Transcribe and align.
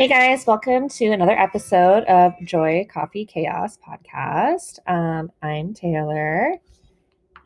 Hey 0.00 0.08
guys, 0.08 0.46
welcome 0.46 0.88
to 0.88 1.08
another 1.08 1.38
episode 1.38 2.04
of 2.04 2.32
Joy 2.42 2.88
Coffee 2.90 3.26
Chaos 3.26 3.76
podcast. 3.76 4.78
Um, 4.86 5.30
I'm 5.42 5.74
Taylor. 5.74 6.54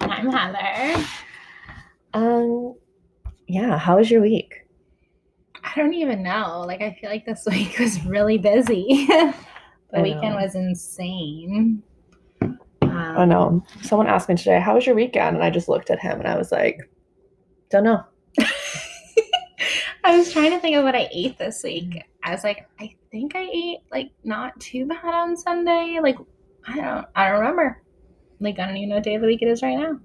And 0.01 0.13
I'm 0.13 0.31
Heather. 0.31 1.05
Um, 2.13 2.77
yeah, 3.49 3.77
how 3.77 3.97
was 3.97 4.09
your 4.09 4.21
week? 4.21 4.69
I 5.65 5.73
don't 5.75 5.95
even 5.95 6.23
know. 6.23 6.63
Like, 6.65 6.81
I 6.81 6.97
feel 7.01 7.11
like 7.11 7.27
this 7.27 7.45
week 7.51 7.77
was 7.81 8.01
really 8.07 8.39
busy. 8.39 9.05
the 9.09 10.01
weekend 10.01 10.37
was 10.37 10.55
insane. 10.55 11.83
Um, 12.41 12.61
Oh 13.17 13.25
no, 13.25 13.65
someone 13.83 14.07
asked 14.07 14.29
me 14.29 14.37
today, 14.37 14.61
"How 14.61 14.77
was 14.77 14.87
your 14.87 14.95
weekend?" 14.95 15.35
And 15.35 15.45
I 15.45 15.51
just 15.51 15.69
looked 15.69 15.91
at 15.91 15.99
him 15.99 16.21
and 16.21 16.29
I 16.29 16.39
was 16.39 16.53
like, 16.53 16.79
"Don't 17.71 17.83
know." 17.83 18.05
I 20.05 20.17
was 20.17 20.33
trying 20.33 20.53
to 20.53 20.61
think 20.61 20.77
of 20.77 20.85
what 20.85 20.95
I 20.95 21.09
ate 21.13 21.37
this 21.39 21.65
week. 21.65 22.05
I 22.25 22.31
was 22.31 22.43
like, 22.43 22.67
I 22.81 22.95
think 23.11 23.37
I 23.37 23.43
ate 23.43 23.79
like 23.93 24.11
not 24.25 24.59
too 24.59 24.87
bad 24.87 25.05
on 25.05 25.37
Sunday. 25.37 25.99
Like, 26.03 26.17
I 26.67 26.77
don't, 26.77 27.07
I 27.15 27.29
don't 27.29 27.41
remember. 27.41 27.83
Like, 28.41 28.59
I 28.59 28.67
don't 28.67 28.77
even 28.79 28.89
know 28.89 28.95
what 28.97 29.05
day 29.05 29.15
of 29.15 29.21
the 29.21 29.27
week 29.27 29.43
it 29.43 29.49
is 29.49 29.63
right 29.63 29.77
now. 29.77 30.01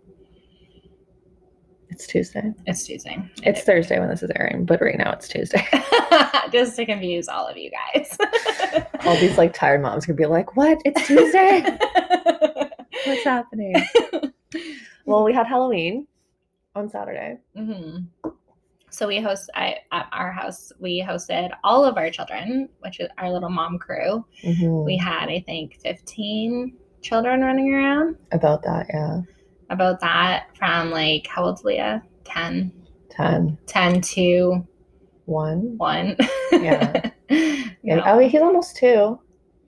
It's 1.89 2.05
Tuesday. 2.05 2.53
It's 2.65 2.85
Tuesday. 2.85 3.17
It's 3.43 3.61
Thursday 3.63 3.99
when 3.99 4.09
this 4.09 4.21
is 4.21 4.31
airing, 4.35 4.65
but 4.65 4.81
right 4.81 4.97
now 4.97 5.11
it's 5.13 5.27
Tuesday. 5.27 5.65
Just 6.51 6.75
to 6.75 6.85
confuse 6.85 7.27
all 7.29 7.47
of 7.47 7.57
you 7.57 7.71
guys. 7.71 8.17
All 9.05 9.15
these 9.17 9.37
like 9.37 9.53
tired 9.53 9.81
moms 9.81 10.05
could 10.05 10.15
be 10.15 10.25
like, 10.25 10.55
"What? 10.55 10.77
It's 10.85 11.07
Tuesday? 11.07 11.61
What's 13.05 13.23
happening?" 13.23 13.75
well, 15.05 15.23
we 15.23 15.33
had 15.33 15.47
Halloween 15.47 16.05
on 16.75 16.89
Saturday. 16.89 17.37
hmm 17.55 17.99
So 18.91 19.07
we 19.07 19.19
host 19.19 19.49
I, 19.55 19.77
at 19.91 20.07
our 20.11 20.31
house. 20.31 20.71
We 20.79 21.01
hosted 21.01 21.49
all 21.63 21.85
of 21.85 21.97
our 21.97 22.09
children, 22.09 22.69
which 22.79 22.99
is 22.99 23.07
our 23.17 23.31
little 23.31 23.49
mom 23.49 23.77
crew. 23.79 24.25
Mhm. 24.43 24.85
We 24.85 24.97
had, 24.97 25.29
I 25.29 25.39
think, 25.45 25.79
fifteen 25.81 26.73
children 27.01 27.41
running 27.41 27.73
around. 27.73 28.17
About 28.31 28.63
that, 28.63 28.87
yeah, 28.93 29.21
About 29.69 29.99
that, 30.01 30.47
from 30.57 30.91
like 30.91 31.27
how 31.27 31.45
old's 31.45 31.63
Leah? 31.63 32.03
10, 32.25 32.71
ten, 33.09 33.57
10 33.65 34.01
to 34.01 34.67
one. 35.25 35.77
one. 35.77 36.15
Yeah. 36.51 37.11
Yeah. 37.29 37.63
No. 37.95 38.03
Oh, 38.05 38.19
he's 38.19 38.41
almost 38.41 38.75
two. 38.75 39.19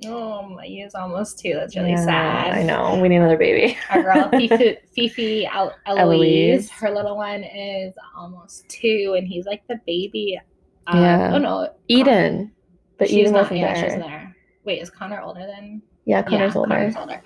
Oh, 0.05 0.41
my, 0.43 0.65
he 0.65 0.81
is 0.81 0.95
almost 0.95 1.39
two. 1.39 1.53
That's 1.53 1.75
really 1.75 1.91
Yeah, 1.91 2.05
sad. 2.05 2.53
I 2.53 2.63
know. 2.63 2.99
We 2.99 3.07
need 3.09 3.17
another 3.17 3.37
baby. 3.37 3.77
Our 3.91 4.01
girl 4.01 4.29
Fifi, 4.31 4.77
Fifi 4.95 5.45
El- 5.45 5.75
Eloise, 5.85 5.99
Eloise. 5.99 6.69
her 6.71 6.89
little 6.89 7.15
one 7.17 7.43
is 7.43 7.93
almost 8.15 8.67
two, 8.67 9.15
and 9.17 9.27
he's 9.27 9.45
like 9.45 9.61
the 9.67 9.79
baby. 9.85 10.39
Uh, 10.87 10.97
Yeah. 10.97 11.31
Oh 11.33 11.37
no, 11.37 11.69
Eden, 11.87 12.51
but 12.97 13.09
she's 13.09 13.17
Eden 13.19 13.33
not. 13.33 13.41
wasn't 13.43 13.59
Yeah, 13.59 13.73
there. 13.73 13.83
she's 13.89 13.99
there. 13.99 14.35
Wait, 14.63 14.81
is 14.81 14.89
Connor 14.89 15.21
older 15.21 15.45
than? 15.45 15.81
Yeah, 16.05 16.23
Connor's 16.23 16.53
yeah, 16.55 16.59
older. 16.59 16.75
Connor's 16.75 16.95
older. 16.95 17.21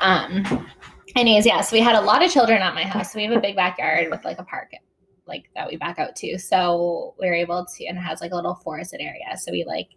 Um. 0.00 0.68
Anyways, 1.16 1.44
yeah. 1.44 1.60
So 1.60 1.74
we 1.76 1.80
had 1.82 1.94
a 1.96 2.00
lot 2.00 2.24
of 2.24 2.30
children 2.30 2.62
at 2.62 2.74
my 2.74 2.84
house. 2.84 3.14
We 3.14 3.24
have 3.24 3.32
a 3.32 3.40
big 3.40 3.56
backyard 3.56 4.08
with 4.10 4.24
like 4.24 4.38
a 4.38 4.44
park, 4.44 4.70
like 5.32 5.50
that 5.54 5.68
we 5.68 5.76
back 5.76 5.98
out 5.98 6.14
to. 6.16 6.38
So 6.38 7.14
we 7.18 7.26
were 7.26 7.34
able 7.34 7.64
to, 7.64 7.86
and 7.86 7.98
it 7.98 8.00
has 8.02 8.20
like 8.20 8.32
a 8.32 8.36
little 8.36 8.54
forested 8.56 9.00
area. 9.00 9.36
So 9.38 9.52
we 9.52 9.64
like 9.64 9.88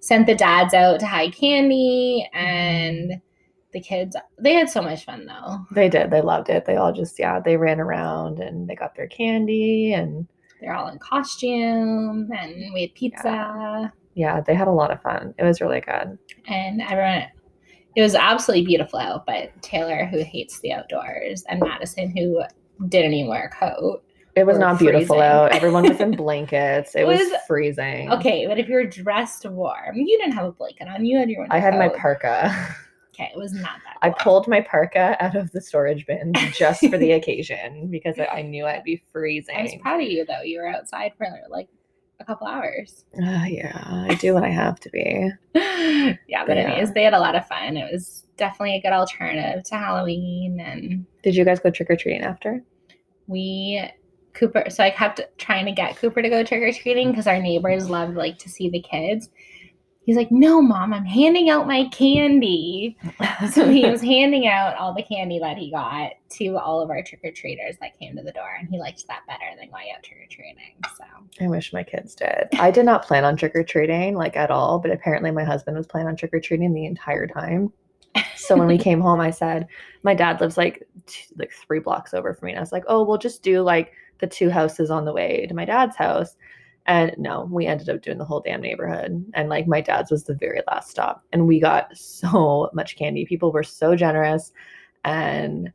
sent 0.00 0.26
the 0.26 0.34
dads 0.34 0.74
out 0.74 1.00
to 1.00 1.06
hide 1.06 1.34
candy, 1.34 2.28
and 2.32 3.10
mm-hmm. 3.10 3.18
the 3.72 3.80
kids. 3.80 4.16
They 4.38 4.54
had 4.54 4.70
so 4.70 4.82
much 4.82 5.04
fun 5.04 5.26
though. 5.26 5.58
They 5.74 5.88
did. 5.88 6.10
They 6.10 6.22
loved 6.22 6.48
it. 6.50 6.64
They 6.66 6.76
all 6.76 6.92
just 6.92 7.18
yeah, 7.18 7.40
they 7.40 7.56
ran 7.56 7.80
around 7.80 8.38
and 8.38 8.68
they 8.68 8.74
got 8.74 8.94
their 8.94 9.08
candy 9.08 9.92
and 9.94 10.26
They're 10.60 10.74
all 10.74 10.88
in 10.88 10.98
costume, 10.98 12.30
and 12.38 12.72
we 12.74 12.82
had 12.82 12.94
pizza, 12.94 13.92
yeah, 14.14 14.40
they 14.40 14.54
had 14.54 14.68
a 14.68 14.72
lot 14.72 14.90
of 14.90 15.02
fun. 15.02 15.34
It 15.38 15.44
was 15.44 15.60
really 15.60 15.80
good. 15.80 16.18
and 16.46 16.82
everyone. 16.82 17.24
It 17.94 18.00
was 18.00 18.14
absolutely 18.14 18.64
beautiful 18.64 18.98
out, 18.98 19.26
but 19.26 19.50
Taylor, 19.60 20.06
who 20.06 20.24
hates 20.24 20.60
the 20.60 20.72
outdoors, 20.72 21.44
and 21.48 21.60
Madison, 21.60 22.16
who 22.16 22.42
didn't 22.88 23.12
even 23.12 23.28
wear 23.28 23.46
a 23.46 23.50
coat. 23.50 24.02
It 24.34 24.46
was 24.46 24.58
not 24.58 24.78
beautiful 24.78 25.16
freezing. 25.16 25.20
out. 25.22 25.52
Everyone 25.52 25.86
was 25.86 26.00
in 26.00 26.10
blankets. 26.16 26.94
It 26.94 27.00
It 27.02 27.06
was, 27.06 27.18
was- 27.20 27.32
freezing. 27.46 28.10
Okay, 28.12 28.46
but 28.46 28.58
if 28.58 28.68
you 28.68 28.74
were 28.74 28.86
dressed 28.86 29.44
warm, 29.44 29.96
you 29.96 30.16
didn't 30.18 30.32
have 30.32 30.46
a 30.46 30.52
blanket 30.52 30.88
on. 30.88 31.04
You 31.04 31.18
had 31.18 31.28
your. 31.30 31.46
I 31.50 31.58
had 31.58 31.74
my 31.78 31.88
parka. 31.88 32.50
Okay, 33.14 33.30
it 33.34 33.36
was 33.38 33.52
not 33.52 33.78
that. 33.84 33.98
I 34.00 34.08
cold. 34.08 34.18
pulled 34.20 34.48
my 34.48 34.62
parka 34.62 35.22
out 35.22 35.36
of 35.36 35.50
the 35.52 35.60
storage 35.60 36.06
bin 36.06 36.32
just 36.54 36.80
for 36.88 36.96
the 36.96 37.12
occasion 37.18 37.88
because 37.90 38.18
I 38.18 38.40
knew 38.40 38.64
I'd 38.64 38.84
be 38.84 39.02
freezing. 39.12 39.54
I 39.54 39.62
was 39.62 39.74
proud 39.82 40.00
of 40.00 40.08
you 40.08 40.24
though. 40.24 40.40
You 40.40 40.60
were 40.60 40.68
outside 40.68 41.12
for 41.18 41.26
like 41.50 41.68
a 42.20 42.24
couple 42.24 42.46
hours. 42.46 43.04
Ah, 43.22 43.44
yeah, 43.46 43.82
I 44.08 44.14
do 44.14 44.32
when 44.32 44.44
I 44.44 44.48
have 44.50 44.80
to 44.80 44.88
be. 44.88 45.28
yeah, 45.54 46.14
but 46.46 46.56
Yeah. 46.56 46.62
anyways, 46.70 46.94
they 46.94 47.02
had 47.02 47.12
a 47.12 47.20
lot 47.20 47.34
of 47.34 47.46
fun. 47.46 47.76
It 47.76 47.92
was 47.92 48.24
definitely 48.38 48.76
a 48.76 48.80
good 48.80 48.94
alternative 48.94 49.62
to 49.64 49.74
Halloween, 49.74 50.58
and 50.60 51.04
Did 51.22 51.36
you 51.36 51.44
guys 51.44 51.60
go 51.60 51.68
trick 51.70 51.90
or 51.90 51.96
treating 51.96 52.22
after? 52.22 52.62
we 53.28 53.82
Cooper. 54.34 54.64
So 54.70 54.82
I 54.82 54.90
kept 54.90 55.20
trying 55.38 55.66
to 55.66 55.72
get 55.72 55.96
Cooper 55.96 56.22
to 56.22 56.28
go 56.28 56.42
trick 56.42 56.62
or 56.62 56.72
treating 56.72 57.10
because 57.10 57.26
our 57.26 57.40
neighbors 57.40 57.88
loved 57.88 58.16
like 58.16 58.38
to 58.38 58.48
see 58.48 58.68
the 58.68 58.80
kids. 58.80 59.28
He's 60.04 60.16
like, 60.16 60.32
"No, 60.32 60.60
mom, 60.60 60.92
I'm 60.92 61.04
handing 61.04 61.48
out 61.48 61.68
my 61.68 61.88
candy." 61.88 62.96
So 63.52 63.68
he 63.68 63.84
was 63.90 64.00
handing 64.00 64.48
out 64.48 64.76
all 64.76 64.94
the 64.94 65.02
candy 65.04 65.38
that 65.38 65.56
he 65.56 65.70
got 65.70 66.12
to 66.30 66.56
all 66.56 66.80
of 66.80 66.90
our 66.90 67.02
trick 67.04 67.20
or 67.22 67.30
treaters 67.30 67.76
that 67.80 67.96
came 67.98 68.16
to 68.16 68.22
the 68.22 68.32
door, 68.32 68.56
and 68.58 68.68
he 68.68 68.78
liked 68.78 69.06
that 69.06 69.22
better 69.28 69.44
than 69.58 69.70
going 69.70 69.92
out 69.96 70.02
trick 70.02 70.18
or 70.18 70.26
treating. 70.28 70.74
So 70.96 71.04
I 71.44 71.48
wish 71.48 71.72
my 71.72 71.84
kids 71.84 72.16
did. 72.16 72.48
I 72.58 72.72
did 72.72 72.84
not 72.84 73.06
plan 73.06 73.24
on 73.24 73.36
trick 73.36 73.54
or 73.54 73.62
treating 73.62 74.16
like 74.16 74.36
at 74.36 74.50
all, 74.50 74.80
but 74.80 74.90
apparently 74.90 75.30
my 75.30 75.44
husband 75.44 75.76
was 75.76 75.86
planning 75.86 76.08
on 76.08 76.16
trick 76.16 76.34
or 76.34 76.40
treating 76.40 76.74
the 76.74 76.86
entire 76.86 77.28
time. 77.28 77.72
So 78.36 78.56
when 78.56 78.66
we 78.66 78.76
came 78.76 79.00
home, 79.00 79.20
I 79.20 79.30
said, 79.30 79.68
my 80.02 80.14
dad 80.14 80.40
lives 80.40 80.56
like 80.56 80.86
t- 81.06 81.32
like 81.36 81.52
three 81.52 81.78
blocks 81.78 82.12
over 82.12 82.34
from 82.34 82.46
me, 82.46 82.52
and 82.52 82.58
I 82.58 82.62
was 82.62 82.72
like, 82.72 82.84
oh, 82.88 83.04
we'll 83.04 83.18
just 83.18 83.42
do 83.42 83.62
like 83.62 83.92
the 84.22 84.26
two 84.28 84.48
houses 84.48 84.90
on 84.90 85.04
the 85.04 85.12
way 85.12 85.44
to 85.46 85.54
my 85.54 85.66
dad's 85.66 85.96
house. 85.96 86.36
And 86.86 87.14
no, 87.18 87.48
we 87.50 87.66
ended 87.66 87.90
up 87.90 88.02
doing 88.02 88.18
the 88.18 88.24
whole 88.24 88.40
damn 88.40 88.60
neighborhood. 88.62 89.26
And 89.34 89.48
like 89.48 89.66
my 89.66 89.80
dad's 89.80 90.10
was 90.10 90.24
the 90.24 90.34
very 90.34 90.62
last 90.68 90.90
stop. 90.90 91.22
And 91.32 91.46
we 91.46 91.60
got 91.60 91.94
so 91.96 92.70
much 92.72 92.96
candy. 92.96 93.26
People 93.26 93.52
were 93.52 93.62
so 93.62 93.94
generous. 93.94 94.52
And 95.04 95.72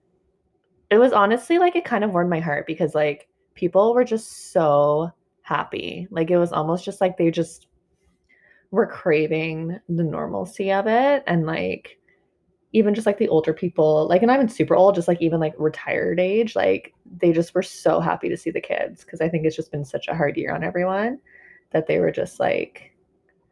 it 0.89 0.97
was 0.97 1.11
honestly 1.11 1.59
like 1.59 1.75
it 1.75 1.85
kind 1.85 2.03
of 2.03 2.11
warmed 2.11 2.29
my 2.29 2.39
heart 2.39 2.65
because 2.65 2.95
like 2.95 3.27
people 3.53 3.93
were 3.93 4.05
just 4.05 4.51
so 4.51 5.11
happy. 5.41 6.07
Like 6.09 6.31
it 6.31 6.37
was 6.37 6.53
almost 6.53 6.85
just 6.85 7.01
like 7.01 7.17
they 7.17 7.29
just 7.29 7.67
were 8.71 8.87
craving 8.87 9.77
the 9.89 10.03
normalcy 10.03 10.71
of 10.71 10.87
it. 10.87 11.23
And 11.27 11.45
like 11.45 11.99
even 12.77 12.93
just 12.93 13.07
like 13.07 13.17
the 13.17 13.29
older 13.29 13.53
people, 13.53 14.07
like, 14.07 14.21
and 14.21 14.31
I'm 14.31 14.47
super 14.47 14.75
old, 14.75 14.95
just 14.95 15.07
like 15.07 15.21
even 15.21 15.39
like 15.39 15.53
retired 15.57 16.19
age, 16.19 16.55
like 16.55 16.93
they 17.19 17.31
just 17.31 17.55
were 17.55 17.63
so 17.63 17.99
happy 17.99 18.29
to 18.29 18.37
see 18.37 18.51
the 18.51 18.61
kids 18.61 19.03
because 19.03 19.19
I 19.19 19.29
think 19.29 19.45
it's 19.45 19.55
just 19.55 19.71
been 19.71 19.83
such 19.83 20.07
a 20.07 20.15
hard 20.15 20.37
year 20.37 20.53
on 20.53 20.63
everyone 20.63 21.19
that 21.71 21.87
they 21.87 21.99
were 21.99 22.11
just 22.11 22.39
like 22.39 22.93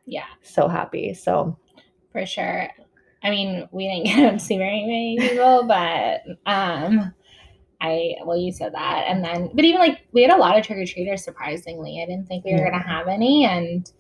yeah, 0.06 0.28
so 0.44 0.68
happy. 0.68 1.14
So 1.14 1.58
for 2.12 2.26
sure. 2.26 2.70
I 3.24 3.32
mean, 3.32 3.68
we 3.72 3.88
didn't 3.88 4.06
get 4.06 4.32
to 4.34 4.40
see 4.40 4.58
very 4.58 4.82
many 4.82 5.18
people, 5.20 5.64
but 5.68 6.22
um, 6.46 7.12
I 7.82 8.16
well, 8.24 8.38
you 8.38 8.52
said 8.52 8.74
that, 8.74 9.06
and 9.08 9.24
then 9.24 9.50
but 9.54 9.66
even 9.66 9.80
like 9.80 10.06
we 10.12 10.22
had 10.22 10.32
a 10.32 10.38
lot 10.38 10.58
of 10.58 10.66
trick 10.66 10.78
or 10.78 10.86
treaters. 10.86 11.24
Surprisingly, 11.24 12.02
I 12.02 12.06
didn't 12.06 12.28
think 12.28 12.46
we 12.46 12.54
were 12.54 12.64
gonna 12.64 12.88
have 12.88 13.08
any, 13.08 13.46
and 13.46 13.92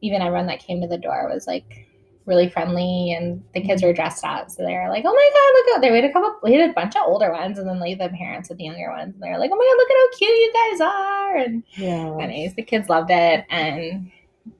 even 0.00 0.22
everyone 0.22 0.46
that 0.46 0.60
came 0.60 0.80
to 0.80 0.86
the 0.86 0.96
door 0.96 1.28
was 1.32 1.46
like 1.46 1.89
really 2.26 2.48
friendly, 2.48 3.12
and 3.12 3.42
the 3.54 3.60
kids 3.60 3.82
were 3.82 3.92
dressed 3.92 4.24
up, 4.24 4.50
so 4.50 4.64
they 4.64 4.74
were 4.74 4.88
like, 4.88 5.04
"Oh 5.06 5.12
my 5.12 5.30
god, 5.34 5.52
look 5.54 5.76
out!" 5.76 5.80
They 5.82 5.90
we 5.90 5.96
had 6.00 6.10
a 6.10 6.12
couple, 6.12 6.38
we 6.42 6.54
had 6.54 6.70
a 6.70 6.72
bunch 6.72 6.96
of 6.96 7.02
older 7.06 7.32
ones, 7.32 7.58
and 7.58 7.68
then 7.68 7.80
like 7.80 7.98
the 7.98 8.08
parents 8.10 8.48
with 8.48 8.58
the 8.58 8.64
younger 8.64 8.90
ones, 8.90 9.14
and 9.14 9.22
they 9.22 9.30
were 9.30 9.38
like, 9.38 9.50
"Oh 9.52 9.56
my 9.56 9.64
god, 9.64 9.76
look 9.78 9.90
at 9.90 9.96
how 9.96 10.18
cute 10.18 10.30
you 10.30 10.52
guys 10.52 10.80
are!" 10.80 11.36
And 11.36 11.62
yeah. 11.74 12.24
anyways, 12.24 12.54
the 12.54 12.62
kids 12.62 12.88
loved 12.88 13.10
it, 13.10 13.44
and 13.50 14.10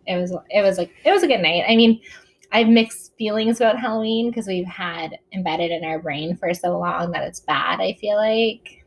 it 0.06 0.16
was 0.16 0.34
it 0.50 0.62
was 0.62 0.78
like 0.78 0.92
it 1.04 1.10
was 1.10 1.22
a 1.22 1.28
good 1.28 1.40
night. 1.40 1.64
I 1.68 1.76
mean, 1.76 2.00
I 2.52 2.60
have 2.60 2.68
mixed 2.68 3.16
feelings 3.16 3.60
about 3.60 3.78
Halloween 3.78 4.30
because 4.30 4.46
we've 4.46 4.66
had 4.66 5.18
embedded 5.32 5.70
in 5.70 5.84
our 5.84 5.98
brain 5.98 6.36
for 6.36 6.52
so 6.54 6.78
long 6.78 7.12
that 7.12 7.26
it's 7.26 7.40
bad. 7.40 7.80
I 7.80 7.94
feel 7.94 8.16
like 8.16 8.79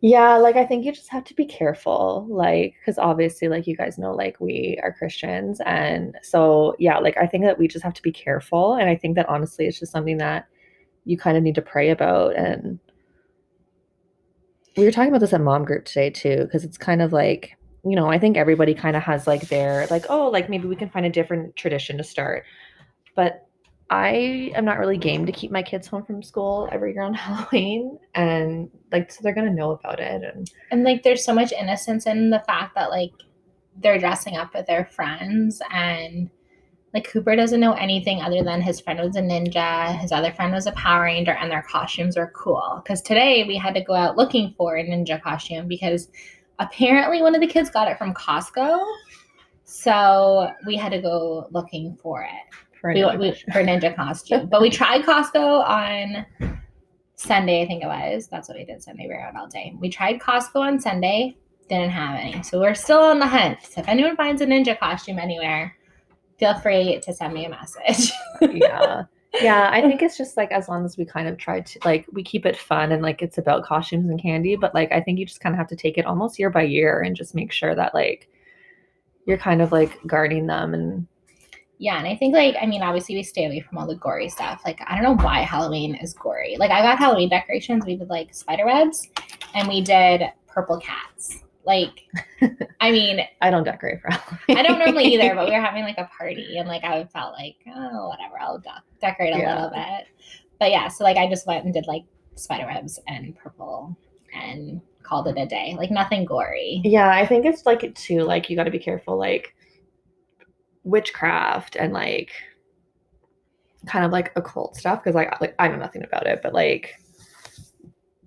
Yeah, 0.00 0.36
like 0.36 0.54
I 0.54 0.64
think 0.64 0.84
you 0.84 0.92
just 0.92 1.08
have 1.08 1.24
to 1.24 1.34
be 1.34 1.44
careful, 1.44 2.24
like, 2.30 2.74
because 2.78 2.98
obviously, 2.98 3.48
like 3.48 3.66
you 3.66 3.76
guys 3.76 3.98
know, 3.98 4.14
like 4.14 4.40
we 4.40 4.78
are 4.80 4.92
Christians. 4.92 5.60
And 5.66 6.16
so, 6.22 6.76
yeah, 6.78 6.98
like 6.98 7.16
I 7.16 7.26
think 7.26 7.44
that 7.44 7.58
we 7.58 7.66
just 7.66 7.82
have 7.82 7.94
to 7.94 8.02
be 8.02 8.12
careful. 8.12 8.74
And 8.74 8.88
I 8.88 8.94
think 8.94 9.16
that 9.16 9.28
honestly, 9.28 9.66
it's 9.66 9.80
just 9.80 9.90
something 9.90 10.18
that 10.18 10.46
you 11.04 11.18
kind 11.18 11.36
of 11.36 11.42
need 11.42 11.56
to 11.56 11.62
pray 11.62 11.90
about. 11.90 12.36
And 12.36 12.78
we 14.76 14.84
were 14.84 14.92
talking 14.92 15.08
about 15.08 15.20
this 15.20 15.32
at 15.32 15.40
mom 15.40 15.64
group 15.64 15.84
today 15.84 16.10
too, 16.10 16.44
because 16.44 16.62
it's 16.62 16.78
kind 16.78 17.02
of 17.02 17.12
like, 17.12 17.56
you 17.84 17.96
know, 17.96 18.06
I 18.08 18.20
think 18.20 18.36
everybody 18.36 18.74
kind 18.74 18.94
of 18.94 19.02
has 19.02 19.26
like 19.26 19.48
their, 19.48 19.88
like, 19.90 20.06
oh, 20.08 20.28
like 20.28 20.48
maybe 20.48 20.68
we 20.68 20.76
can 20.76 20.90
find 20.90 21.06
a 21.06 21.10
different 21.10 21.56
tradition 21.56 21.98
to 21.98 22.04
start. 22.04 22.44
But 23.16 23.47
I 23.90 24.52
am 24.54 24.64
not 24.64 24.78
really 24.78 24.98
game 24.98 25.24
to 25.24 25.32
keep 25.32 25.50
my 25.50 25.62
kids 25.62 25.86
home 25.86 26.04
from 26.04 26.22
school 26.22 26.68
every 26.72 26.92
year 26.92 27.02
on 27.02 27.14
Halloween, 27.14 27.98
and 28.14 28.70
like 28.92 29.10
so 29.10 29.20
they're 29.22 29.34
gonna 29.34 29.50
know 29.50 29.72
about 29.72 30.00
it. 30.00 30.22
And 30.22 30.50
And 30.70 30.84
like 30.84 31.02
there's 31.02 31.24
so 31.24 31.34
much 31.34 31.52
innocence 31.52 32.06
in 32.06 32.30
the 32.30 32.40
fact 32.40 32.74
that 32.74 32.90
like 32.90 33.12
they're 33.80 33.98
dressing 33.98 34.36
up 34.36 34.54
with 34.54 34.66
their 34.66 34.86
friends 34.86 35.62
and 35.70 36.28
like 36.94 37.08
Cooper 37.10 37.36
doesn't 37.36 37.60
know 37.60 37.74
anything 37.74 38.20
other 38.20 38.42
than 38.42 38.60
his 38.60 38.80
friend 38.80 38.98
was 38.98 39.16
a 39.16 39.20
ninja, 39.20 39.98
his 39.98 40.10
other 40.10 40.32
friend 40.32 40.52
was 40.52 40.66
a 40.66 40.72
Power 40.72 41.02
Ranger, 41.02 41.32
and 41.32 41.50
their 41.50 41.62
costumes 41.62 42.16
were 42.16 42.32
cool. 42.34 42.82
Because 42.82 43.02
today 43.02 43.44
we 43.46 43.56
had 43.56 43.74
to 43.74 43.82
go 43.82 43.94
out 43.94 44.16
looking 44.16 44.54
for 44.56 44.76
a 44.76 44.84
ninja 44.84 45.20
costume 45.20 45.68
because 45.68 46.08
apparently 46.58 47.22
one 47.22 47.34
of 47.34 47.40
the 47.40 47.46
kids 47.46 47.70
got 47.70 47.88
it 47.88 47.98
from 47.98 48.14
Costco. 48.14 48.84
So 49.64 50.50
we 50.66 50.76
had 50.76 50.92
to 50.92 51.00
go 51.00 51.46
looking 51.50 51.96
for 52.02 52.22
it 52.22 52.56
For 52.80 52.90
a 52.90 52.94
we, 52.94 53.00
ninja 53.00 53.18
we, 53.18 53.30
costume. 53.30 53.52
for 53.52 53.62
ninja 53.62 53.96
costume. 53.96 54.46
but 54.50 54.60
we 54.60 54.70
tried 54.70 55.02
Costco 55.02 55.66
on 55.66 56.26
Sunday, 57.14 57.62
I 57.62 57.66
think 57.66 57.82
it 57.82 57.86
was. 57.86 58.28
That's 58.28 58.48
what 58.48 58.58
we 58.58 58.64
did 58.64 58.82
Sunday. 58.82 59.08
We 59.08 59.14
were 59.14 59.20
out 59.20 59.36
all 59.36 59.48
day. 59.48 59.74
We 59.78 59.88
tried 59.88 60.20
Costco 60.20 60.56
on 60.56 60.80
Sunday, 60.80 61.36
didn't 61.68 61.90
have 61.90 62.18
any. 62.18 62.42
So 62.42 62.60
we're 62.60 62.74
still 62.74 63.00
on 63.00 63.18
the 63.18 63.26
hunt. 63.26 63.58
So 63.62 63.80
if 63.80 63.88
anyone 63.88 64.16
finds 64.16 64.40
a 64.40 64.46
ninja 64.46 64.78
costume 64.78 65.18
anywhere, 65.18 65.76
feel 66.38 66.54
free 66.60 67.00
to 67.00 67.12
send 67.12 67.34
me 67.34 67.44
a 67.44 67.50
message. 67.50 68.12
yeah. 68.40 69.04
Yeah, 69.40 69.68
I 69.70 69.82
think 69.82 70.00
it's 70.00 70.16
just 70.16 70.36
like 70.36 70.50
as 70.52 70.68
long 70.68 70.84
as 70.84 70.96
we 70.96 71.04
kind 71.04 71.28
of 71.28 71.36
try 71.36 71.60
to 71.60 71.78
like 71.84 72.06
we 72.12 72.22
keep 72.22 72.46
it 72.46 72.56
fun 72.56 72.92
and 72.92 73.02
like 73.02 73.20
it's 73.20 73.36
about 73.36 73.62
costumes 73.62 74.08
and 74.08 74.20
candy, 74.20 74.56
but 74.56 74.74
like 74.74 74.90
I 74.90 75.00
think 75.00 75.18
you 75.18 75.26
just 75.26 75.40
kind 75.40 75.54
of 75.54 75.58
have 75.58 75.68
to 75.68 75.76
take 75.76 75.98
it 75.98 76.06
almost 76.06 76.38
year 76.38 76.50
by 76.50 76.62
year 76.62 77.02
and 77.02 77.14
just 77.14 77.34
make 77.34 77.52
sure 77.52 77.74
that 77.74 77.94
like 77.94 78.28
you're 79.26 79.38
kind 79.38 79.60
of 79.60 79.70
like 79.70 79.98
guarding 80.06 80.46
them 80.46 80.72
and 80.72 81.06
yeah, 81.78 81.98
and 81.98 82.06
I 82.06 82.16
think 82.16 82.34
like 82.34 82.56
I 82.60 82.66
mean, 82.66 82.82
obviously 82.82 83.14
we 83.14 83.22
stay 83.22 83.46
away 83.46 83.60
from 83.60 83.78
all 83.78 83.86
the 83.86 83.96
gory 83.96 84.28
stuff. 84.28 84.62
Like 84.64 84.80
I 84.86 84.94
don't 84.94 85.04
know 85.18 85.24
why 85.24 85.40
Halloween 85.42 85.94
is 85.96 86.12
gory. 86.14 86.56
Like 86.58 86.70
I 86.70 86.82
got 86.82 86.98
Halloween 86.98 87.28
decorations. 87.28 87.84
We 87.86 87.96
did 87.96 88.08
like 88.08 88.34
spider 88.34 88.66
webs, 88.66 89.08
and 89.54 89.68
we 89.68 89.80
did 89.80 90.22
purple 90.46 90.78
cats. 90.80 91.44
Like, 91.64 92.06
I 92.80 92.90
mean, 92.90 93.20
I 93.42 93.50
don't 93.50 93.64
decorate 93.64 94.00
for 94.00 94.10
Halloween. 94.10 94.56
I 94.58 94.62
don't 94.62 94.78
normally 94.78 95.04
either, 95.14 95.34
but 95.34 95.44
we 95.46 95.52
were 95.54 95.60
having 95.64 95.82
like 95.84 95.98
a 95.98 96.08
party 96.18 96.56
and 96.56 96.66
like 96.66 96.82
I 96.82 97.04
felt 97.12 97.34
like, 97.34 97.56
oh, 97.76 98.08
whatever, 98.08 98.40
I'll 98.40 98.58
de- 98.58 98.82
decorate 99.02 99.34
a 99.34 99.38
Yeah. 99.38 99.54
little 99.54 99.70
bit. 99.70 100.06
But 100.58 100.70
yeah, 100.70 100.88
so 100.88 101.04
like 101.04 101.18
I 101.18 101.28
just 101.28 101.46
went 101.46 101.64
and 101.64 101.74
did 101.74 101.86
like 101.86 102.04
spider 102.36 102.64
webs 102.66 102.98
and 103.06 103.36
purple 103.36 103.96
and 104.34 104.80
called 105.02 105.28
it 105.28 105.36
a 105.38 105.44
day. 105.46 105.74
Like 105.76 105.90
nothing 105.90 106.24
gory. 106.24 106.80
Yeah, 106.84 107.10
I 107.10 107.26
think 107.26 107.44
it's 107.44 107.66
like 107.66 107.94
too 107.94 108.22
like 108.22 108.48
you 108.48 108.56
got 108.56 108.64
to 108.64 108.70
be 108.70 108.78
careful 108.78 109.18
like 109.18 109.54
witchcraft 110.88 111.76
and 111.76 111.92
like 111.92 112.32
kind 113.86 114.04
of 114.04 114.10
like 114.10 114.32
occult 114.36 114.76
stuff 114.76 115.02
because 115.02 115.14
like 115.14 115.40
like 115.40 115.54
I 115.58 115.68
know 115.68 115.76
nothing 115.76 116.02
about 116.04 116.26
it, 116.26 116.40
but 116.42 116.52
like 116.52 116.94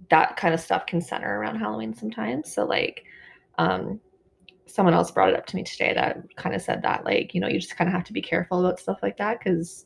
that 0.09 0.37
kind 0.37 0.53
of 0.53 0.59
stuff 0.59 0.85
can 0.85 1.01
center 1.01 1.39
around 1.39 1.57
Halloween 1.59 1.93
sometimes. 1.93 2.53
So 2.53 2.65
like 2.65 3.03
um 3.57 3.99
someone 4.65 4.93
else 4.93 5.11
brought 5.11 5.29
it 5.29 5.35
up 5.35 5.45
to 5.45 5.55
me 5.55 5.63
today 5.63 5.93
that 5.93 6.23
kind 6.37 6.55
of 6.55 6.61
said 6.61 6.81
that 6.81 7.03
like 7.03 7.33
you 7.33 7.41
know 7.41 7.47
you 7.47 7.59
just 7.59 7.75
kind 7.75 7.89
of 7.89 7.93
have 7.93 8.05
to 8.05 8.13
be 8.13 8.21
careful 8.21 8.65
about 8.65 8.79
stuff 8.79 8.99
like 9.03 9.17
that 9.17 9.39
because 9.39 9.85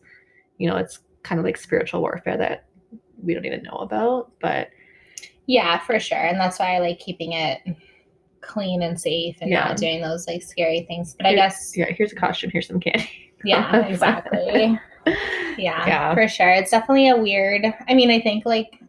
you 0.57 0.69
know 0.69 0.75
it's 0.75 1.00
kind 1.24 1.39
of 1.39 1.45
like 1.45 1.57
spiritual 1.57 2.01
warfare 2.01 2.38
that 2.38 2.66
we 3.24 3.33
don't 3.33 3.45
even 3.45 3.63
know 3.63 3.78
about 3.78 4.31
but 4.39 4.69
Yeah, 5.48 5.80
for 5.80 6.00
sure. 6.00 6.18
And 6.18 6.39
that's 6.39 6.60
why 6.60 6.75
I 6.75 6.80
like 6.80 7.00
keeping 7.00 7.33
it 7.33 7.62
clean 8.45 8.81
and 8.81 9.00
safe 9.00 9.38
and 9.42 9.50
Yeah. 9.51 9.65
not 9.69 9.77
doing 9.77 10.01
those 10.01 10.27
like 10.27 10.42
scary 10.44 10.86
things. 10.88 11.15
But 11.18 11.25
I 11.27 11.36
guess 11.36 11.74
yeah 11.75 11.86
here's 11.92 12.12
a 12.12 12.15
costume 12.15 12.51
here's 12.51 12.68
some 12.68 12.80
candy 12.80 13.09
yeah, 13.44 13.86
exactly. 13.88 14.80
Yeah, 15.06 15.15
Yeah. 15.88 16.13
for 16.15 16.27
sure. 16.27 16.50
It's 16.50 16.71
definitely 16.71 17.09
a 17.09 17.15
weird. 17.18 17.63
I 17.88 17.94
mean, 17.94 18.09
I 18.09 18.19
think 18.19 18.44
like 18.45 18.80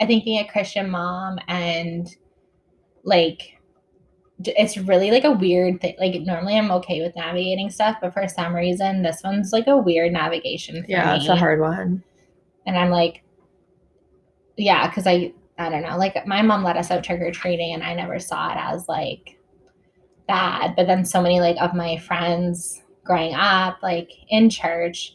I 0.00 0.06
think 0.06 0.24
being 0.24 0.40
a 0.40 0.48
Christian 0.50 0.90
mom 0.90 1.38
and 1.46 2.08
like 3.04 3.54
it's 4.44 4.76
really 4.76 5.10
like 5.12 5.24
a 5.24 5.30
weird 5.32 5.80
thing. 5.80 5.94
Like 6.00 6.20
normally 6.22 6.56
I'm 6.56 6.70
okay 6.72 7.00
with 7.02 7.14
navigating 7.16 7.70
stuff, 7.70 7.98
but 8.00 8.12
for 8.14 8.26
some 8.28 8.54
reason 8.54 9.02
this 9.02 9.20
one's 9.22 9.52
like 9.52 9.66
a 9.68 9.76
weird 9.76 10.12
navigation 10.12 10.82
for 10.82 10.90
yeah 10.90 11.12
me. 11.12 11.18
it's 11.18 11.28
a 11.28 11.36
hard 11.36 11.60
one 11.60 12.02
and 12.66 12.76
I'm 12.78 12.90
like, 12.90 13.22
yeah, 14.56 14.88
because 14.88 15.06
I 15.06 15.32
I 15.58 15.68
don't 15.68 15.82
know. 15.82 15.96
Like 15.96 16.26
my 16.26 16.40
mom 16.42 16.62
let 16.62 16.76
us 16.76 16.90
out 16.90 17.02
trick 17.04 17.20
or 17.20 17.30
treating, 17.32 17.74
and 17.74 17.82
I 17.82 17.94
never 17.94 18.18
saw 18.18 18.50
it 18.52 18.56
as 18.58 18.88
like 18.88 19.38
bad. 20.26 20.74
But 20.76 20.86
then 20.86 21.04
so 21.04 21.20
many 21.20 21.40
like 21.40 21.56
of 21.60 21.74
my 21.74 21.98
friends 21.98 22.82
growing 23.04 23.34
up, 23.34 23.78
like 23.82 24.10
in 24.28 24.50
church, 24.50 25.14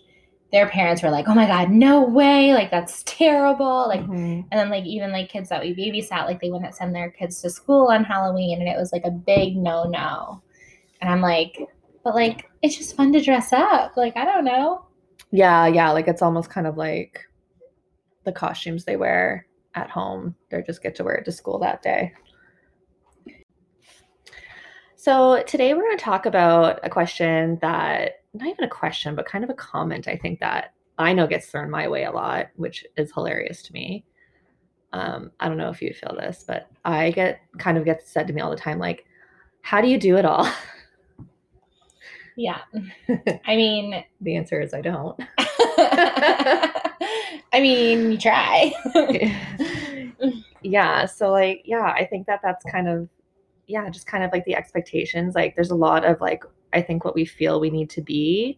their 0.51 0.67
parents 0.67 1.01
were 1.01 1.09
like, 1.09 1.27
"Oh 1.27 1.33
my 1.33 1.47
god, 1.47 1.69
no 1.71 2.03
way! 2.03 2.53
Like 2.53 2.71
that's 2.71 3.03
terrible!" 3.05 3.87
Like 3.87 4.01
Mhm. 4.01 4.45
and 4.51 4.51
then 4.51 4.69
like 4.69 4.83
even 4.85 5.11
like 5.11 5.29
kids 5.29 5.49
that 5.49 5.61
we 5.61 5.73
babysat, 5.73 6.25
like 6.25 6.41
they 6.41 6.51
wouldn't 6.51 6.75
send 6.75 6.93
their 6.93 7.09
kids 7.09 7.41
to 7.41 7.49
school 7.49 7.87
on 7.87 8.03
Halloween, 8.03 8.59
and 8.59 8.67
it 8.69 8.77
was 8.77 8.91
like 8.91 9.05
a 9.05 9.11
big 9.11 9.55
no 9.55 9.85
no. 9.85 10.41
And 11.01 11.09
I'm 11.09 11.21
like, 11.21 11.57
but 12.03 12.15
like 12.15 12.49
it's 12.61 12.77
just 12.77 12.95
fun 12.95 13.13
to 13.13 13.21
dress 13.21 13.53
up. 13.53 13.95
Like 13.95 14.17
I 14.17 14.25
don't 14.25 14.45
know. 14.45 14.85
Yeah, 15.31 15.67
yeah, 15.67 15.91
like 15.91 16.07
it's 16.07 16.21
almost 16.21 16.49
kind 16.49 16.67
of 16.67 16.77
like 16.77 17.25
the 18.25 18.31
costumes 18.31 18.85
they 18.85 18.95
wear 18.97 19.47
at 19.75 19.89
home. 19.89 20.35
They 20.49 20.61
just 20.61 20.83
get 20.83 20.95
to 20.95 21.03
wear 21.03 21.15
it 21.15 21.25
to 21.25 21.31
school 21.31 21.59
that 21.59 21.81
day. 21.81 22.13
So 24.95 25.43
today 25.43 25.73
we're 25.73 25.81
going 25.81 25.97
to 25.97 26.03
talk 26.03 26.25
about 26.25 26.79
a 26.83 26.89
question 26.89 27.57
that 27.61 28.21
not 28.33 28.47
even 28.47 28.63
a 28.63 28.69
question, 28.69 29.15
but 29.15 29.25
kind 29.25 29.43
of 29.43 29.49
a 29.49 29.55
comment 29.55 30.07
I 30.07 30.15
think 30.15 30.39
that 30.39 30.73
I 30.97 31.13
know 31.13 31.27
gets 31.27 31.47
thrown 31.47 31.69
my 31.69 31.87
way 31.87 32.05
a 32.05 32.11
lot, 32.11 32.47
which 32.55 32.85
is 32.95 33.11
hilarious 33.11 33.61
to 33.63 33.73
me. 33.73 34.05
Um, 34.93 35.31
I 35.39 35.47
don't 35.47 35.57
know 35.57 35.69
if 35.69 35.81
you 35.81 35.93
feel 35.93 36.15
this, 36.15 36.45
but 36.47 36.69
I 36.85 37.11
get 37.11 37.41
kind 37.57 37.77
of 37.77 37.85
gets 37.85 38.09
said 38.09 38.27
to 38.27 38.33
me 38.33 38.41
all 38.41 38.51
the 38.51 38.55
time, 38.55 38.79
like, 38.79 39.05
how 39.61 39.81
do 39.81 39.87
you 39.87 39.97
do 39.97 40.17
it 40.17 40.25
all? 40.25 40.49
Yeah. 42.35 42.59
I 43.45 43.55
mean, 43.55 44.03
the 44.21 44.35
answer 44.35 44.61
is 44.61 44.73
I 44.73 44.81
don't. 44.81 45.19
I 47.51 47.59
mean, 47.59 48.11
you 48.11 48.17
try. 48.17 48.71
yeah 50.63 51.05
so 51.05 51.29
like 51.29 51.61
yeah 51.65 51.93
i 51.97 52.05
think 52.05 52.25
that 52.25 52.39
that's 52.41 52.63
kind 52.65 52.87
of 52.87 53.07
yeah 53.67 53.89
just 53.89 54.07
kind 54.07 54.23
of 54.23 54.31
like 54.31 54.45
the 54.45 54.55
expectations 54.55 55.35
like 55.35 55.55
there's 55.55 55.71
a 55.71 55.75
lot 55.75 56.05
of 56.05 56.19
like 56.21 56.43
i 56.71 56.81
think 56.81 57.03
what 57.05 57.15
we 57.15 57.25
feel 57.25 57.59
we 57.59 57.69
need 57.69 57.89
to 57.89 58.01
be 58.01 58.57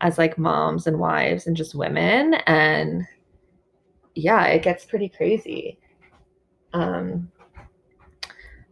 as 0.00 0.18
like 0.18 0.38
moms 0.38 0.86
and 0.86 0.98
wives 0.98 1.46
and 1.46 1.56
just 1.56 1.74
women 1.74 2.34
and 2.46 3.06
yeah 4.14 4.46
it 4.46 4.62
gets 4.62 4.84
pretty 4.84 5.08
crazy 5.08 5.78
um 6.72 7.30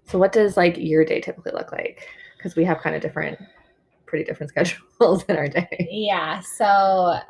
so 0.05 0.19
what 0.19 0.32
does 0.32 0.56
like 0.56 0.76
your 0.79 1.05
day 1.05 1.20
typically 1.20 1.52
look 1.52 1.70
like 1.70 2.08
because 2.36 2.56
we 2.56 2.65
have 2.65 2.79
kind 2.79 2.96
of 2.96 3.03
different 3.03 3.39
pretty 4.08 4.24
different 4.24 4.50
schedules 4.55 5.24
in 5.29 5.36
our 5.36 5.48
day 5.48 5.88
yeah. 5.91 6.41
So, 6.41 6.65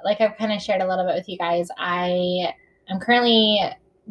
like 0.05 0.21
I've 0.21 0.37
kind 0.39 0.53
of 0.53 0.63
shared 0.63 0.81
a 0.81 0.89
little 0.89 1.05
bit 1.05 1.15
with 1.15 1.29
you 1.29 1.37
guys, 1.37 1.69
I 1.79 2.53
am 2.89 2.99
currently 3.01 3.61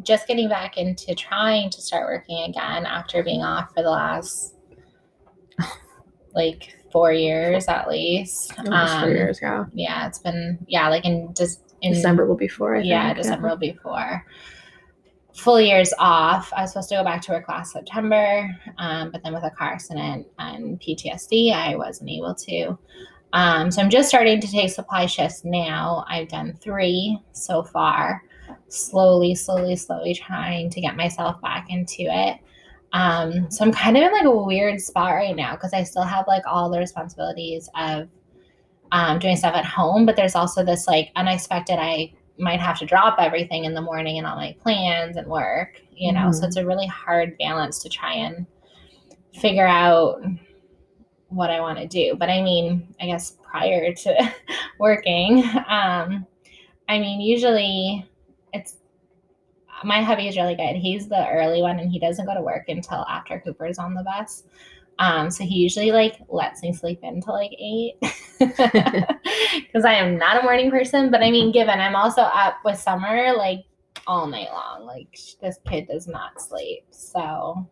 just 0.02 0.28
getting 0.28 0.48
back 0.48 0.76
into 0.76 1.14
trying 1.14 1.70
to 1.70 1.82
start 1.82 2.06
working 2.06 2.44
again 2.48 2.86
after 2.86 3.22
being 3.24 3.42
off 3.42 3.74
for 3.74 3.82
the 3.82 3.90
last 3.90 4.54
like 6.34 6.74
four 6.92 7.12
years 7.12 7.66
at 7.68 7.88
least. 7.88 8.52
almost 8.58 8.92
four 9.00 9.08
Um, 9.08 9.10
years 9.10 9.38
yeah 9.42 9.64
Yeah, 9.74 10.06
it's 10.06 10.18
been 10.20 10.58
yeah, 10.68 10.88
like 10.88 11.04
in 11.04 11.34
just 11.34 11.62
in 11.82 11.92
december 11.92 12.26
will 12.26 12.36
be 12.36 12.48
four 12.48 12.76
I 12.76 12.80
yeah, 12.82 13.06
think, 13.08 13.18
December 13.18 13.48
will 13.48 13.56
be 13.56 13.72
four. 13.82 14.24
Full 15.38 15.60
years 15.60 15.94
off. 15.98 16.52
I 16.54 16.62
was 16.62 16.72
supposed 16.72 16.88
to 16.88 16.96
go 16.96 17.04
back 17.04 17.22
to 17.22 17.32
work 17.32 17.48
last 17.48 17.72
September, 17.72 18.50
um, 18.78 19.10
but 19.10 19.22
then 19.22 19.32
with 19.32 19.44
a 19.44 19.50
car 19.50 19.68
accident 19.68 20.26
and 20.38 20.80
PTSD, 20.80 21.52
I 21.52 21.76
wasn't 21.76 22.10
able 22.10 22.34
to. 22.34 22.78
Um, 23.32 23.70
so 23.70 23.82
I'm 23.82 23.90
just 23.90 24.08
starting 24.08 24.40
to 24.40 24.50
take 24.50 24.70
supply 24.70 25.06
shifts 25.06 25.44
now. 25.44 26.04
I've 26.08 26.28
done 26.28 26.58
three 26.60 27.20
so 27.32 27.62
far, 27.62 28.22
slowly, 28.68 29.34
slowly, 29.34 29.76
slowly 29.76 30.14
trying 30.14 30.70
to 30.70 30.80
get 30.80 30.96
myself 30.96 31.40
back 31.40 31.66
into 31.70 32.02
it. 32.02 32.38
Um, 32.92 33.50
so 33.50 33.64
I'm 33.64 33.72
kind 33.72 33.96
of 33.96 34.02
in 34.02 34.12
like 34.12 34.24
a 34.24 34.30
weird 34.30 34.80
spot 34.80 35.14
right 35.14 35.36
now 35.36 35.54
because 35.54 35.74
I 35.74 35.82
still 35.84 36.02
have 36.02 36.26
like 36.26 36.42
all 36.46 36.70
the 36.70 36.78
responsibilities 36.78 37.68
of 37.76 38.08
um, 38.92 39.18
doing 39.18 39.36
stuff 39.36 39.54
at 39.54 39.66
home, 39.66 40.06
but 40.06 40.16
there's 40.16 40.34
also 40.34 40.64
this 40.64 40.86
like 40.86 41.10
unexpected 41.14 41.78
I 41.78 42.12
might 42.38 42.60
have 42.60 42.78
to 42.78 42.86
drop 42.86 43.16
everything 43.18 43.64
in 43.64 43.74
the 43.74 43.80
morning 43.80 44.18
and 44.18 44.26
all 44.26 44.36
my 44.36 44.56
plans 44.60 45.16
and 45.16 45.26
work, 45.26 45.80
you 45.92 46.12
know. 46.12 46.30
So 46.32 46.44
Mhm. 46.44 46.48
it's 46.48 46.56
a 46.56 46.66
really 46.66 46.86
hard 46.86 47.36
balance 47.38 47.80
to 47.80 47.88
try 47.88 48.14
and 48.14 48.46
figure 49.32 49.66
out 49.66 50.22
what 51.28 51.50
I 51.50 51.60
want 51.60 51.78
to 51.78 51.86
do. 51.86 52.14
But 52.16 52.30
I 52.30 52.42
mean, 52.42 52.94
I 53.00 53.06
guess 53.06 53.36
prior 53.42 53.92
to 53.92 54.32
working, 54.78 55.44
um, 55.68 56.26
I 56.88 56.98
mean, 56.98 57.20
usually 57.20 58.08
it's 58.52 58.76
my 59.84 60.02
hubby 60.02 60.26
is 60.28 60.36
really 60.36 60.56
good. 60.56 60.76
He's 60.76 61.08
the 61.08 61.28
early 61.28 61.62
one 61.62 61.78
and 61.78 61.90
he 61.90 61.98
doesn't 61.98 62.26
go 62.26 62.34
to 62.34 62.42
work 62.42 62.68
until 62.68 63.04
after 63.08 63.38
Cooper's 63.40 63.78
on 63.78 63.94
the 63.94 64.02
bus. 64.02 64.44
Um, 64.98 65.30
so 65.30 65.44
he 65.44 65.56
usually 65.56 65.92
like 65.92 66.16
lets 66.28 66.62
me 66.62 66.72
sleep 66.72 67.00
in 67.02 67.20
till 67.22 67.34
like 67.34 67.52
eight 67.52 67.94
because 69.54 69.84
I 69.84 69.94
am 69.94 70.18
not 70.18 70.40
a 70.40 70.42
morning 70.42 70.70
person. 70.70 71.10
But 71.10 71.22
I 71.22 71.30
mean, 71.30 71.52
given 71.52 71.80
I'm 71.80 71.96
also 71.96 72.22
up 72.22 72.56
with 72.64 72.78
summer 72.78 73.34
like 73.36 73.64
all 74.06 74.26
night 74.26 74.48
long, 74.52 74.86
like 74.86 75.18
this 75.40 75.58
kid 75.66 75.88
does 75.88 76.06
not 76.06 76.40
sleep. 76.40 76.84
So 76.90 77.68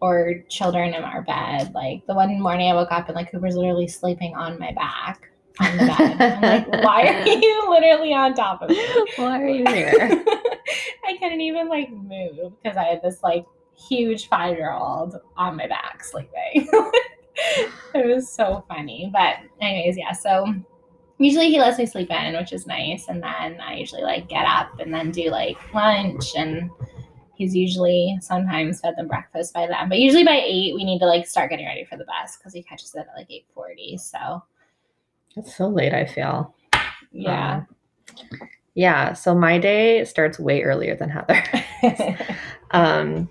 or 0.00 0.42
children 0.48 0.94
in 0.94 1.02
our 1.02 1.22
bed. 1.22 1.72
Like 1.74 2.06
the 2.06 2.14
one 2.14 2.40
morning 2.40 2.70
I 2.70 2.74
woke 2.74 2.92
up 2.92 3.08
and 3.08 3.16
like 3.16 3.30
Cooper's 3.30 3.56
literally 3.56 3.88
sleeping 3.88 4.34
on 4.34 4.58
my 4.58 4.72
back 4.72 5.30
on 5.60 5.76
the 5.76 5.86
bed. 5.86 6.20
I'm 6.20 6.42
like, 6.42 6.68
why 6.84 7.02
are 7.08 7.26
you 7.26 7.66
literally 7.68 8.12
on 8.12 8.34
top 8.34 8.62
of 8.62 8.70
me? 8.70 8.86
Why 9.16 9.42
are 9.42 9.48
you 9.48 9.64
here? 9.66 9.98
I 11.06 11.16
couldn't 11.18 11.40
even 11.40 11.68
like 11.68 11.90
move 11.90 12.54
because 12.62 12.76
I 12.76 12.84
had 12.84 13.02
this 13.02 13.22
like 13.22 13.44
huge 13.76 14.28
five 14.28 14.56
year 14.56 14.72
old 14.72 15.16
on 15.36 15.56
my 15.56 15.66
back 15.66 16.02
sleeping. 16.04 16.68
it 17.94 18.06
was 18.06 18.30
so 18.30 18.64
funny. 18.68 19.10
But 19.12 19.36
anyways, 19.60 19.96
yeah, 19.96 20.12
so 20.12 20.52
usually 21.18 21.50
he 21.50 21.58
lets 21.58 21.78
me 21.78 21.86
sleep 21.86 22.10
in, 22.10 22.36
which 22.36 22.52
is 22.52 22.66
nice. 22.66 23.08
And 23.08 23.22
then 23.22 23.60
I 23.60 23.74
usually 23.76 24.02
like 24.02 24.28
get 24.28 24.46
up 24.46 24.78
and 24.80 24.92
then 24.92 25.10
do 25.10 25.30
like 25.30 25.56
lunch 25.74 26.34
and 26.36 26.70
he's 27.34 27.54
usually 27.56 28.18
sometimes 28.20 28.80
fed 28.80 28.94
them 28.96 29.08
breakfast 29.08 29.54
by 29.54 29.66
then. 29.66 29.88
But 29.88 29.98
usually 29.98 30.24
by 30.24 30.40
eight 30.44 30.74
we 30.74 30.84
need 30.84 30.98
to 31.00 31.06
like 31.06 31.26
start 31.26 31.50
getting 31.50 31.66
ready 31.66 31.84
for 31.84 31.96
the 31.96 32.04
bus 32.04 32.36
because 32.36 32.52
he 32.52 32.62
catches 32.62 32.94
it 32.94 33.00
at 33.00 33.16
like 33.16 33.30
eight 33.30 33.46
forty. 33.54 33.96
So 33.98 34.42
It's 35.36 35.56
so 35.56 35.68
late, 35.68 35.94
I 35.94 36.06
feel. 36.06 36.54
yeah. 37.12 37.62
Um, 38.20 38.46
yeah. 38.74 39.12
So 39.14 39.34
my 39.34 39.58
day 39.58 40.04
starts 40.04 40.38
way 40.38 40.62
earlier 40.62 40.96
than 40.96 41.08
Heather. 41.10 41.42
Um, 42.72 43.28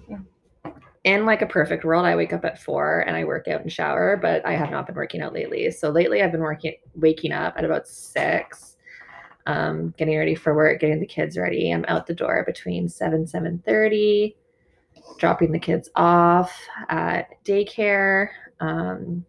in 1.03 1.25
like 1.25 1.41
a 1.41 1.48
perfect 1.48 1.86
world, 1.86 2.06
I 2.06 2.15
wake 2.15 2.34
up 2.34 2.44
at 2.44 2.62
four 2.62 3.01
and 3.01 3.15
I 3.15 3.24
work 3.24 3.48
out 3.48 3.62
and 3.62 3.72
shower, 3.72 4.18
but 4.18 4.46
I 4.46 4.53
have 4.53 4.70
not 4.70 4.86
been 4.86 4.96
working 4.96 5.22
out 5.22 5.34
lately. 5.34 5.72
So 5.72 5.89
lately, 5.89 6.22
I've 6.22 6.32
been 6.32 6.41
working, 6.41 6.75
waking 6.96 7.32
up 7.32 7.53
at 7.58 7.63
about 7.63 7.88
six, 7.88 8.75
um, 9.46 9.94
getting 9.98 10.18
ready 10.18 10.36
for 10.36 10.53
work, 10.53 10.82
getting 10.82 11.00
the 11.00 11.06
kids 11.06 11.38
ready. 11.38 11.72
I'm 11.72 11.86
out 11.88 12.06
the 12.06 12.13
door 12.13 12.44
between 12.46 12.89
seven 12.89 13.25
seven 13.25 13.63
thirty, 13.65 14.36
dropping 15.18 15.51
the 15.51 15.60
kids 15.60 15.89
off 15.96 16.53
at 16.89 17.44
daycare, 17.46 18.29
um, 18.60 19.25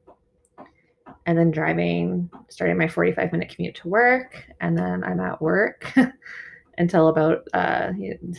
and 1.27 1.39
then 1.39 1.53
driving, 1.53 2.29
starting 2.49 2.79
my 2.79 2.89
forty 2.89 3.13
five 3.13 3.31
minute 3.31 3.55
commute 3.55 3.77
to 3.77 3.89
work, 3.89 4.45
and 4.61 4.77
then 4.77 5.05
I'm 5.05 5.21
at 5.21 5.41
work 5.41 5.93
until 6.79 7.09
about 7.09 7.47
uh, 7.55 7.93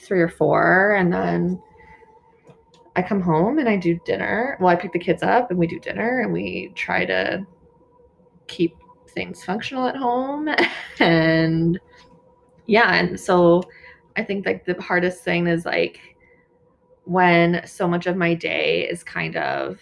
three 0.04 0.22
or 0.22 0.30
four, 0.30 0.96
and 0.96 1.14
then 1.14 1.62
I 2.96 3.02
come 3.02 3.22
home 3.22 3.58
and 3.58 3.70
I 3.70 3.78
do 3.78 4.00
dinner. 4.06 4.58
Well, 4.60 4.70
I 4.70 4.76
pick 4.76 4.92
the 4.92 5.00
kids 5.00 5.24
up 5.24 5.50
and 5.50 5.60
we 5.60 5.68
do 5.68 5.80
dinner 5.80 6.22
and 6.22 6.34
we 6.34 6.72
try 6.76 7.06
to 7.06 7.46
keep 8.48 8.76
things 9.10 9.44
functional 9.44 9.88
at 9.88 9.96
home. 9.96 10.50
And 11.00 11.80
yeah, 12.68 12.94
and 12.94 13.20
so 13.20 13.64
I 14.16 14.24
think 14.24 14.46
like 14.46 14.66
the 14.66 14.80
hardest 14.80 15.24
thing 15.24 15.48
is 15.48 15.66
like 15.66 16.00
when 17.06 17.66
so 17.66 17.88
much 17.88 18.06
of 18.06 18.16
my 18.16 18.36
day 18.36 18.88
is 18.88 19.04
kind 19.04 19.36
of 19.36 19.80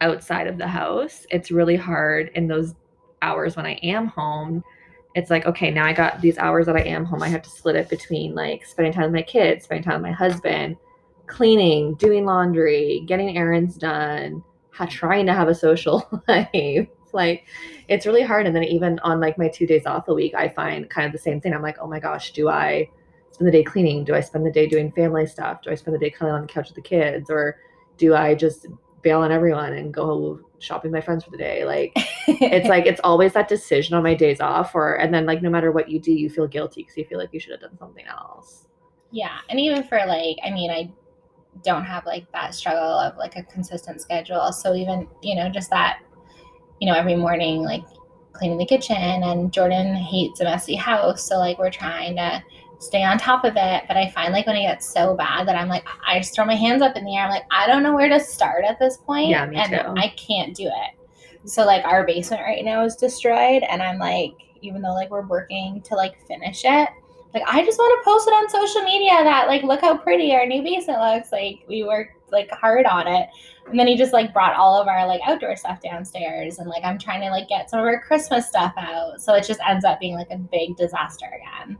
outside 0.00 0.48
of 0.48 0.58
the 0.58 0.66
house, 0.66 1.24
it's 1.30 1.52
really 1.52 1.76
hard 1.76 2.30
in 2.34 2.48
those 2.48 2.74
hours 3.22 3.56
when 3.56 3.64
I 3.66 3.74
am 3.82 4.08
home. 4.08 4.64
It's 5.14 5.30
like, 5.30 5.46
okay, 5.46 5.70
now 5.70 5.86
I 5.86 5.92
got 5.92 6.20
these 6.20 6.38
hours 6.38 6.66
that 6.66 6.76
I 6.76 6.82
am 6.82 7.04
home. 7.04 7.22
I 7.22 7.28
have 7.28 7.42
to 7.42 7.50
split 7.50 7.76
it 7.76 7.88
between 7.88 8.34
like 8.34 8.66
spending 8.66 8.92
time 8.92 9.04
with 9.04 9.14
my 9.14 9.22
kids, 9.22 9.64
spending 9.64 9.84
time 9.84 10.02
with 10.02 10.10
my 10.10 10.16
husband, 10.16 10.76
cleaning, 11.26 11.94
doing 11.94 12.24
laundry, 12.24 13.04
getting 13.06 13.36
errands 13.36 13.76
done, 13.76 14.42
ha- 14.70 14.86
trying 14.86 15.26
to 15.26 15.32
have 15.34 15.48
a 15.48 15.54
social 15.54 16.08
life. 16.28 16.88
Like 17.12 17.46
it's 17.88 18.06
really 18.06 18.22
hard. 18.22 18.46
And 18.46 18.54
then 18.54 18.64
even 18.64 18.98
on 19.00 19.20
like 19.20 19.38
my 19.38 19.48
two 19.48 19.66
days 19.66 19.86
off 19.86 20.08
a 20.08 20.14
week, 20.14 20.34
I 20.34 20.48
find 20.48 20.88
kind 20.90 21.06
of 21.06 21.12
the 21.12 21.18
same 21.18 21.40
thing. 21.40 21.54
I'm 21.54 21.62
like, 21.62 21.76
oh 21.80 21.86
my 21.86 22.00
gosh, 22.00 22.32
do 22.32 22.48
I 22.48 22.88
spend 23.30 23.48
the 23.48 23.52
day 23.52 23.62
cleaning? 23.62 24.04
Do 24.04 24.14
I 24.14 24.20
spend 24.20 24.44
the 24.44 24.50
day 24.50 24.66
doing 24.66 24.92
family 24.92 25.26
stuff? 25.26 25.62
Do 25.62 25.70
I 25.70 25.74
spend 25.74 25.94
the 25.94 25.98
day 25.98 26.10
cuddling 26.10 26.34
on 26.34 26.42
the 26.42 26.52
couch 26.52 26.68
with 26.68 26.76
the 26.76 26.82
kids? 26.82 27.30
Or 27.30 27.56
do 27.96 28.14
I 28.14 28.34
just 28.34 28.66
bail 29.02 29.20
on 29.20 29.30
everyone 29.30 29.74
and 29.74 29.92
go 29.94 30.40
shopping 30.58 30.90
with 30.90 30.98
my 30.98 31.04
friends 31.04 31.24
for 31.24 31.30
the 31.30 31.36
day? 31.36 31.64
Like 31.64 31.92
it's 32.26 32.68
like 32.68 32.86
it's 32.86 33.00
always 33.04 33.32
that 33.34 33.48
decision 33.48 33.94
on 33.94 34.02
my 34.02 34.14
days 34.14 34.40
off 34.40 34.74
or 34.74 34.94
and 34.94 35.14
then 35.14 35.26
like 35.26 35.42
no 35.42 35.50
matter 35.50 35.70
what 35.70 35.88
you 35.88 36.00
do, 36.00 36.12
you 36.12 36.28
feel 36.28 36.48
guilty 36.48 36.82
because 36.82 36.96
you 36.96 37.04
feel 37.04 37.18
like 37.18 37.32
you 37.32 37.40
should 37.40 37.52
have 37.52 37.60
done 37.60 37.78
something 37.78 38.06
else. 38.06 38.66
Yeah. 39.10 39.38
And 39.48 39.60
even 39.60 39.84
for 39.84 39.98
like, 39.98 40.38
I 40.44 40.50
mean, 40.50 40.70
I 40.72 40.90
don't 41.62 41.84
have 41.84 42.04
like 42.06 42.30
that 42.32 42.54
struggle 42.54 42.82
of 42.82 43.16
like 43.16 43.36
a 43.36 43.42
consistent 43.44 44.00
schedule. 44.00 44.52
So 44.52 44.74
even, 44.74 45.08
you 45.22 45.36
know, 45.36 45.48
just 45.48 45.70
that, 45.70 46.00
you 46.80 46.90
know, 46.90 46.94
every 46.98 47.16
morning, 47.16 47.62
like 47.62 47.84
cleaning 48.32 48.58
the 48.58 48.66
kitchen 48.66 48.96
and 48.96 49.52
Jordan 49.52 49.94
hates 49.94 50.40
a 50.40 50.44
messy 50.44 50.74
house. 50.74 51.26
So 51.26 51.38
like 51.38 51.58
we're 51.58 51.70
trying 51.70 52.16
to 52.16 52.42
stay 52.78 53.02
on 53.02 53.18
top 53.18 53.44
of 53.44 53.54
it. 53.56 53.84
But 53.88 53.96
I 53.96 54.10
find 54.10 54.32
like 54.32 54.46
when 54.46 54.56
it 54.56 54.62
gets 54.62 54.92
so 54.92 55.14
bad 55.16 55.48
that 55.48 55.56
I'm 55.56 55.68
like, 55.68 55.86
I 56.06 56.18
just 56.18 56.34
throw 56.34 56.44
my 56.44 56.56
hands 56.56 56.82
up 56.82 56.96
in 56.96 57.04
the 57.04 57.16
air. 57.16 57.24
I'm 57.24 57.30
like, 57.30 57.44
I 57.50 57.66
don't 57.66 57.82
know 57.82 57.94
where 57.94 58.08
to 58.08 58.20
start 58.20 58.64
at 58.64 58.78
this 58.78 58.98
point, 58.98 59.28
Yeah, 59.28 59.46
me 59.46 59.56
and 59.56 59.70
too. 59.70 59.94
I 59.96 60.08
can't 60.16 60.54
do 60.54 60.66
it. 60.66 61.48
So 61.48 61.64
like 61.64 61.84
our 61.84 62.04
basement 62.06 62.42
right 62.42 62.64
now 62.64 62.84
is 62.84 62.96
destroyed. 62.96 63.62
And 63.62 63.82
I'm 63.82 63.98
like, 63.98 64.32
even 64.62 64.82
though 64.82 64.94
like 64.94 65.10
we're 65.10 65.26
working 65.26 65.82
to 65.82 65.94
like 65.94 66.20
finish 66.26 66.62
it, 66.64 66.88
like 67.34 67.42
I 67.46 67.64
just 67.64 67.78
want 67.78 68.00
to 68.00 68.04
post 68.10 68.28
it 68.28 68.32
on 68.32 68.48
social 68.48 68.82
media 68.82 69.12
that 69.24 69.48
like 69.48 69.62
look 69.64 69.80
how 69.80 69.96
pretty 69.98 70.32
our 70.34 70.46
new 70.46 70.62
basement 70.62 71.00
looks. 71.00 71.32
Like 71.32 71.64
we 71.68 71.82
worked 71.84 72.32
like 72.32 72.48
hard 72.50 72.86
on 72.86 73.06
it. 73.08 73.28
And 73.68 73.78
then 73.78 73.86
he 73.86 73.96
just 73.96 74.12
like 74.12 74.32
brought 74.32 74.54
all 74.54 74.80
of 74.80 74.88
our 74.88 75.06
like 75.06 75.20
outdoor 75.26 75.56
stuff 75.56 75.80
downstairs 75.82 76.58
and 76.58 76.68
like 76.68 76.84
I'm 76.84 76.98
trying 76.98 77.22
to 77.22 77.30
like 77.30 77.48
get 77.48 77.68
some 77.70 77.80
of 77.80 77.86
our 77.86 78.00
Christmas 78.00 78.46
stuff 78.46 78.72
out. 78.76 79.20
So 79.20 79.34
it 79.34 79.44
just 79.44 79.60
ends 79.66 79.84
up 79.84 79.98
being 80.00 80.14
like 80.14 80.30
a 80.30 80.38
big 80.38 80.76
disaster 80.76 81.26
again. 81.26 81.76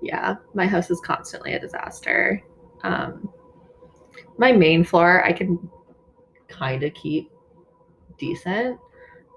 yeah 0.00 0.36
my 0.54 0.66
house 0.66 0.90
is 0.90 1.00
constantly 1.00 1.54
a 1.54 1.58
disaster 1.60 2.42
um 2.84 3.28
my 4.36 4.52
main 4.52 4.84
floor 4.84 5.24
i 5.24 5.32
can 5.32 5.58
kind 6.48 6.82
of 6.82 6.94
keep 6.94 7.30
decent 8.18 8.78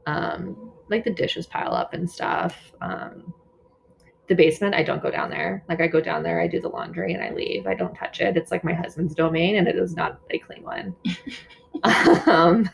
um 0.06 0.72
like 0.90 1.04
the 1.04 1.12
dishes 1.12 1.48
pile 1.48 1.74
up 1.74 1.94
and 1.94 2.10
stuff 2.10 2.74
um 2.82 3.34
the 4.32 4.36
basement 4.36 4.74
i 4.74 4.82
don't 4.82 5.04
go 5.04 5.12
down 5.12 5.30
there. 5.30 5.62
Like 5.68 5.82
i 5.82 5.88
go 5.88 6.00
down 6.00 6.24
there 6.24 6.40
i 6.40 6.48
do 6.48 6.62
the 6.62 6.70
laundry 6.70 7.14
and 7.14 7.22
i 7.22 7.32
leave. 7.32 7.68
I 7.68 7.74
don't 7.74 7.94
touch 7.94 8.22
it. 8.22 8.38
It's 8.38 8.50
like 8.50 8.64
my 8.64 8.74
husband's 8.74 9.14
domain 9.14 9.58
and 9.58 9.68
it 9.68 9.76
is 9.76 9.94
not 9.94 10.22
a 10.32 10.40
clean 10.40 10.64
one. 10.64 10.96
Um 12.28 12.70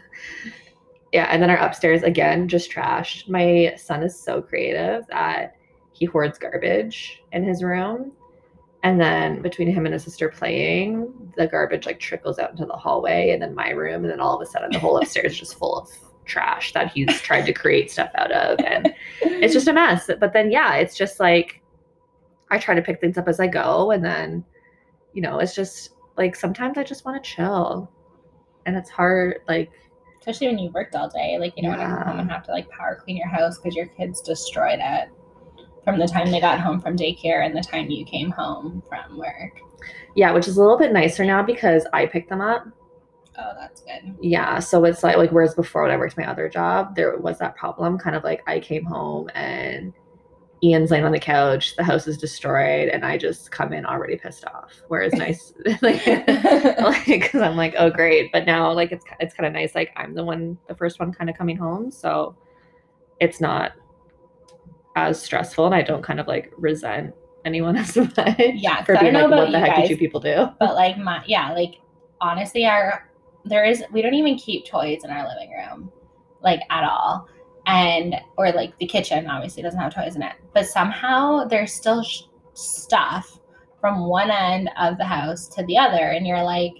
yeah 1.14 1.28
and 1.32 1.42
then 1.42 1.50
our 1.50 1.58
upstairs 1.58 2.04
again 2.04 2.48
just 2.48 2.72
trashed 2.72 3.30
my 3.30 3.74
son 3.76 4.04
is 4.04 4.20
so 4.20 4.42
creative 4.42 5.08
that 5.08 5.56
he 5.94 6.06
hoards 6.06 6.38
garbage 6.38 7.24
in 7.32 7.44
his 7.44 7.64
room. 7.64 8.12
And 8.84 9.02
then 9.02 9.42
between 9.42 9.72
him 9.74 9.86
and 9.88 9.94
his 9.94 10.04
sister 10.04 10.30
playing 10.30 11.32
the 11.38 11.48
garbage 11.48 11.88
like 11.88 12.00
trickles 12.00 12.38
out 12.38 12.52
into 12.52 12.66
the 12.66 12.74
hallway 12.74 13.32
and 13.32 13.42
then 13.42 13.56
my 13.56 13.70
room. 13.70 14.04
And 14.04 14.12
then 14.12 14.20
all 14.20 14.36
of 14.36 14.48
a 14.48 14.52
sudden 14.52 14.72
the 14.72 14.80
whole 14.80 14.98
upstairs 14.98 15.32
is 15.32 15.40
just 15.40 15.58
full 15.58 15.80
of 15.80 15.90
trash 16.28 16.74
that 16.74 16.92
he's 16.92 17.22
tried 17.22 17.46
to 17.46 17.54
create 17.54 17.90
stuff 17.90 18.12
out 18.16 18.32
of 18.32 18.60
and 18.66 18.94
it's 19.22 19.54
just 19.54 19.68
a 19.68 19.74
mess 19.74 20.10
but 20.20 20.34
then 20.34 20.52
yeah 20.52 20.76
it's 20.76 20.96
just 20.96 21.20
like 21.20 21.62
i 22.52 22.58
try 22.58 22.76
to 22.76 22.82
pick 22.82 23.00
things 23.02 23.18
up 23.18 23.28
as 23.28 23.40
i 23.40 23.48
go 23.48 23.92
and 23.92 24.04
then 24.04 24.44
you 25.14 25.22
know 25.22 25.40
it's 25.40 25.56
just 25.56 25.92
like 26.18 26.36
sometimes 26.36 26.78
i 26.78 26.84
just 26.84 27.06
want 27.06 27.22
to 27.22 27.30
chill 27.30 27.92
and 28.66 28.76
it's 28.76 28.90
hard 28.90 29.40
like 29.48 29.72
Especially 30.20 30.48
when 30.48 30.60
you 30.60 30.72
worked 30.72 30.94
all 30.94 31.08
day. 31.08 31.38
Like 31.40 31.54
you 31.56 31.64
don't 31.64 31.78
want 31.78 31.90
to 31.90 31.96
come 31.96 32.06
home 32.06 32.20
and 32.20 32.30
have 32.30 32.44
to 32.48 32.52
like 32.52 32.70
power 32.70 33.00
clean 33.02 33.16
your 33.16 33.30
house 33.30 33.58
because 33.58 33.78
your 33.78 33.86
kids 33.86 34.20
destroyed 34.20 34.80
it 34.82 35.10
from 35.88 36.00
the 36.00 36.08
time 36.08 36.32
they 36.32 36.42
got 36.42 36.60
home 36.60 36.82
from 36.82 36.98
daycare 36.98 37.46
and 37.46 37.56
the 37.56 37.62
time 37.62 37.90
you 37.90 38.04
came 38.04 38.30
home 38.30 38.84
from 38.90 39.18
work. 39.18 39.62
yeah 40.18 40.34
which 40.34 40.50
is 40.50 40.58
a 40.58 40.62
little 40.62 40.78
bit 40.78 40.92
nicer 40.92 41.24
now 41.24 41.42
because 41.42 41.88
i 41.94 42.06
pick 42.06 42.28
them 42.28 42.42
up 42.42 42.68
Oh, 43.40 43.54
that's 43.60 43.82
good. 43.82 44.16
yeah 44.22 44.58
so 44.60 44.84
it's 44.86 45.04
like 45.04 45.16
like 45.18 45.32
whereas 45.32 45.54
before 45.54 45.84
when 45.84 45.92
i 45.92 45.98
worked 45.98 46.18
my 46.18 46.26
other 46.28 46.50
job 46.50 46.96
there 46.96 47.18
was 47.18 47.38
that 47.40 47.56
problem 47.56 47.98
kind 47.98 48.16
of 48.16 48.24
like 48.24 48.42
i 48.48 48.60
came 48.60 48.84
home 48.84 49.30
and 49.36 49.94
ian's 50.64 50.90
laying 50.90 51.04
on 51.06 51.12
the 51.12 51.20
couch 51.20 51.76
the 51.76 51.84
house 51.84 52.08
is 52.08 52.18
destroyed 52.18 52.90
and 52.90 53.06
i 53.06 53.16
just 53.16 53.52
come 53.52 53.74
in 53.74 53.86
already 53.86 54.18
pissed 54.18 54.44
off. 54.46 54.74
Whereas 54.88 55.14
nice 55.26 55.54
like 55.84 56.04
because 57.06 57.42
i'm 57.42 57.56
like 57.56 57.76
oh 57.78 57.92
great. 57.92 58.32
But 58.32 58.46
now 58.48 58.72
like 58.74 58.92
it's 58.92 59.06
it's 59.20 59.36
kind 59.36 59.46
of 59.46 59.54
nice 59.54 59.76
like 59.76 59.92
i'm 59.98 60.16
the 60.16 60.24
one 60.24 60.58
the 60.68 60.74
first 60.76 61.00
one 61.00 61.14
kind 61.14 61.30
of 61.30 61.38
coming 61.38 61.58
home 61.58 61.92
so 61.92 62.36
it's 63.20 63.40
not 63.40 63.74
as 64.96 65.22
stressful 65.22 65.68
and 65.68 65.76
i 65.76 65.84
don't 65.84 66.02
kind 66.02 66.20
of 66.20 66.26
like 66.28 66.52
resent 66.58 67.14
anyone 67.46 67.76
as 67.84 67.96
much 67.96 68.14
Yeah, 68.56 68.84
for 68.84 68.98
I 68.98 69.02
being 69.02 69.14
don't 69.14 69.30
like 69.30 69.30
know 69.30 69.38
what 69.44 69.52
the 69.52 69.60
heck 69.60 69.76
guys, 69.76 69.88
did 69.88 69.92
you 69.92 69.98
people 70.00 70.20
do? 70.20 70.48
but 70.60 70.74
like 70.74 70.98
my 70.98 71.24
yeah, 71.28 71.54
like 71.54 71.76
honestly, 72.20 72.66
our 72.66 73.08
there 73.48 73.66
is 73.66 73.84
we 73.92 74.02
don't 74.02 74.14
even 74.14 74.38
keep 74.38 74.66
toys 74.66 75.02
in 75.04 75.10
our 75.10 75.28
living 75.28 75.52
room, 75.52 75.92
like 76.42 76.62
at 76.70 76.84
all, 76.84 77.28
and 77.66 78.16
or 78.38 78.52
like 78.52 78.78
the 78.80 78.86
kitchen 78.86 79.28
obviously 79.28 79.64
doesn't 79.64 79.80
have 79.80 79.94
toys 79.94 80.16
in 80.16 80.22
it, 80.22 80.34
but 80.54 80.66
somehow 80.66 81.46
there's 81.46 81.74
still 81.74 82.04
sh- 82.04 82.24
stuff 82.54 83.40
from 83.80 84.08
one 84.08 84.32
end 84.32 84.70
of 84.80 84.98
the 84.98 85.06
house 85.06 85.48
to 85.50 85.64
the 85.66 85.78
other, 85.78 86.12
and 86.12 86.26
you're 86.26 86.44
like, 86.44 86.74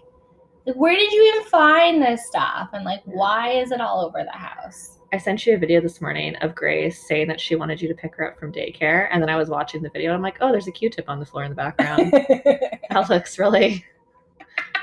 where 0.76 0.96
did 0.96 1.12
you 1.12 1.34
even 1.34 1.50
find 1.50 2.02
this 2.02 2.26
stuff, 2.28 2.70
and 2.74 2.86
like 2.86 3.02
why 3.06 3.52
is 3.52 3.72
it 3.72 3.82
all 3.82 4.06
over 4.06 4.24
the 4.24 4.38
house? 4.38 4.98
I 5.14 5.18
sent 5.18 5.46
you 5.46 5.56
a 5.56 5.58
video 5.58 5.80
this 5.80 6.02
morning 6.02 6.36
of 6.38 6.54
Grace 6.54 7.08
saying 7.08 7.30
that 7.30 7.40
she 7.40 7.56
wanted 7.56 7.82
you 7.82 7.88
to 7.88 7.94
pick 7.94 8.16
her 8.16 8.30
up 8.30 8.38
from 8.38 8.52
daycare. 8.52 9.08
And 9.10 9.22
then 9.22 9.30
I 9.30 9.38
was 9.38 9.48
watching 9.48 9.82
the 9.82 9.90
video 9.90 10.10
and 10.10 10.18
I'm 10.18 10.22
like, 10.22 10.38
oh, 10.42 10.52
there's 10.52 10.68
a 10.68 10.72
Q 10.72 10.90
tip 10.90 11.08
on 11.08 11.20
the 11.20 11.26
floor 11.26 11.44
in 11.46 11.50
the 11.50 11.56
background. 11.56 12.12
that 12.12 13.10
looks 13.10 13.40
really, 13.40 13.86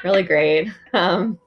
really 0.03 0.23
great. 0.23 0.69
Um, 0.95 1.39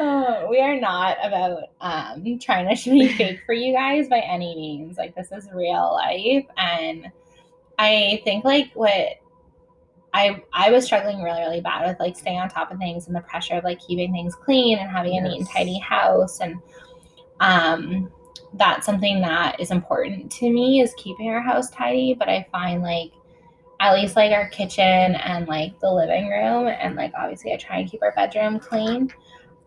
Oh, 0.00 0.46
we 0.50 0.60
are 0.60 0.78
not 0.78 1.16
about 1.22 1.64
um, 1.80 2.38
trying 2.38 2.74
to 2.74 2.90
be 2.90 3.08
fake 3.08 3.40
for 3.46 3.52
you 3.52 3.72
guys 3.72 4.08
by 4.08 4.20
any 4.20 4.54
means. 4.54 4.98
Like 4.98 5.14
this 5.14 5.30
is 5.32 5.48
real 5.52 5.92
life, 5.92 6.46
and 6.56 7.10
I 7.78 8.20
think 8.24 8.44
like 8.44 8.70
what 8.74 9.20
I 10.12 10.42
I 10.52 10.70
was 10.70 10.84
struggling 10.84 11.22
really 11.22 11.40
really 11.40 11.60
bad 11.60 11.86
with 11.86 12.00
like 12.00 12.16
staying 12.16 12.38
on 12.38 12.48
top 12.48 12.72
of 12.72 12.78
things 12.78 13.06
and 13.06 13.14
the 13.14 13.20
pressure 13.20 13.54
of 13.54 13.64
like 13.64 13.80
keeping 13.80 14.12
things 14.12 14.34
clean 14.34 14.78
and 14.78 14.90
having 14.90 15.16
a 15.16 15.20
neat 15.20 15.38
and 15.38 15.48
tidy 15.48 15.78
house. 15.78 16.40
And 16.40 16.56
um 17.40 18.10
that's 18.54 18.84
something 18.84 19.20
that 19.20 19.60
is 19.60 19.70
important 19.70 20.30
to 20.32 20.50
me 20.50 20.80
is 20.80 20.92
keeping 20.96 21.28
our 21.28 21.40
house 21.40 21.70
tidy. 21.70 22.14
But 22.14 22.28
I 22.28 22.46
find 22.50 22.82
like 22.82 23.12
at 23.80 23.94
least 23.94 24.14
like 24.14 24.32
our 24.32 24.48
kitchen 24.50 24.84
and 24.84 25.48
like 25.48 25.78
the 25.80 25.90
living 25.90 26.28
room 26.28 26.68
and 26.68 26.94
like 26.94 27.12
obviously 27.18 27.52
I 27.52 27.56
try 27.56 27.78
and 27.78 27.90
keep 27.90 28.02
our 28.02 28.12
bedroom 28.12 28.60
clean 28.60 29.10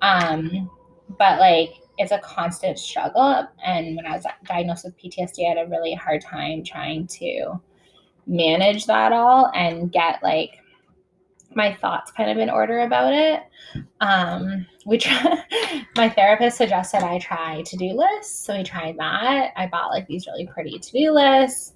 um 0.01 0.69
but 1.17 1.39
like 1.39 1.73
it's 1.97 2.11
a 2.11 2.19
constant 2.19 2.79
struggle 2.79 3.47
and 3.65 3.95
when 3.95 4.05
I 4.05 4.15
was 4.15 4.25
diagnosed 4.45 4.85
with 4.85 4.97
PTSD 4.97 5.45
I 5.45 5.49
had 5.49 5.65
a 5.65 5.69
really 5.69 5.93
hard 5.93 6.21
time 6.21 6.63
trying 6.63 7.07
to 7.07 7.59
manage 8.25 8.85
that 8.85 9.11
all 9.11 9.51
and 9.53 9.91
get 9.91 10.21
like 10.23 10.59
my 11.55 11.73
thoughts 11.73 12.11
kind 12.11 12.29
of 12.29 12.37
in 12.37 12.49
order 12.49 12.81
about 12.81 13.13
it. 13.13 13.43
Um, 14.01 14.65
we 14.85 14.97
try, 14.97 15.43
my 15.97 16.09
therapist 16.09 16.57
suggested 16.57 17.03
I 17.03 17.19
try 17.19 17.61
to 17.63 17.77
do 17.77 17.89
lists, 17.93 18.45
so 18.45 18.57
we 18.57 18.63
tried 18.63 18.97
that. 18.97 19.51
I 19.55 19.67
bought 19.67 19.91
like 19.91 20.07
these 20.07 20.27
really 20.27 20.47
pretty 20.47 20.79
to 20.79 20.91
do 20.91 21.11
lists, 21.11 21.73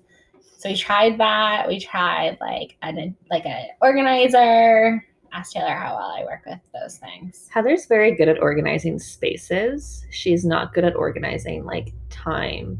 so 0.58 0.70
we 0.70 0.76
tried 0.76 1.20
that. 1.20 1.68
We 1.68 1.80
tried 1.80 2.38
like 2.42 2.78
an 2.82 3.16
like 3.30 3.46
an 3.46 3.68
organizer. 3.80 5.06
Asked 5.32 5.54
Taylor 5.54 5.76
how 5.76 5.96
well 5.96 6.16
I 6.18 6.24
work 6.24 6.42
with 6.48 6.60
those 6.74 6.98
things. 6.98 7.48
Heather's 7.54 7.86
very 7.86 8.16
good 8.16 8.28
at 8.28 8.42
organizing 8.42 8.98
spaces. 8.98 10.04
She's 10.10 10.44
not 10.46 10.74
good 10.74 10.84
at 10.84 10.96
organizing 10.96 11.64
like 11.64 11.94
time 12.10 12.80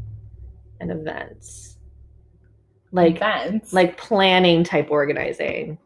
and 0.80 0.90
events. 0.90 1.76
Like 2.90 3.16
events, 3.16 3.72
like 3.72 3.96
planning 3.96 4.64
type 4.64 4.90
organizing. 4.90 5.78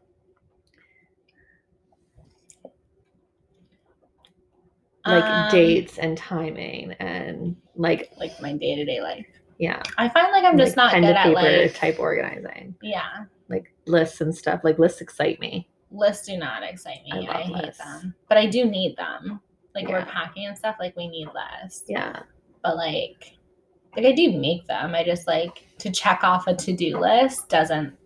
Like 5.05 5.25
Um, 5.25 5.51
dates 5.51 5.99
and 5.99 6.17
timing 6.17 6.93
and 7.01 7.57
like 7.75 8.13
like 8.19 8.41
my 8.41 8.55
day 8.55 8.77
to 8.77 8.85
day 8.87 9.03
life. 9.03 9.27
Yeah. 9.63 9.81
I 9.97 10.09
find 10.09 10.33
like 10.33 10.43
I'm 10.43 10.59
just 10.59 10.77
like 10.77 10.87
not 10.87 10.91
pen 10.91 11.03
good 11.03 11.13
to 11.13 11.19
at 11.21 11.33
like 11.35 11.75
type 11.77 12.01
organizing. 12.01 12.75
yeah. 12.83 13.27
Like 13.49 13.73
lists 13.87 14.21
and 14.21 14.35
stuff. 14.35 14.63
Like 14.65 14.77
lists 14.81 15.01
excite 15.01 15.39
me. 15.39 15.69
lists 15.93 16.27
do 16.27 16.37
not 16.37 16.65
excite 16.65 17.05
me. 17.05 17.29
I 17.29 17.33
I, 17.33 17.43
hate 17.43 17.67
lists. 17.67 17.79
them. 17.79 18.13
But 18.29 18.39
I 18.39 18.47
do 18.47 18.65
need 18.65 18.97
them. 18.97 19.41
Like 19.77 19.87
we're 19.87 20.05
packing 20.05 20.47
and 20.47 20.59
stuff, 20.59 20.77
like 20.81 20.97
we 20.97 21.07
need 21.07 21.29
lists. 21.29 21.85
Yeah. 21.87 22.25
But 22.65 22.77
like 22.77 23.37
like 23.95 24.05
I 24.05 24.11
do 24.11 24.33
make 24.37 24.67
them. 24.67 24.97
I 24.97 25.05
just 25.05 25.29
like 25.29 25.65
to 25.79 25.93
check 25.93 26.25
off 26.25 26.49
a 26.49 26.57
to-do 26.57 26.99
list 26.99 27.49
doesn't 27.49 27.97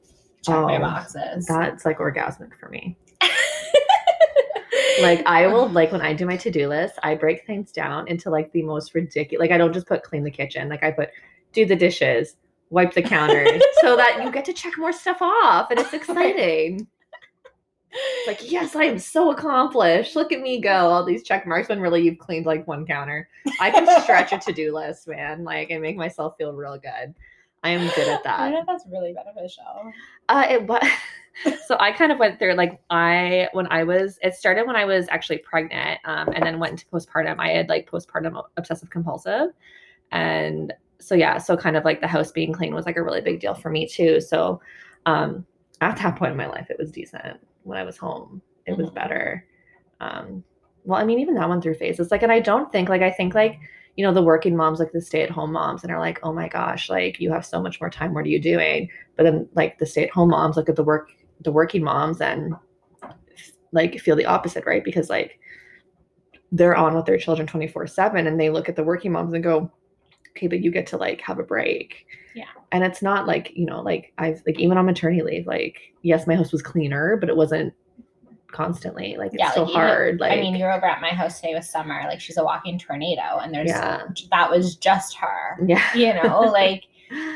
check 0.45 0.57
my 0.57 0.77
Oh, 0.77 0.81
boxes. 0.81 1.47
That's 1.47 1.87
like 1.87 2.01
orgasmic 2.01 2.55
for 2.61 2.69
me. 2.69 2.99
like 5.01 5.25
I 5.25 5.47
will 5.47 5.71
like 5.71 5.91
when 5.91 6.03
I 6.03 6.13
do 6.13 6.27
my 6.27 6.37
to-do 6.37 6.69
list, 6.69 6.99
I 7.03 7.15
break 7.15 7.47
things 7.47 7.73
down 7.73 8.09
into 8.09 8.29
like 8.29 8.53
the 8.53 8.61
most 8.63 8.95
ridiculous 8.95 9.41
like 9.41 9.53
I 9.53 9.57
don't 9.57 9.73
just 9.73 9.87
put 9.87 10.03
clean 10.03 10.23
the 10.23 10.31
kitchen. 10.31 10.69
Like 10.69 10.83
I 10.83 10.91
put 10.91 11.09
do 11.57 11.67
the 11.67 11.75
dishes, 11.75 12.37
wipe 12.71 12.93
the 12.93 13.03
counters 13.03 13.63
so 13.81 13.97
that 13.97 14.23
you 14.23 14.31
get 14.31 14.45
to 14.45 14.53
check 14.53 14.75
more 14.79 14.93
stuff 14.93 15.21
off 15.21 15.71
and 15.71 15.81
it's 15.81 15.93
exciting. 15.93 16.87
Like, 18.27 18.51
yes, 18.51 18.77
I 18.77 18.85
am 18.85 18.99
so 18.99 19.31
accomplished. 19.31 20.17
Look 20.17 20.31
at 20.31 20.43
me 20.43 20.61
go. 20.61 20.71
All 20.71 21.03
these 21.03 21.23
check 21.23 21.47
marks 21.47 21.71
when 21.71 21.81
really 21.81 22.03
you've 22.03 22.19
cleaned 22.19 22.45
like 22.45 22.67
one 22.67 22.85
counter. 22.85 23.29
I 23.59 23.71
can 23.71 24.03
stretch 24.03 24.33
a 24.33 24.39
to-do 24.39 24.75
list, 24.75 25.09
man. 25.09 25.45
Like 25.45 25.71
and 25.71 25.81
make 25.81 25.97
myself 25.97 26.37
feel 26.37 26.53
real 26.53 26.79
good. 26.79 27.15
I 27.63 27.71
am 27.71 27.89
good 27.95 28.09
at 28.09 28.23
that. 28.25 28.39
I 28.39 28.51
know 28.51 28.59
that. 28.59 28.67
that's 28.67 28.85
really 28.87 29.15
beneficial. 29.15 29.93
Uh, 30.29 30.47
it 30.51 30.67
was. 30.67 30.87
so 31.67 31.77
I 31.81 31.91
kind 31.91 32.13
of 32.13 32.19
went 32.19 32.39
through 32.39 32.55
like 32.55 32.81
I 32.91 33.49
when 33.53 33.67
I 33.71 33.83
was 33.83 34.19
it 34.23 34.35
started 34.35 34.67
when 34.67 34.77
I 34.77 34.85
was 34.85 35.07
actually 35.09 35.39
pregnant, 35.39 36.01
um, 36.05 36.29
and 36.29 36.45
then 36.45 36.59
went 36.59 36.73
into 36.73 36.87
postpartum. 36.87 37.37
I 37.39 37.49
had 37.49 37.71
like 37.71 37.91
postpartum 37.91 38.43
obsessive 38.59 38.91
compulsive, 38.91 39.51
and 40.13 40.73
so 41.01 41.15
yeah, 41.15 41.39
so 41.39 41.57
kind 41.57 41.77
of 41.77 41.85
like 41.85 42.01
the 42.01 42.07
house 42.07 42.31
being 42.33 42.53
clean 42.53 42.75
was 42.75 42.87
like 42.87 42.97
a 42.97 43.03
really 43.03 43.21
big 43.21 43.41
deal 43.41 43.55
for 43.55 43.71
me 43.71 43.87
too. 43.87 44.21
So, 44.21 44.61
um, 45.07 45.47
at 45.81 45.97
that 45.99 46.17
point 46.17 46.33
in 46.33 46.37
my 46.39 46.47
life, 46.47 46.69
it 46.71 46.79
was 46.79 46.91
decent. 46.91 47.39
When 47.65 47.79
I 47.79 47.83
was 47.83 47.97
home, 47.97 48.41
it 48.67 48.77
was 48.77 48.91
Mhm. 48.91 48.95
better. 48.95 49.47
Um, 50.01 50.43
well, 50.85 51.01
I 51.01 51.05
mean, 51.05 51.19
even 51.19 51.35
that 51.35 51.49
one 51.49 51.61
through 51.61 51.75
phases. 51.75 52.11
Like, 52.11 52.23
and 52.23 52.33
I 52.33 52.41
don't 52.41 52.71
think 52.73 52.89
like 52.89 53.03
I 53.03 53.11
think 53.11 53.35
like 53.35 53.59
you 53.97 54.05
know 54.05 54.13
the 54.13 54.23
working 54.23 54.55
moms 54.57 54.79
like 54.79 54.93
the 54.93 55.01
stay-at-home 55.01 55.53
moms 55.53 55.83
and 55.83 55.93
are 55.93 55.99
like 55.99 56.21
oh 56.23 56.33
my 56.33 56.49
gosh 56.49 56.91
like 56.91 57.19
you 57.19 57.33
have 57.33 57.47
so 57.47 57.61
much 57.63 57.81
more 57.81 57.91
time 57.91 58.13
what 58.13 58.25
are 58.27 58.29
you 58.29 58.41
doing 58.41 58.91
but 59.17 59.23
then 59.25 59.49
like 59.55 59.79
the 59.79 59.87
stay-at-home 59.87 60.29
moms 60.29 60.57
look 60.57 60.69
at 60.69 60.77
the 60.77 60.85
work 60.85 61.11
the 61.41 61.51
working 61.53 61.83
moms 61.83 62.21
and 62.21 62.55
like 63.73 63.99
feel 63.99 64.17
the 64.17 64.27
opposite 64.27 64.65
right 64.67 64.85
because 64.85 65.09
like 65.11 65.39
they're 66.53 66.77
on 66.77 66.95
with 66.95 67.07
their 67.07 67.19
children 67.19 67.47
24 67.47 67.87
7 67.87 68.27
and 68.27 68.39
they 68.39 68.51
look 68.51 68.69
at 68.69 68.77
the 68.77 68.85
working 68.85 69.13
moms 69.13 69.33
and 69.33 69.43
go 69.43 69.71
okay 70.37 70.47
but 70.49 70.61
you 70.61 70.71
get 70.71 70.87
to 70.89 70.97
like 70.97 71.21
have 71.23 71.39
a 71.39 71.43
break 71.43 72.07
Yeah. 72.35 72.45
and 72.73 72.85
it's 72.85 73.03
not 73.03 73.27
like 73.27 73.53
you 73.55 73.65
know 73.67 73.81
like 73.83 74.13
i've 74.19 74.43
like 74.47 74.59
even 74.61 74.77
on 74.79 74.87
maternity 74.87 75.23
leave 75.23 75.47
like 75.47 75.79
yes 76.03 76.27
my 76.27 76.35
house 76.37 76.53
was 76.53 76.63
cleaner 76.63 77.17
but 77.17 77.29
it 77.29 77.37
wasn't 77.37 77.73
constantly 78.53 79.17
like 79.19 79.33
it's 79.35 79.41
Yeah, 79.41 79.51
so 79.53 79.63
like, 79.63 79.71
even- 79.71 79.81
hard 79.81 80.21
like 80.21 80.33
I 80.33 80.37
mean, 80.37 80.55
you're 80.57 80.73
over 80.73 80.87
at 80.87 81.01
my 81.01 81.09
house 81.11 81.41
today 81.41 81.55
with 81.55 81.65
Summer. 81.65 82.03
Like 82.09 82.21
she's 82.21 82.39
a 82.39 82.45
walking 82.45 82.79
tornado, 82.79 83.39
and 83.43 83.53
there's 83.53 83.69
Yeah. 83.69 84.03
that 84.31 84.51
was 84.51 84.77
just 84.77 85.17
her. 85.17 85.59
yeah 85.67 85.83
You 85.95 86.15
know, 86.15 86.41
like 86.53 86.85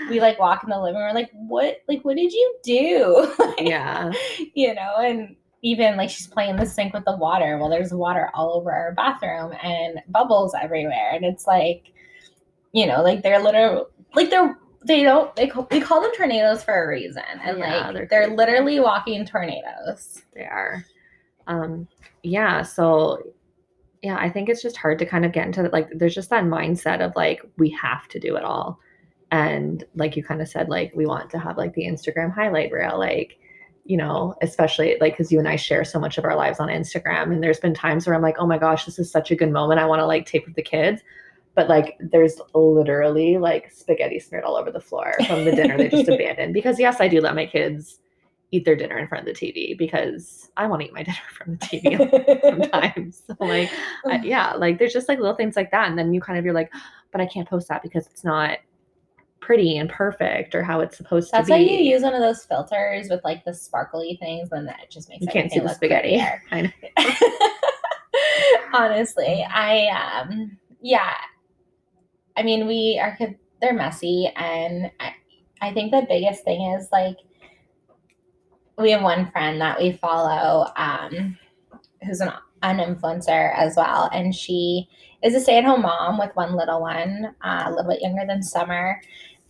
we 0.08 0.20
like 0.20 0.38
walk 0.38 0.62
in 0.64 0.70
the 0.70 0.80
living 0.80 1.00
room, 1.00 1.14
like, 1.14 1.30
what? 1.32 1.78
Like, 1.88 2.02
what 2.04 2.16
did 2.16 2.32
you 2.32 2.56
do? 2.62 3.32
Like, 3.38 3.60
yeah 3.68 4.12
you 4.54 4.72
know, 4.74 4.94
and 4.98 5.36
even 5.62 5.96
like 5.96 6.08
she's 6.10 6.26
playing 6.26 6.56
the 6.56 6.64
sink 6.64 6.94
with 6.94 7.04
the 7.04 7.16
water. 7.16 7.58
Well, 7.58 7.68
there's 7.68 7.92
water 7.92 8.30
all 8.32 8.54
over 8.54 8.72
our 8.72 8.92
bathroom 8.92 9.52
and 9.62 10.00
bubbles 10.08 10.54
everywhere, 10.60 11.10
and 11.12 11.24
it's 11.24 11.46
like, 11.46 11.92
you 12.72 12.86
know, 12.86 13.02
like 13.02 13.22
they're 13.22 13.42
literally 13.42 13.84
like 14.14 14.30
they're 14.30 14.56
they 14.86 15.02
don't 15.02 15.34
they 15.36 15.46
call, 15.46 15.68
we 15.70 15.80
call 15.80 16.00
them 16.00 16.12
tornadoes 16.16 16.62
for 16.62 16.84
a 16.84 16.88
reason, 16.88 17.22
and 17.42 17.58
Yeah, 17.58 17.88
like 17.88 17.94
they're 17.94 18.06
they're, 18.06 18.36
literally 18.36 18.80
walking 18.80 19.24
tornadoes. 19.26 20.22
they 20.34 20.44
are. 20.44 20.84
Um 21.46 21.88
yeah 22.22 22.62
so 22.62 23.18
yeah 24.02 24.16
i 24.18 24.28
think 24.28 24.48
it's 24.48 24.60
just 24.60 24.76
hard 24.76 24.98
to 24.98 25.06
kind 25.06 25.24
of 25.24 25.32
get 25.32 25.46
into 25.46 25.62
like 25.70 25.88
there's 25.94 26.14
just 26.14 26.28
that 26.28 26.44
mindset 26.44 27.00
of 27.00 27.16
like 27.16 27.40
we 27.56 27.70
have 27.70 28.06
to 28.08 28.20
do 28.20 28.36
it 28.36 28.44
all. 28.44 28.78
And 29.32 29.84
like 29.94 30.16
you 30.16 30.24
kind 30.24 30.42
of 30.42 30.48
said 30.48 30.68
like 30.68 30.92
we 30.94 31.06
want 31.06 31.30
to 31.30 31.38
have 31.38 31.56
like 31.56 31.74
the 31.74 31.86
instagram 31.86 32.32
highlight 32.34 32.72
reel 32.72 32.98
like 32.98 33.38
you 33.84 33.96
know 33.96 34.34
especially 34.42 34.96
like 35.00 35.14
because 35.14 35.32
you 35.32 35.38
and 35.38 35.48
i 35.48 35.56
share 35.56 35.84
so 35.84 35.98
much 35.98 36.18
of 36.18 36.24
our 36.24 36.36
lives 36.36 36.60
on 36.60 36.68
instagram. 36.68 37.32
And 37.32 37.42
there's 37.42 37.60
been 37.60 37.74
times 37.74 38.06
where 38.06 38.14
i'm 38.14 38.22
like 38.22 38.36
oh 38.38 38.46
my 38.46 38.58
gosh 38.58 38.84
this 38.84 38.98
is 38.98 39.10
such 39.10 39.30
a 39.30 39.36
good 39.36 39.50
moment. 39.52 39.80
I 39.80 39.86
want 39.86 40.00
to 40.00 40.06
like 40.06 40.26
tape 40.26 40.46
with 40.46 40.56
the 40.56 40.62
kids 40.62 41.02
but 41.54 41.68
like 41.68 41.96
there's 42.00 42.40
literally 42.54 43.38
like 43.38 43.70
spaghetti 43.70 44.18
smeared 44.18 44.44
all 44.44 44.56
over 44.56 44.70
the 44.70 44.80
floor 44.80 45.14
from 45.26 45.44
the 45.44 45.52
dinner 45.52 45.76
they 45.76 45.88
just 45.88 46.08
abandoned 46.08 46.54
because 46.54 46.78
yes 46.78 47.00
i 47.00 47.08
do 47.08 47.20
let 47.20 47.34
my 47.34 47.46
kids 47.46 47.98
eat 48.52 48.64
their 48.64 48.76
dinner 48.76 48.98
in 48.98 49.06
front 49.06 49.26
of 49.26 49.34
the 49.34 49.40
tv 49.46 49.76
because 49.76 50.50
i 50.56 50.66
want 50.66 50.80
to 50.80 50.88
eat 50.88 50.94
my 50.94 51.02
dinner 51.04 51.18
from 51.36 51.56
the 51.56 51.58
tv 51.58 52.40
sometimes 52.42 53.22
so 53.26 53.34
like 53.40 53.70
I- 54.06 54.20
yeah 54.22 54.54
like 54.54 54.78
there's 54.78 54.92
just 54.92 55.08
like 55.08 55.18
little 55.18 55.36
things 55.36 55.56
like 55.56 55.70
that 55.70 55.88
and 55.88 55.98
then 55.98 56.12
you 56.12 56.20
kind 56.20 56.38
of 56.38 56.44
you're 56.44 56.54
like 56.54 56.72
but 57.12 57.20
i 57.20 57.26
can't 57.26 57.48
post 57.48 57.68
that 57.68 57.82
because 57.82 58.06
it's 58.06 58.24
not 58.24 58.58
pretty 59.40 59.78
and 59.78 59.90
perfect 59.90 60.54
or 60.54 60.62
how 60.62 60.80
it's 60.80 60.96
supposed 60.96 61.32
That's 61.32 61.48
to 61.48 61.54
be. 61.54 61.58
That's 61.58 61.70
why 61.70 61.76
you 61.76 61.90
use 61.90 62.02
one 62.02 62.14
of 62.14 62.20
those 62.20 62.44
filters 62.44 63.08
with 63.08 63.20
like 63.24 63.44
the 63.44 63.52
sparkly 63.52 64.16
things, 64.20 64.50
and 64.52 64.68
that 64.68 64.90
just 64.90 65.08
makes 65.08 65.22
it 65.22 65.26
you 65.26 65.32
can't 65.32 65.50
see 65.50 65.58
the 65.58 65.74
spaghetti 65.74 66.18
prettier. 66.18 66.42
I 66.52 66.62
know. 66.62 66.70
Honestly, 68.72 69.44
I 69.50 69.88
um 69.88 70.56
yeah. 70.80 71.14
I 72.40 72.42
mean, 72.42 72.66
we 72.66 72.98
are 73.00 73.16
they're 73.60 73.74
messy 73.74 74.32
and 74.34 74.90
I, 74.98 75.12
I 75.60 75.74
think 75.74 75.92
the 75.92 76.06
biggest 76.08 76.42
thing 76.42 76.62
is 76.72 76.88
like 76.90 77.18
we 78.78 78.92
have 78.92 79.02
one 79.02 79.30
friend 79.30 79.60
that 79.60 79.78
we 79.78 79.92
follow 79.92 80.66
um 80.76 81.36
who's 82.02 82.22
an 82.22 82.32
an 82.62 82.78
influencer 82.78 83.54
as 83.54 83.76
well. 83.76 84.08
And 84.12 84.34
she 84.34 84.88
is 85.22 85.34
a 85.34 85.40
stay-at-home 85.40 85.82
mom 85.82 86.18
with 86.18 86.34
one 86.34 86.56
little 86.56 86.80
one 86.80 87.34
uh, 87.44 87.64
a 87.66 87.70
little 87.70 87.90
bit 87.90 88.00
younger 88.00 88.26
than 88.26 88.42
summer. 88.42 89.02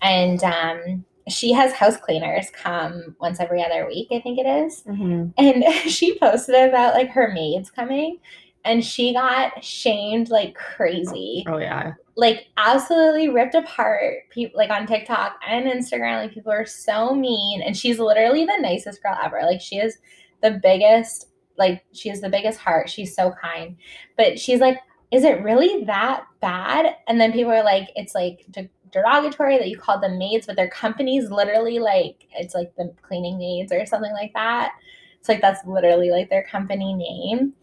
And 0.03 0.42
um 0.42 1.05
she 1.29 1.53
has 1.53 1.72
house 1.72 1.96
cleaners 1.96 2.50
come 2.50 3.14
once 3.20 3.38
every 3.38 3.62
other 3.62 3.87
week 3.87 4.09
i 4.11 4.18
think 4.18 4.37
it 4.38 4.46
is. 4.48 4.83
Mhm. 4.83 5.33
and 5.38 5.62
she 5.88 6.18
posted 6.18 6.68
about 6.68 6.94
like 6.94 7.11
her 7.11 7.31
maids 7.33 7.70
coming 7.70 8.18
and 8.64 8.85
she 8.85 9.12
got 9.12 9.62
shamed 9.64 10.29
like 10.29 10.55
crazy 10.55 11.44
oh 11.49 11.59
yeah 11.59 11.92
like 12.16 12.49
absolutely 12.57 13.29
ripped 13.29 13.55
apart 13.55 14.14
people 14.31 14.57
like 14.57 14.70
on 14.70 14.87
tiktok 14.87 15.37
and 15.46 15.66
instagram 15.66 16.23
like 16.23 16.33
people 16.33 16.53
are 16.53 16.66
so 16.66 17.14
mean 17.14 17.62
and 17.62 17.77
she's 17.77 17.99
literally 17.99 18.44
the 18.44 18.59
nicest 18.61 19.03
girl 19.03 19.16
ever 19.23 19.40
like 19.42 19.61
she 19.61 19.77
is 19.77 19.99
the 20.42 20.61
biggest 20.62 21.29
like 21.57 21.85
she 21.92 22.09
has 22.09 22.20
the 22.20 22.29
biggest 22.29 22.59
heart 22.59 22.88
she's 22.88 23.14
so 23.14 23.33
kind 23.42 23.77
but 24.16 24.38
she's 24.38 24.61
like 24.61 24.79
is 25.11 25.25
it 25.25 25.42
really 25.42 25.85
that 25.85 26.25
bad? 26.40 26.94
And 27.09 27.20
then 27.20 27.33
people 27.33 27.53
are 27.53 27.64
like, 27.64 27.88
it's 27.96 28.14
like 28.14 28.44
de- 28.51 28.70
derogatory 28.92 29.59
that 29.59 29.68
you 29.68 29.79
call 29.79 30.01
them 30.01 30.18
maids, 30.18 30.46
but 30.46 30.57
their 30.57 30.70
company's 30.70 31.31
literally 31.31 31.79
like, 31.79 32.27
it's 32.37 32.55
like 32.55 32.75
the 32.77 32.94
cleaning 33.03 33.38
maids 33.38 33.73
or 33.73 33.85
something 33.87 34.12
like 34.12 34.33
that. 34.35 34.73
It's 35.18 35.29
like 35.29 35.40
that's 35.40 35.66
literally 35.66 36.11
like 36.11 36.31
their 36.31 36.44
company 36.44 36.94
name. 36.94 37.55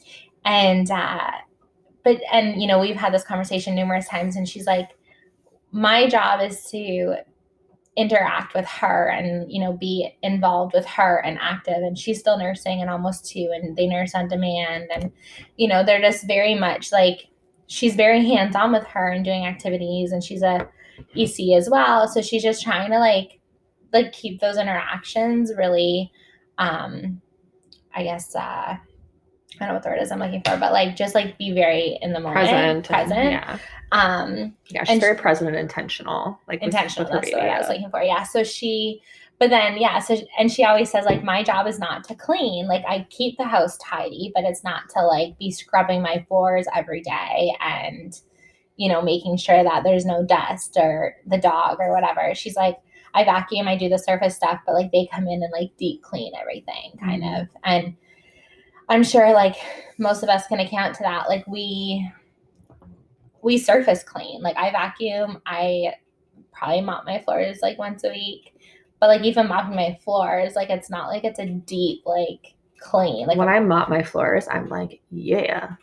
And, 0.48 0.90
uh, 0.90 1.32
but, 2.04 2.22
and, 2.32 2.62
you 2.62 2.68
know, 2.68 2.80
we've 2.80 2.96
had 2.96 3.14
this 3.14 3.24
conversation 3.24 3.76
numerous 3.76 4.08
times, 4.08 4.36
and 4.36 4.48
she's 4.48 4.66
like, 4.66 4.90
my 5.72 6.08
job 6.08 6.42
is 6.42 6.64
to 6.72 7.18
interact 7.98 8.54
with 8.54 8.66
her 8.68 9.10
and 9.10 9.52
you 9.52 9.60
know 9.60 9.74
be 9.74 10.08
involved 10.22 10.72
with 10.76 10.86
her 10.86 11.18
and 11.26 11.36
active 11.42 11.78
and 11.78 11.98
she's 11.98 12.20
still 12.20 12.38
nursing 12.38 12.80
and 12.80 12.92
almost 12.92 13.28
two 13.28 13.50
and 13.52 13.76
they 13.76 13.88
nurse 13.88 14.14
on 14.14 14.28
demand 14.28 14.88
and 14.94 15.12
you 15.56 15.68
know 15.68 15.84
they're 15.84 16.00
just 16.00 16.28
very 16.28 16.54
much 16.54 16.92
like 16.92 17.28
she's 17.68 17.96
very 17.96 18.26
hands 18.26 18.56
on 18.56 18.72
with 18.72 18.86
her 18.86 19.10
and 19.10 19.26
doing 19.26 19.46
activities 19.46 20.12
and 20.12 20.24
she's 20.24 20.42
a 20.42 20.68
EC 21.16 21.56
as 21.56 21.70
well. 21.70 22.08
So 22.08 22.22
she's 22.22 22.44
just 22.44 22.64
trying 22.64 22.90
to 22.92 23.00
like 23.00 23.40
like 23.94 24.12
keep 24.12 24.40
those 24.40 24.58
interactions 24.58 25.52
really 25.58 26.12
um 26.58 27.22
I 27.94 28.04
guess 28.04 28.36
uh 28.36 28.78
I 29.60 29.66
don't 29.66 29.70
know 29.70 29.74
what 29.76 29.84
the 29.84 29.90
word 29.90 30.02
is 30.02 30.12
I'm 30.12 30.20
looking 30.20 30.42
for, 30.46 30.58
but 30.58 30.72
like 30.72 30.96
just 30.96 31.16
like 31.16 31.38
be 31.38 31.52
very 31.52 31.98
in 32.02 32.14
the 32.14 32.20
moment, 32.20 32.36
present. 32.48 32.88
present. 32.88 33.32
yeah. 33.32 33.58
Um, 33.92 34.56
Yeah. 34.70 34.84
She's 34.84 34.90
And 34.92 35.02
very 35.02 35.16
present 35.16 35.50
and 35.50 35.58
intentional. 35.58 36.40
Like 36.48 36.62
intentional. 36.62 37.06
with 37.06 37.14
her 37.14 37.20
That's 37.22 37.32
baby, 37.34 37.48
I 37.48 37.60
was 37.60 37.70
looking 37.70 37.90
for. 37.90 38.02
Yeah. 38.02 38.24
So 38.24 38.44
she, 38.44 39.02
but 39.40 39.50
then 39.50 39.78
yeah. 39.78 40.00
So 40.00 40.18
and 40.38 40.52
she 40.52 40.64
always 40.64 40.90
says 40.92 41.06
like 41.06 41.24
my 41.24 41.44
job 41.44 41.68
is 41.68 41.80
not 41.80 42.04
to 42.06 42.16
clean. 42.16 42.68
Like 42.68 42.84
I 42.88 43.08
keep 43.10 43.38
the 43.38 43.46
house 43.46 43.78
tidy, 43.78 44.32
but 44.36 44.44
it's 44.44 44.64
not 44.64 44.90
to 44.96 45.02
like 45.06 45.38
be 45.38 45.52
scrubbing 45.52 46.02
my 46.02 46.26
floors 46.28 46.66
every 46.76 47.02
day 47.02 47.56
and 47.62 48.20
you 48.76 48.90
know 48.90 49.02
making 49.02 49.38
sure 49.38 49.64
that 49.64 49.84
there's 49.84 50.06
no 50.06 50.24
dust 50.26 50.76
or 50.78 51.16
the 51.26 51.38
dog 51.38 51.78
or 51.80 51.92
whatever. 51.94 52.34
She's 52.36 52.56
like. 52.56 52.78
I 53.14 53.24
vacuum, 53.24 53.68
I 53.68 53.76
do 53.76 53.90
the 53.90 53.98
surface 53.98 54.36
stuff, 54.36 54.60
but 54.64 54.76
like 54.76 54.92
they 54.92 55.08
come 55.12 55.28
in 55.28 55.42
and 55.42 55.52
like 55.52 55.72
deep 55.80 56.04
clean 56.04 56.34
everything 56.40 56.92
kind 57.00 57.24
Mhm. 57.24 57.42
of. 57.42 57.48
And 57.64 57.96
I'm 58.90 59.04
sure 59.04 59.34
like 59.34 59.56
most 59.98 60.24
of 60.24 60.30
us 60.30 60.48
can 60.48 60.60
account 60.60 60.96
to 60.96 61.04
that. 61.04 61.28
Like 61.28 61.46
we 61.48 62.10
we 63.42 63.58
surface 63.58 64.04
clean. 64.04 64.42
Like 64.42 64.58
I 64.58 64.72
vacuum, 64.72 65.42
I 65.46 65.94
probably 66.52 66.82
mop 66.82 67.06
my 67.06 67.22
floors 67.22 67.60
like 67.62 67.78
once 67.78 68.04
a 68.04 68.10
week. 68.10 68.54
But 69.00 69.08
like 69.08 69.22
even 69.22 69.48
mopping 69.48 69.76
my 69.76 69.98
floors, 70.04 70.56
like 70.56 70.70
it's 70.70 70.90
not 70.90 71.10
like 71.10 71.24
it's 71.24 71.40
a 71.40 71.46
deep 71.46 72.04
like 72.06 72.56
clean. 72.80 73.28
Like 73.28 73.38
when 73.38 73.50
I 73.50 73.60
mop 73.60 73.90
my 73.90 74.02
floors, 74.04 74.48
I'm 74.50 74.70
like, 74.70 75.02
yeah, 75.12 75.76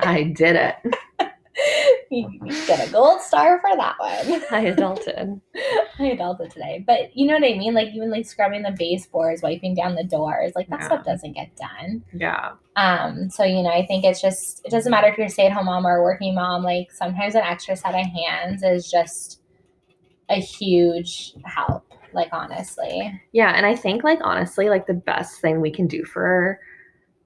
I 0.00 0.22
did 0.22 0.56
it. 0.56 0.94
you 2.10 2.38
get 2.66 2.88
a 2.88 2.92
gold 2.92 3.20
star 3.20 3.60
for 3.60 3.76
that 3.76 3.94
one. 3.98 4.42
I 4.50 4.64
adulted. 4.70 5.40
I 5.98 6.02
adulted 6.02 6.52
today. 6.52 6.84
But 6.86 7.16
you 7.16 7.26
know 7.26 7.34
what 7.34 7.44
I 7.44 7.56
mean? 7.56 7.74
Like 7.74 7.88
even 7.88 8.10
like 8.10 8.26
scrubbing 8.26 8.62
the 8.62 8.74
baseboards, 8.76 9.42
wiping 9.42 9.74
down 9.74 9.94
the 9.94 10.04
doors, 10.04 10.52
like 10.54 10.68
that 10.68 10.80
Yeah. 10.80 10.86
stuff 10.86 11.04
doesn't 11.04 11.32
get 11.32 11.56
done. 11.56 12.04
Yeah. 12.12 12.52
Um, 12.76 13.30
so 13.30 13.44
you 13.44 13.62
know, 13.62 13.70
I 13.70 13.86
think 13.86 14.04
it's 14.04 14.20
just 14.20 14.62
it 14.64 14.70
doesn't 14.70 14.90
matter 14.90 15.08
if 15.08 15.16
you're 15.16 15.26
a 15.26 15.30
stay-at-home 15.30 15.66
mom 15.66 15.86
or 15.86 15.96
a 15.98 16.02
working 16.02 16.34
mom, 16.34 16.62
like 16.62 16.92
sometimes 16.92 17.34
an 17.34 17.42
extra 17.42 17.76
set 17.76 17.94
of 17.94 18.06
hands 18.06 18.62
is 18.62 18.90
just 18.90 19.40
a 20.28 20.34
huge 20.40 21.32
help, 21.44 21.84
like 22.12 22.28
honestly. 22.32 23.20
Yeah. 23.32 23.52
And 23.56 23.64
I 23.64 23.76
think, 23.76 24.02
like, 24.02 24.18
honestly, 24.22 24.68
like, 24.68 24.86
the 24.88 24.94
best 24.94 25.40
thing 25.40 25.60
we 25.60 25.70
can 25.70 25.86
do 25.86 26.04
for 26.04 26.58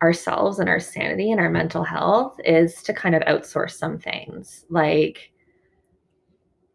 ourselves 0.02 0.58
and 0.58 0.68
our 0.68 0.80
sanity 0.80 1.30
and 1.30 1.40
our 1.40 1.50
mental 1.50 1.84
health 1.84 2.36
is 2.44 2.82
to 2.82 2.92
kind 2.92 3.14
of 3.14 3.22
outsource 3.22 3.72
some 3.72 3.98
things. 3.98 4.64
Like, 4.70 5.30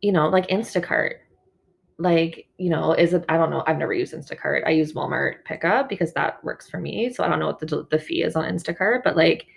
you 0.02 0.12
know, 0.12 0.28
like 0.28 0.48
Instacart. 0.48 1.16
Like, 1.98 2.48
you 2.58 2.70
know, 2.70 2.94
is 2.94 3.14
it, 3.14 3.24
I 3.30 3.38
don't 3.38 3.50
know, 3.50 3.64
I've 3.66 3.78
never 3.78 3.94
used 3.94 4.14
Instacart. 4.14 4.68
I 4.68 4.72
use 4.72 4.94
Walmart 4.94 5.46
pickup 5.46 5.88
because 5.88 6.14
that 6.14 6.44
works 6.44 6.70
for 6.70 6.80
me. 6.80 7.12
So 7.12 7.24
I 7.24 7.30
don't 7.30 7.40
know 7.40 7.48
what 7.48 7.60
the, 7.60 7.88
the 7.90 8.00
fee 8.00 8.22
is 8.22 8.36
on 8.36 8.44
Instacart, 8.44 9.04
but 9.04 9.16
like, 9.16 9.48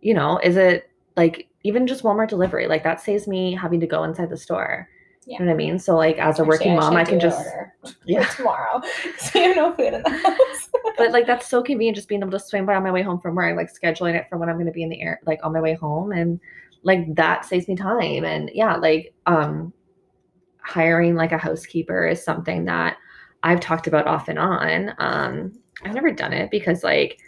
you 0.00 0.14
know, 0.14 0.38
is 0.38 0.56
it 0.56 0.90
like 1.16 1.48
even 1.64 1.86
just 1.86 2.04
Walmart 2.04 2.28
delivery? 2.28 2.68
Like, 2.68 2.84
that 2.84 3.00
saves 3.00 3.26
me 3.26 3.54
having 3.54 3.80
to 3.80 3.86
go 3.86 4.04
inside 4.04 4.30
the 4.30 4.36
store. 4.36 4.88
Yeah. 5.26 5.38
You 5.38 5.44
know 5.44 5.50
what 5.52 5.54
I 5.54 5.56
mean? 5.58 5.78
So, 5.78 5.96
like, 5.96 6.16
as 6.16 6.38
a 6.38 6.42
Actually, 6.42 6.48
working 6.48 6.76
mom, 6.76 6.92
should 6.92 6.98
I 6.98 7.04
can 7.04 7.20
just, 7.20 7.38
order 7.38 7.74
yeah. 8.06 8.24
tomorrow. 8.36 8.80
so 9.18 9.38
you 9.38 9.48
have 9.48 9.56
no 9.56 9.74
food 9.74 9.94
in 9.94 10.02
the 10.02 10.10
house. 10.10 10.70
but 10.96 11.12
like 11.12 11.26
that's 11.26 11.48
so 11.48 11.62
convenient 11.62 11.96
just 11.96 12.08
being 12.08 12.20
able 12.20 12.30
to 12.30 12.38
swing 12.38 12.66
by 12.66 12.74
on 12.74 12.82
my 12.82 12.90
way 12.90 13.02
home 13.02 13.18
from 13.18 13.34
work 13.34 13.56
like 13.56 13.72
scheduling 13.72 14.14
it 14.14 14.26
for 14.28 14.38
when 14.38 14.48
i'm 14.48 14.56
going 14.56 14.66
to 14.66 14.72
be 14.72 14.82
in 14.82 14.88
the 14.88 15.00
air 15.00 15.20
like 15.24 15.40
on 15.42 15.52
my 15.52 15.60
way 15.60 15.74
home 15.74 16.12
and 16.12 16.38
like 16.82 17.14
that 17.14 17.44
saves 17.44 17.68
me 17.68 17.74
time 17.74 18.24
and 18.24 18.50
yeah 18.54 18.76
like 18.76 19.14
um 19.26 19.72
hiring 20.62 21.14
like 21.14 21.32
a 21.32 21.38
housekeeper 21.38 22.06
is 22.06 22.22
something 22.22 22.64
that 22.64 22.96
i've 23.42 23.60
talked 23.60 23.86
about 23.86 24.06
off 24.06 24.28
and 24.28 24.38
on 24.38 24.94
um 24.98 25.52
i've 25.84 25.94
never 25.94 26.10
done 26.10 26.32
it 26.32 26.50
because 26.50 26.84
like 26.84 27.18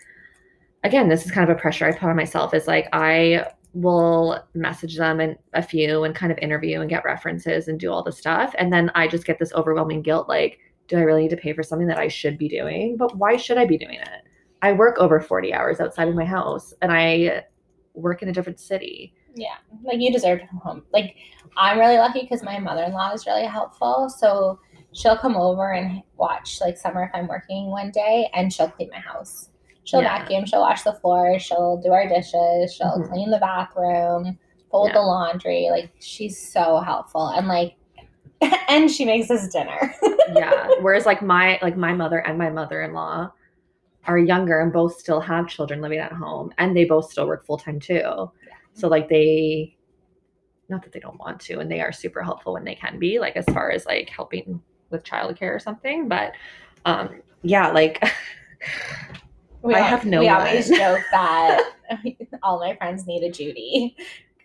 again 0.85 1.09
this 1.09 1.25
is 1.25 1.31
kind 1.31 1.49
of 1.49 1.57
a 1.57 1.61
pressure 1.61 1.87
i 1.87 1.93
put 1.93 2.09
on 2.09 2.17
myself 2.17 2.53
is 2.55 2.67
like 2.67 2.89
i 2.93 3.45
will 3.75 4.39
message 4.55 4.97
them 4.97 5.19
and 5.21 5.37
a 5.55 5.63
few 5.63 6.05
and 6.05 6.15
kind 6.15 6.31
of 6.31 6.39
interview 6.39 6.81
and 6.81 6.91
get 6.91 7.05
references 7.05 7.69
and 7.69 7.81
do 7.81 7.91
all 7.91 8.03
the 8.03 8.13
stuff 8.13 8.55
and 8.59 8.73
then 8.73 8.91
i 8.95 9.09
just 9.09 9.25
get 9.25 9.39
this 9.39 9.53
overwhelming 9.55 10.03
guilt 10.03 10.29
like 10.29 10.59
do 10.93 10.99
I 10.99 11.03
really 11.03 11.23
need 11.23 11.31
to 11.31 11.37
pay 11.37 11.55
for 11.55 11.63
something 11.63 11.87
that 11.89 11.99
I 11.99 12.09
should 12.09 12.37
be 12.37 12.49
doing? 12.49 12.97
But 12.99 13.17
why 13.17 13.37
should 13.37 13.57
I 13.57 13.65
be 13.65 13.79
doing 13.79 13.95
it? 13.95 14.23
I 14.61 14.73
work 14.73 14.99
over 14.99 15.21
40 15.21 15.53
hours 15.53 15.81
outside 15.81 16.07
of 16.07 16.15
my 16.15 16.25
house 16.25 16.75
and 16.83 16.93
I 16.93 17.45
work 17.95 18.23
in 18.23 18.29
a 18.29 18.33
different 18.33 18.61
city. 18.61 19.15
Yeah, 19.35 19.57
like 19.85 20.01
you 20.01 20.13
deserve 20.13 20.41
to 20.41 20.47
come 20.47 20.59
home. 20.59 20.83
Like 20.93 21.17
I'm 21.57 21.79
really 21.79 21.97
lucky 21.97 22.21
because 22.21 22.43
my 22.43 22.59
mother-in-law 22.59 23.13
is 23.13 23.27
really 23.27 23.47
helpful. 23.47 24.11
So 24.11 24.61
she'll 24.93 25.17
come 25.17 25.35
over 25.35 25.73
and 25.73 26.03
watch 26.17 26.61
like 26.61 26.77
summer 26.77 27.05
if 27.05 27.11
I'm 27.15 27.27
working 27.27 27.71
one 27.71 27.91
day, 27.91 28.29
and 28.35 28.53
she'll 28.53 28.69
clean 28.69 28.91
my 28.93 28.99
house. 28.99 29.49
She'll 29.85 30.03
Yeah. 30.03 30.19
vacuum. 30.19 30.47
She'll 30.47 30.61
wash 30.61 30.83
the 30.83 30.93
floor. 30.93 31.39
She'll 31.39 31.77
do 31.79 31.93
our 31.93 32.09
dishes. 32.09 32.73
She'll 32.75 32.99
Mhm. 32.99 33.09
clean 33.09 33.31
the 33.31 33.39
bathroom, 33.39 34.39
fold 34.71 34.89
Yeah. 34.89 34.95
the 34.95 35.01
laundry. 35.03 35.69
Like 35.71 35.91
she's 36.01 36.39
so 36.53 36.79
helpful, 36.81 37.29
and 37.29 37.49
like, 37.49 37.75
and 38.69 38.91
she 38.91 39.05
makes 39.05 39.31
us 39.31 39.49
dinner. 39.49 39.95
Yeah. 40.35 40.69
Whereas 40.81 41.05
like 41.05 41.21
my 41.21 41.59
like 41.63 41.77
my 41.77 41.93
mother 41.93 42.19
and 42.19 42.39
my 42.39 42.49
mother-in-law 42.49 43.31
are 44.07 44.19
younger 44.19 44.61
and 44.61 44.73
both 44.73 44.99
still 44.99 45.21
have 45.21 45.47
children 45.49 45.81
living 45.83 45.99
at 45.99 46.13
home 46.13 46.53
and 46.59 46.77
they 46.77 46.85
both 46.85 47.11
still 47.11 47.27
work 47.27 47.45
full 47.45 47.59
time 47.59 47.79
too. 47.81 47.95
Yeah. 47.97 48.31
So 48.73 48.89
like 48.89 49.09
they 49.09 49.77
not 50.69 50.83
that 50.85 50.93
they 50.93 51.01
don't 51.01 51.19
want 51.19 51.41
to 51.43 51.59
and 51.59 51.71
they 51.71 51.81
are 51.81 51.93
super 51.93 52.23
helpful 52.23 52.53
when 52.55 52.65
they 52.65 52.75
can 52.77 52.99
be 52.99 53.19
like 53.19 53.37
as 53.37 53.45
far 53.47 53.71
as 53.73 53.85
like 53.85 54.09
helping 54.09 54.63
with 54.91 55.05
childcare 55.05 55.55
or 55.55 55.59
something, 55.59 56.09
but 56.09 56.33
um 56.87 57.21
yeah, 57.43 57.69
like 57.73 58.03
We 59.63 59.75
I 59.75 59.81
have 59.81 60.05
no 60.05 60.21
We 60.21 60.29
always 60.29 60.69
joke 60.69 61.01
that 61.13 61.63
all 62.43 62.59
my 62.61 62.75
friends 62.77 63.07
need 63.07 63.23
a 63.23 63.31
Judy. 63.31 63.95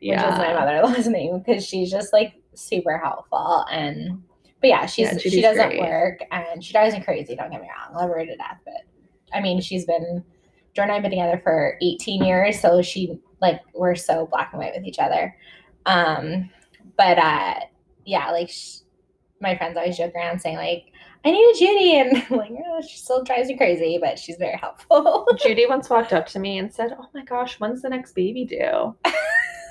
which 0.02 0.12
is 0.18 0.38
my 0.38 0.54
mother-in-law's 0.54 1.08
name 1.08 1.40
because 1.40 1.66
she's 1.66 1.90
just 1.92 2.14
like 2.14 2.34
super 2.54 2.98
helpful 2.98 3.66
and 3.72 4.22
but 4.62 4.68
yeah 4.68 4.86
she's 4.86 5.12
Yeah, 5.12 5.18
she 5.18 5.42
doesn't 5.42 5.70
great. 5.70 5.80
work 5.82 6.20
and 6.32 6.64
she 6.64 6.72
drives 6.74 6.94
me 6.96 7.02
crazy 7.02 7.36
don't 7.36 7.52
get 7.52 7.62
me 7.62 7.68
wrong 7.68 7.96
love 7.96 8.10
her 8.10 8.26
to 8.26 8.36
death 8.36 8.58
but 8.66 8.82
i 9.34 9.40
mean 9.42 9.62
she's 9.62 9.86
been 9.86 10.24
Jordan 10.74 10.96
and 10.96 10.98
i've 10.98 11.02
been 11.04 11.12
together 11.12 11.40
for 11.44 11.78
18 11.82 12.24
years 12.24 12.60
so 12.60 12.82
she 12.82 13.20
like 13.42 13.62
we're 13.76 13.94
so 13.96 14.26
black 14.28 14.50
and 14.54 14.60
white 14.62 14.74
with 14.76 14.86
each 14.86 14.98
other 15.00 15.36
um 15.86 16.50
but 16.98 17.18
uh 17.20 17.56
yeah 18.06 18.32
like 18.32 18.50
sh- 18.50 18.78
my 19.40 19.56
friends 19.56 19.78
always 19.78 19.98
joke 19.98 20.14
around 20.16 20.40
saying 20.40 20.58
like 20.58 20.86
i 21.26 21.32
need 21.32 21.44
a 21.56 21.58
judy 21.58 21.96
and 21.98 22.18
I'm 22.32 22.38
like 22.38 22.52
oh, 22.68 22.82
she 22.82 22.98
still 22.98 23.24
drives 23.24 23.48
me 23.50 23.58
crazy 23.58 23.98
but 24.02 24.18
she's 24.20 24.38
very 24.38 24.58
helpful 24.58 25.28
Judy 25.42 25.66
once 25.68 25.90
walked 25.90 26.14
up 26.14 26.26
to 26.28 26.40
me 26.40 26.58
and 26.58 26.74
said, 26.74 26.96
"Oh 27.00 27.08
my 27.14 27.24
gosh, 27.24 27.60
when's 27.60 27.82
the 27.82 27.90
next 27.90 28.14
baby 28.14 28.46
due?" 28.46 28.96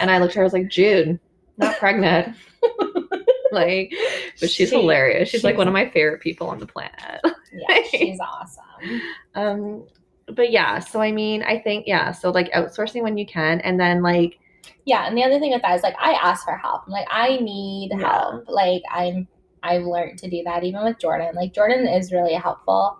And 0.00 0.10
I 0.10 0.18
looked 0.18 0.32
at 0.32 0.36
her. 0.36 0.42
I 0.42 0.44
was 0.44 0.52
like, 0.52 0.68
"Jude, 0.68 1.18
not 1.58 1.76
pregnant." 1.78 2.36
like, 3.52 3.92
but 4.40 4.50
she's 4.50 4.68
She- 4.70 4.76
hilarious. 4.76 5.28
She's, 5.30 5.44
like 5.44 5.56
one 5.56 5.66
of 5.68 5.72
my 5.72 5.88
favorite 5.90 6.20
people 6.20 6.48
on 6.48 6.58
the 6.58 6.66
planet. 6.66 7.20
yeah 7.52 7.82
she's 7.90 8.18
awesome 8.20 9.00
um, 9.34 9.86
but 10.34 10.50
yeah. 10.50 10.78
So 10.80 11.00
I 11.00 11.12
mean, 11.12 11.42
I 11.42 11.58
think 11.58 11.86
yeah. 11.86 12.12
So 12.12 12.30
like 12.30 12.50
outsourcing 12.52 13.02
when 13.02 13.16
you 13.16 13.26
can, 13.26 13.60
and 13.60 13.78
then 13.80 14.02
like 14.02 14.38
Yeah, 14.84 15.06
and 15.06 15.16
the 15.16 15.22
other 15.24 15.38
thing 15.38 15.52
with 15.52 15.62
that 15.62 15.74
is 15.76 15.82
like 15.82 15.96
I 15.98 16.12
ask 16.12 16.44
for 16.44 16.56
help. 16.56 16.82
I'm 16.86 16.92
like 16.92 17.06
I 17.10 17.36
need 17.38 17.90
Yeah. 17.94 18.10
help. 18.12 18.44
Like 18.48 18.82
I'm 18.90 19.28
I've 19.62 19.84
learned 19.84 20.18
to 20.20 20.30
do 20.30 20.42
that 20.44 20.64
even 20.64 20.84
with 20.84 20.98
Jordan. 20.98 21.34
Like 21.34 21.52
Jordan 21.52 21.86
is 21.86 22.12
really 22.12 22.34
helpful. 22.34 22.98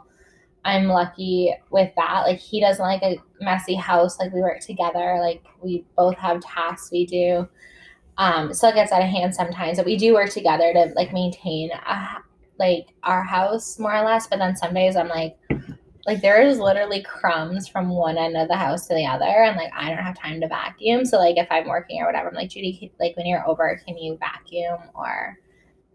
I'm 0.64 0.88
lucky 0.88 1.54
with 1.70 1.92
that. 1.96 2.22
Like 2.26 2.38
he 2.38 2.60
doesn't 2.60 2.84
like 2.84 3.02
a 3.02 3.18
messy 3.40 3.74
house. 3.74 4.18
Like 4.18 4.32
we 4.32 4.40
work 4.40 4.60
together. 4.60 5.18
Like 5.20 5.44
we 5.62 5.84
both 5.96 6.16
have 6.16 6.40
tasks 6.40 6.90
we 6.90 7.06
do. 7.06 7.48
Um, 8.18 8.52
still 8.52 8.72
gets 8.72 8.92
out 8.92 9.02
of 9.02 9.08
hand 9.08 9.34
sometimes, 9.34 9.76
but 9.76 9.86
we 9.86 9.96
do 9.96 10.14
work 10.14 10.30
together 10.30 10.72
to 10.72 10.92
like 10.96 11.12
maintain 11.12 11.70
a, 11.70 12.16
like 12.58 12.88
our 13.04 13.22
house 13.22 13.78
more 13.78 13.94
or 13.94 14.04
less. 14.04 14.26
But 14.26 14.38
then 14.38 14.56
some 14.56 14.74
days 14.74 14.96
I'm 14.96 15.08
like, 15.08 15.36
like 16.06 16.22
there 16.22 16.40
is 16.40 16.58
literally 16.58 17.02
crumbs 17.02 17.68
from 17.68 17.90
one 17.90 18.16
end 18.16 18.36
of 18.36 18.48
the 18.48 18.56
house 18.56 18.86
to 18.86 18.94
the 18.94 19.04
other 19.04 19.24
and 19.24 19.56
like 19.56 19.72
i 19.76 19.88
don't 19.88 19.98
have 19.98 20.16
time 20.16 20.40
to 20.40 20.46
vacuum 20.46 21.04
so 21.04 21.18
like 21.18 21.36
if 21.36 21.48
i'm 21.50 21.66
working 21.66 22.00
or 22.00 22.06
whatever 22.06 22.28
i'm 22.28 22.34
like 22.34 22.48
judy 22.48 22.92
like 23.00 23.16
when 23.16 23.26
you're 23.26 23.46
over 23.48 23.80
can 23.84 23.98
you 23.98 24.16
vacuum 24.18 24.78
or 24.94 25.36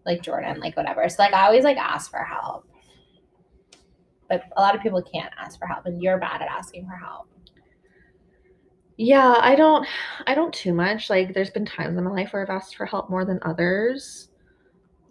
like 0.06 0.22
jordan 0.22 0.58
like 0.60 0.76
whatever 0.76 1.08
so 1.08 1.22
like 1.22 1.34
i 1.34 1.46
always 1.46 1.64
like 1.64 1.76
ask 1.76 2.10
for 2.10 2.24
help 2.24 2.66
but 4.28 4.42
a 4.56 4.60
lot 4.60 4.74
of 4.74 4.82
people 4.82 5.02
can't 5.02 5.32
ask 5.38 5.58
for 5.58 5.66
help 5.66 5.86
and 5.86 6.02
you're 6.02 6.18
bad 6.18 6.42
at 6.42 6.48
asking 6.48 6.84
for 6.86 6.96
help 6.96 7.28
Yeah, 8.96 9.36
I 9.40 9.54
don't 9.54 9.86
I 10.26 10.34
don't 10.34 10.52
too 10.54 10.72
much. 10.74 11.10
Like 11.10 11.34
there's 11.34 11.50
been 11.50 11.64
times 11.66 11.96
in 11.98 12.04
my 12.04 12.10
life 12.10 12.32
where 12.32 12.42
I've 12.42 12.50
asked 12.50 12.76
for 12.76 12.86
help 12.86 13.10
more 13.10 13.24
than 13.24 13.38
others. 13.42 14.28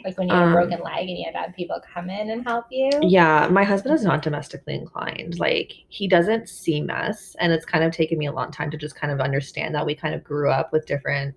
like 0.04 0.18
when 0.18 0.30
you 0.30 0.36
have 0.38 0.48
a 0.48 0.50
Um, 0.50 0.52
broken 0.52 0.82
leg 0.82 1.08
and 1.10 1.18
you 1.18 1.26
have 1.26 1.36
had 1.36 1.56
people 1.56 1.80
come 1.94 2.10
in 2.10 2.30
and 2.32 2.44
help 2.44 2.66
you 2.72 3.10
Yeah, 3.10 3.48
my 3.50 3.64
husband 3.64 3.96
is 3.96 4.04
not 4.04 4.22
domestically 4.22 4.76
inclined. 4.76 5.40
Like 5.40 5.74
he 5.90 6.08
doesn't 6.08 6.48
see 6.50 6.82
mess, 6.82 7.36
and 7.40 7.52
it's 7.52 7.66
kind 7.66 7.84
of 7.84 7.92
taken 7.92 8.18
me 8.18 8.28
a 8.28 8.32
long 8.32 8.52
time 8.52 8.70
to 8.72 8.78
just 8.78 8.96
kind 8.96 9.12
of 9.12 9.20
understand 9.20 9.74
that 9.76 9.86
we 9.86 9.96
kind 9.96 10.14
of 10.16 10.24
grew 10.24 10.50
up 10.52 10.72
with 10.72 10.86
different. 10.86 11.36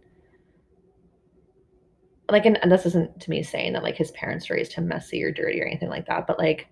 Like, 2.31 2.47
and, 2.47 2.59
and 2.63 2.73
this 2.73 2.87
isn't 2.87 3.21
to 3.21 3.31
me 3.31 3.43
saying 3.43 3.75
that 3.75 3.83
like 3.83 3.97
his 3.97 4.11
parents 4.13 4.49
raised 4.51 4.73
him 4.73 4.89
messy 4.89 5.23
or 5.23 5.31
dirty 5.31 5.61
or 5.61 5.67
anything 5.67 5.91
like 5.91 6.07
that, 6.07 6.27
but 6.27 6.39
like 6.39 6.69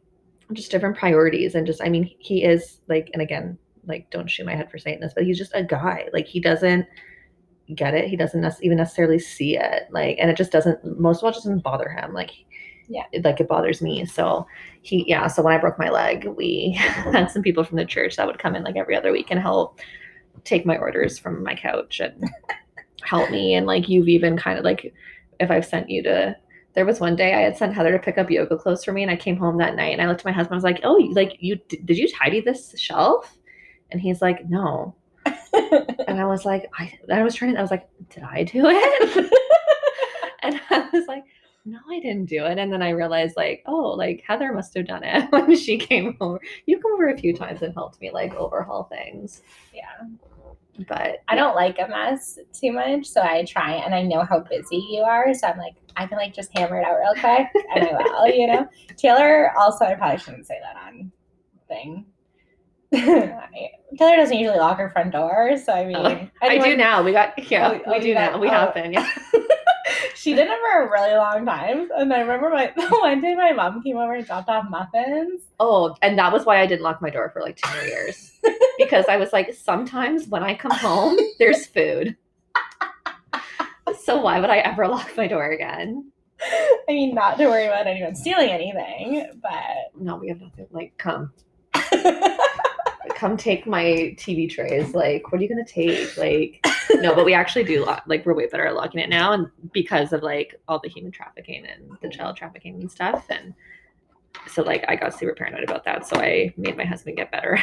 just 0.53 0.71
different 0.71 0.97
priorities 0.97 1.55
and 1.55 1.67
just 1.67 1.83
I 1.83 1.89
mean 1.89 2.11
he 2.19 2.43
is 2.45 2.81
like, 2.89 3.11
and 3.13 3.23
again, 3.23 3.59
like 3.85 4.09
don't 4.11 4.31
shoot 4.31 4.47
my 4.47 4.55
head 4.55 4.71
for 4.71 4.79
saying 4.79 5.01
this, 5.01 5.13
but 5.15 5.25
he's 5.25 5.39
just 5.39 5.53
a 5.55 5.63
guy. 5.63 6.09
Like 6.13 6.27
he 6.27 6.41
doesn't 6.41 6.87
get 7.75 7.95
it. 7.95 8.09
He 8.09 8.17
doesn't 8.17 8.45
even 8.63 8.77
necessarily 8.79 9.19
see 9.19 9.57
it. 9.59 9.85
Like, 9.91 10.17
and 10.19 10.31
it 10.31 10.37
just 10.37 10.53
doesn't. 10.53 10.99
Most 11.01 11.19
of 11.19 11.25
all, 11.25 11.33
just 11.33 11.45
doesn't 11.45 11.63
bother 11.63 11.89
him. 11.89 12.13
Like, 12.13 12.31
Yeah. 12.89 13.05
it, 13.13 13.25
like 13.25 13.41
it 13.41 13.49
bothers 13.49 13.81
me. 13.83 14.05
So 14.05 14.47
he, 14.83 15.05
yeah. 15.09 15.27
So 15.27 15.43
when 15.43 15.55
I 15.55 15.59
broke 15.59 15.79
my 15.79 15.89
leg, 15.91 16.27
we 16.37 16.73
had 16.79 17.31
some 17.31 17.43
people 17.43 17.65
from 17.65 17.77
the 17.77 17.85
church 17.85 18.17
that 18.17 18.27
would 18.27 18.39
come 18.39 18.55
in 18.55 18.65
like 18.65 18.77
every 18.77 18.97
other 18.97 19.13
week 19.13 19.29
and 19.31 19.41
help 19.41 19.81
take 20.45 20.67
my 20.67 20.77
orders 20.77 21.19
from 21.19 21.43
my 21.45 21.55
couch 21.55 22.01
and 22.01 22.25
help 23.03 23.31
me. 23.31 23.55
And 23.55 23.67
like 23.67 23.89
you've 23.89 24.09
even 24.09 24.37
kind 24.37 24.59
of 24.59 24.65
like, 24.65 24.93
if 25.41 25.51
I've 25.51 25.67
sent 25.67 25.91
you 25.91 26.03
to. 26.05 26.37
There 26.75 26.87
was 26.87 27.01
one 27.01 27.17
day 27.17 27.35
I 27.35 27.41
had 27.41 27.57
sent 27.57 27.75
Heather 27.75 27.93
to 27.93 27.99
pick 27.99 28.17
up 28.17 28.31
yoga 28.31 28.57
clothes 28.57 28.85
for 28.85 28.93
me, 28.93 29.03
and 29.03 29.11
I 29.11 29.17
came 29.17 29.37
home 29.37 29.59
that 29.59 29.77
night 29.77 29.93
and 29.93 30.01
I 30.01 30.07
looked 30.07 30.21
at 30.21 30.25
my 30.27 30.33
husband. 30.33 30.55
I 30.55 30.57
was 30.57 30.65
like, 30.65 30.81
"Oh, 30.85 30.97
like 31.13 31.37
you 31.41 31.57
did 31.69 31.99
you 31.99 32.09
tidy 32.11 32.41
this 32.41 32.75
shelf?" 32.79 33.37
And 33.91 34.01
he's 34.01 34.23
like, 34.23 34.49
"No." 34.49 34.95
And 36.13 36.21
I 36.21 36.27
was 36.27 36.45
like, 36.45 36.71
I, 36.79 36.93
I 37.11 37.23
was 37.23 37.35
trying 37.35 37.53
to, 37.53 37.59
I 37.59 37.63
was 37.63 37.71
like, 37.71 37.89
did 38.11 38.23
I 38.23 38.43
do 38.43 38.65
it? 38.67 39.33
and 40.43 40.61
I 40.69 40.89
was 40.93 41.07
like, 41.07 41.25
no, 41.65 41.79
I 41.91 42.01
didn't 42.01 42.27
do 42.27 42.45
it. 42.45 42.59
And 42.59 42.73
then 42.73 42.83
I 42.83 42.91
realized, 42.91 43.37
like, 43.37 43.63
oh, 43.67 43.93
like 43.93 44.23
Heather 44.27 44.53
must 44.53 44.75
have 44.75 44.87
done 44.87 45.05
it 45.05 45.27
when 45.31 45.57
she 45.57 45.79
came 45.79 46.17
over. 46.21 46.41
You 46.67 46.79
come 46.81 46.93
over 46.93 47.09
a 47.09 47.17
few 47.17 47.35
times 47.35 47.63
and 47.63 47.73
helped 47.73 48.01
me 48.01 48.11
like 48.11 48.35
overhaul 48.35 48.85
things. 48.85 49.43
yeah 49.73 50.07
But 50.89 51.23
I 51.29 51.37
don't 51.37 51.55
like 51.55 51.79
a 51.79 51.87
mess 51.87 52.39
too 52.53 52.73
much, 52.73 53.07
so 53.07 53.21
I 53.21 53.45
try 53.45 53.73
and 53.75 53.95
I 53.95 54.03
know 54.03 54.25
how 54.25 54.41
busy 54.41 54.77
you 54.77 55.03
are, 55.03 55.33
so 55.35 55.47
I'm 55.49 55.59
like, 55.59 55.75
I 55.97 56.07
can 56.07 56.17
like 56.17 56.35
just 56.35 56.57
hammer 56.57 56.81
it 56.81 56.85
out 56.87 56.99
real 56.99 57.13
quick 57.13 57.49
and 57.75 57.89
I 57.89 57.93
will, 57.93 58.29
you 58.29 58.47
know. 58.47 58.67
Taylor 58.97 59.53
also 59.59 59.85
I 59.85 59.95
probably 59.95 60.19
shouldn't 60.19 60.47
say 60.47 60.59
that 60.63 60.77
on 60.83 61.13
thing. 61.69 62.07
Taylor 63.99 64.17
doesn't 64.17 64.37
usually 64.37 64.59
lock 64.59 64.79
her 64.79 64.91
front 64.91 65.13
door, 65.13 65.57
so 65.63 65.73
I 65.73 65.85
oh, 65.85 65.87
mean 65.87 66.31
Oh, 66.43 66.47
I 66.49 66.59
do 66.59 66.77
now. 66.77 67.03
We 67.03 67.13
got, 67.13 67.51
yeah, 67.51 67.69
Oh, 67.69 67.81
oh 67.87 67.91
we 67.93 67.97
oh, 67.97 68.01
do 68.01 68.09
you 68.09 68.15
got- 68.15 68.33
now. 68.33 68.39
We 68.39 68.49
oh. 68.49 68.51
have 68.51 68.75
been, 68.75 68.93
yeah. 68.93 69.09
she 70.23 70.35
did 70.35 70.47
it 70.49 70.59
for 70.61 70.83
a 70.83 70.91
really 70.91 71.17
long 71.17 71.45
time. 71.45 71.89
And 71.97 72.13
I 72.13 72.21
remember 72.21 72.49
my 72.51 72.73
one 72.91 73.21
day 73.21 73.35
my 73.35 73.53
mom 73.53 73.83
came 73.83 73.97
over 73.97 74.15
and 74.15 74.25
dropped 74.25 74.49
off 74.49 74.71
muffins. 74.71 75.43
Oh, 75.59 75.97
and 76.01 76.17
that 76.17 76.33
was 76.33 76.47
why 76.47 76.61
I 76.61 76.67
didn't 76.67 76.83
lock 76.83 77.03
my 77.03 77.11
door 77.11 77.31
for 77.31 77.43
like 77.43 77.57
two 77.57 77.69
more 77.75 77.85
years. 77.85 78.39
because 78.79 79.07
I 79.09 79.17
was 79.17 79.33
like, 79.33 79.53
sometimes 79.53 80.29
when 80.29 80.45
I 80.45 80.55
come 80.55 80.71
home, 80.71 81.19
there's 81.41 81.67
food. 81.67 82.17
So 84.05 84.21
why 84.23 84.39
would 84.39 84.49
I 84.51 84.59
ever 84.59 84.87
lock 84.87 85.11
my 85.17 85.27
door 85.27 85.51
again? 85.51 86.13
I 86.89 86.93
mean, 86.93 87.15
not 87.15 87.37
to 87.39 87.47
worry 87.47 87.67
about 87.67 87.87
anyone 87.89 88.15
stealing 88.15 88.49
anything, 88.51 89.29
but 89.43 90.01
No, 90.01 90.17
we 90.17 90.29
have 90.29 90.41
nothing. 90.41 90.67
Like, 90.71 90.97
come. 90.99 91.33
come 93.15 93.37
take 93.37 93.67
my 93.67 94.15
TV 94.17 94.49
trays. 94.49 94.95
Like, 94.95 95.31
what 95.31 95.41
are 95.41 95.43
you 95.43 95.49
gonna 95.49 95.65
take? 95.65 96.17
Like, 96.17 96.65
no, 96.95 97.15
but 97.15 97.25
we 97.25 97.35
actually 97.35 97.65
do 97.65 97.85
lock. 97.85 98.05
Like, 98.07 98.25
we're 98.25 98.35
way 98.35 98.47
better 98.47 98.67
at 98.67 98.75
locking 98.75 99.01
it 99.01 99.09
now, 99.09 99.33
and 99.33 99.49
because 99.73 100.13
of 100.13 100.23
like 100.23 100.55
all 100.69 100.79
the 100.79 100.89
human 100.89 101.13
trafficking 101.13 101.65
and 101.67 101.97
the 102.01 102.09
child 102.09 102.37
trafficking 102.37 102.81
and 102.81 102.91
stuff, 102.91 103.27
and 103.31 103.55
so 104.47 104.63
like 104.63 104.85
I 104.89 104.97
got 104.97 105.19
super 105.19 105.35
paranoid 105.35 105.65
about 105.65 105.85
that. 105.85 106.07
So 106.07 106.17
I 106.17 106.53
made 106.57 106.77
my 106.77 106.85
husband 106.85 107.17
get 107.17 107.31
better. 107.31 107.59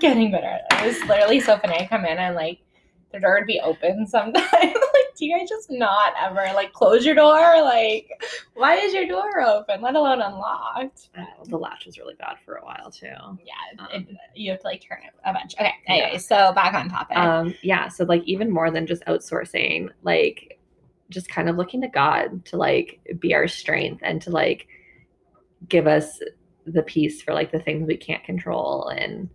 getting 0.00 0.30
better. 0.30 0.58
It 0.72 0.86
was 0.86 1.08
literally 1.08 1.40
so 1.40 1.58
funny. 1.58 1.76
I 1.76 1.86
come 1.86 2.04
in 2.04 2.18
and 2.18 2.34
like 2.34 2.60
the 3.12 3.20
door 3.20 3.36
would 3.38 3.46
be 3.46 3.60
open 3.60 4.06
sometimes. 4.06 4.76
Do 5.16 5.26
you 5.26 5.36
guys 5.36 5.48
just 5.48 5.70
not 5.70 6.12
ever 6.20 6.52
like 6.54 6.72
close 6.72 7.04
your 7.04 7.14
door? 7.14 7.62
Like, 7.62 8.08
why 8.54 8.76
is 8.76 8.92
your 8.92 9.06
door 9.06 9.40
open, 9.40 9.80
let 9.80 9.94
alone 9.94 10.20
unlocked? 10.20 11.08
Know, 11.16 11.26
the 11.44 11.56
latch 11.56 11.86
was 11.86 11.98
really 11.98 12.14
bad 12.14 12.36
for 12.44 12.56
a 12.56 12.64
while 12.64 12.90
too. 12.90 13.06
Yeah, 13.06 13.86
it, 13.92 14.06
you 14.34 14.50
have 14.50 14.60
to 14.60 14.66
like 14.66 14.82
turn 14.86 14.98
it 15.04 15.12
a 15.24 15.32
bunch. 15.32 15.54
Okay, 15.54 15.72
anyway, 15.86 16.18
so 16.18 16.52
back 16.52 16.74
on 16.74 16.88
topic. 16.88 17.16
Um, 17.16 17.54
yeah. 17.62 17.88
So 17.88 18.04
like 18.04 18.22
even 18.24 18.50
more 18.50 18.70
than 18.70 18.86
just 18.86 19.04
outsourcing, 19.06 19.90
like 20.02 20.58
just 21.10 21.28
kind 21.28 21.48
of 21.48 21.56
looking 21.56 21.80
to 21.82 21.88
God 21.88 22.44
to 22.46 22.56
like 22.56 23.00
be 23.20 23.34
our 23.34 23.48
strength 23.48 24.02
and 24.04 24.20
to 24.22 24.30
like 24.30 24.68
give 25.68 25.86
us 25.86 26.20
the 26.66 26.82
peace 26.82 27.22
for 27.22 27.32
like 27.32 27.52
the 27.52 27.60
things 27.60 27.86
we 27.86 27.96
can't 27.96 28.24
control 28.24 28.88
and 28.88 29.30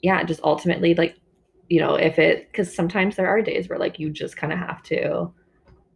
yeah 0.00 0.22
just 0.22 0.40
ultimately 0.44 0.94
like 0.94 1.16
you 1.68 1.80
know 1.80 1.94
if 1.96 2.18
it 2.18 2.50
because 2.50 2.74
sometimes 2.74 3.16
there 3.16 3.28
are 3.28 3.42
days 3.42 3.68
where 3.68 3.78
like 3.78 3.98
you 3.98 4.10
just 4.10 4.36
kind 4.36 4.52
of 4.52 4.58
have 4.58 4.82
to 4.82 5.30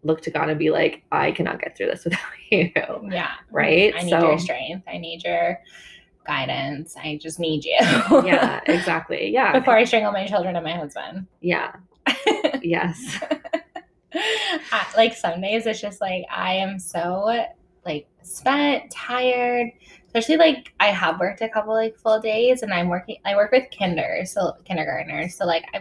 look 0.03 0.21
to 0.21 0.31
god 0.31 0.49
and 0.49 0.59
be 0.59 0.71
like 0.71 1.03
i 1.13 1.31
cannot 1.33 1.61
get 1.61 1.77
through 1.77 1.87
this 1.87 2.05
without 2.05 2.21
you 2.51 2.71
yeah, 3.11 3.31
right 3.51 3.95
I 3.97 4.03
need 4.03 4.11
so 4.11 4.21
your 4.29 4.39
strength. 4.39 4.85
I 4.89 4.99
need 4.99 5.23
your 5.25 5.59
guidance. 6.27 6.95
I 6.97 7.19
just 7.21 7.39
need 7.41 7.65
you. 7.65 7.77
yeah 8.25 8.61
exactly 8.67 9.31
yeah 9.31 9.59
Before 9.59 9.77
I 9.77 9.85
strangle 9.85 10.13
my 10.13 10.27
children 10.27 10.55
and 10.57 10.65
my 10.65 10.73
husband. 10.77 11.27
yeah 11.41 11.73
yes 12.63 13.19
I- 14.15 14.87
like 14.97 15.15
some 15.15 15.41
days 15.41 15.67
it's 15.67 15.81
just 15.81 16.01
like 16.01 16.25
I 16.31 16.55
am 16.55 16.79
so 16.79 17.47
like 17.85 18.07
spent, 18.23 18.91
tired. 18.91 19.71
Especially 20.15 20.37
like 20.37 20.75
I 20.79 20.89
have 20.89 21.19
worked 21.19 21.41
a 21.41 21.49
couple 21.49 21.75
like 21.75 21.97
full 21.97 22.21
days 22.21 22.63
and 22.63 22.73
I'm 22.73 22.89
working 22.89 23.17
I 23.25 23.35
work 23.35 23.53
with 23.53 23.69
kinder, 23.77 24.23
so 24.25 24.53
kindergartners. 24.65 25.35
So 25.35 25.47
like 25.47 25.65
I 25.75 25.79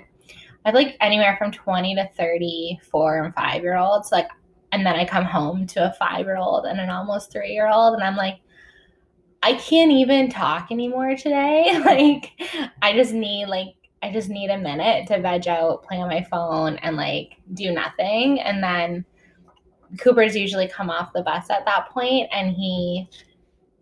I 0.63 0.69
have 0.69 0.75
like 0.75 0.95
anywhere 1.01 1.35
from 1.37 1.51
20 1.51 1.95
to 1.95 2.09
34 2.15 3.23
and 3.23 3.33
5 3.33 3.63
year 3.63 3.77
olds 3.77 4.11
like 4.11 4.27
and 4.71 4.85
then 4.85 4.95
I 4.95 5.05
come 5.05 5.25
home 5.25 5.65
to 5.67 5.89
a 5.89 5.93
5 5.93 6.25
year 6.25 6.37
old 6.37 6.65
and 6.65 6.79
an 6.79 6.89
almost 6.89 7.31
3 7.31 7.49
year 7.49 7.67
old 7.67 7.95
and 7.95 8.03
I'm 8.03 8.15
like 8.15 8.39
I 9.43 9.53
can't 9.55 9.91
even 9.91 10.29
talk 10.29 10.71
anymore 10.71 11.15
today. 11.15 11.81
Like 11.85 12.31
I 12.81 12.93
just 12.93 13.13
need 13.13 13.47
like 13.47 13.75
I 14.03 14.11
just 14.11 14.29
need 14.29 14.49
a 14.49 14.57
minute 14.57 15.07
to 15.07 15.19
veg 15.19 15.47
out, 15.47 15.83
play 15.83 15.97
on 15.97 16.09
my 16.09 16.23
phone, 16.23 16.77
and 16.77 16.95
like 16.95 17.37
do 17.53 17.71
nothing. 17.71 18.39
And 18.39 18.63
then 18.63 19.05
Cooper's 19.99 20.35
usually 20.35 20.67
come 20.67 20.89
off 20.89 21.13
the 21.13 21.21
bus 21.21 21.49
at 21.49 21.65
that 21.65 21.89
point, 21.89 22.27
and 22.31 22.51
he, 22.51 23.07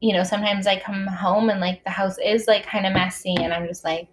you 0.02 0.14
know, 0.14 0.24
sometimes 0.24 0.68
I 0.68 0.80
come 0.80 1.06
home 1.08 1.50
and 1.50 1.60
like 1.60 1.84
the 1.84 1.90
house 1.90 2.18
is 2.24 2.48
like 2.48 2.66
kind 2.66 2.86
of 2.86 2.94
messy, 2.94 3.36
and 3.38 3.54
I'm 3.54 3.68
just 3.68 3.84
like, 3.84 4.08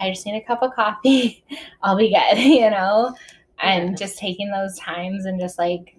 I 0.00 0.10
just 0.10 0.26
need 0.26 0.36
a 0.36 0.46
cup 0.46 0.62
of 0.62 0.74
coffee. 0.74 1.44
I'll 1.82 1.96
be 1.96 2.10
good, 2.10 2.38
you 2.42 2.70
know? 2.70 3.14
And 3.58 3.90
Yeah. 3.90 3.96
just 3.96 4.18
taking 4.18 4.50
those 4.50 4.78
times 4.78 5.24
and 5.24 5.40
just 5.40 5.58
like, 5.58 5.96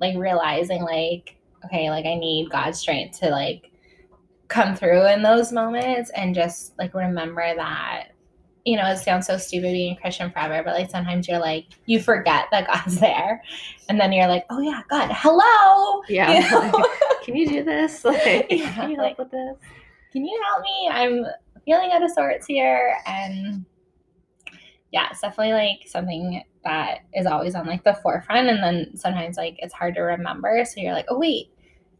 like 0.00 0.16
realizing 0.16 0.82
like, 0.82 1.36
okay, 1.64 1.90
like 1.90 2.06
I 2.06 2.14
need 2.14 2.50
God's 2.50 2.78
strength 2.78 3.20
to 3.20 3.30
like 3.30 3.70
come 4.48 4.76
through 4.76 5.06
in 5.08 5.22
those 5.22 5.52
moments 5.52 6.10
and 6.10 6.34
just 6.34 6.78
like 6.78 6.94
remember 6.94 7.54
that 7.56 8.08
you 8.64 8.76
know 8.76 8.86
it 8.86 8.96
sounds 8.98 9.26
so 9.26 9.36
stupid 9.36 9.72
being 9.72 9.96
a 9.96 10.00
christian 10.00 10.30
forever 10.30 10.62
but 10.64 10.74
like 10.74 10.90
sometimes 10.90 11.28
you're 11.28 11.38
like 11.38 11.66
you 11.86 12.00
forget 12.00 12.46
that 12.50 12.66
god's 12.66 12.98
there. 13.00 13.42
And 13.88 14.00
then 14.00 14.12
you're 14.12 14.26
like 14.28 14.44
oh 14.50 14.60
yeah 14.60 14.80
god 14.88 15.10
hello! 15.12 16.02
Yeah. 16.08 16.32
You 16.32 16.50
know? 16.72 16.86
can 17.22 17.36
you 17.36 17.46
do 17.48 17.64
this? 17.64 18.02
Like 18.04 18.46
Yeah, 18.50 18.72
can 18.74 18.90
you 18.90 18.96
like- 18.96 19.18
with 19.18 19.30
this? 19.30 19.56
Can 20.12 20.24
you 20.24 20.42
help 20.48 20.62
me? 20.62 20.88
I'm 20.90 21.26
feeling 21.64 21.90
out 21.92 22.02
of 22.02 22.10
sorts 22.10 22.46
here. 22.46 22.96
And 23.06 23.64
yeah 24.92 25.08
it's 25.10 25.20
definitely 25.20 25.52
like 25.52 25.86
something 25.86 26.42
that 26.64 27.00
is 27.12 27.26
always 27.26 27.54
on 27.54 27.66
like 27.66 27.84
the 27.84 27.94
forefront. 27.94 28.48
And 28.48 28.62
then 28.62 28.96
sometimes 28.96 29.36
like 29.36 29.56
it's 29.58 29.74
hard 29.74 29.94
to 29.96 30.00
remember. 30.00 30.64
So 30.64 30.80
you're 30.80 30.94
like 30.94 31.06
oh 31.08 31.18
wait 31.18 31.50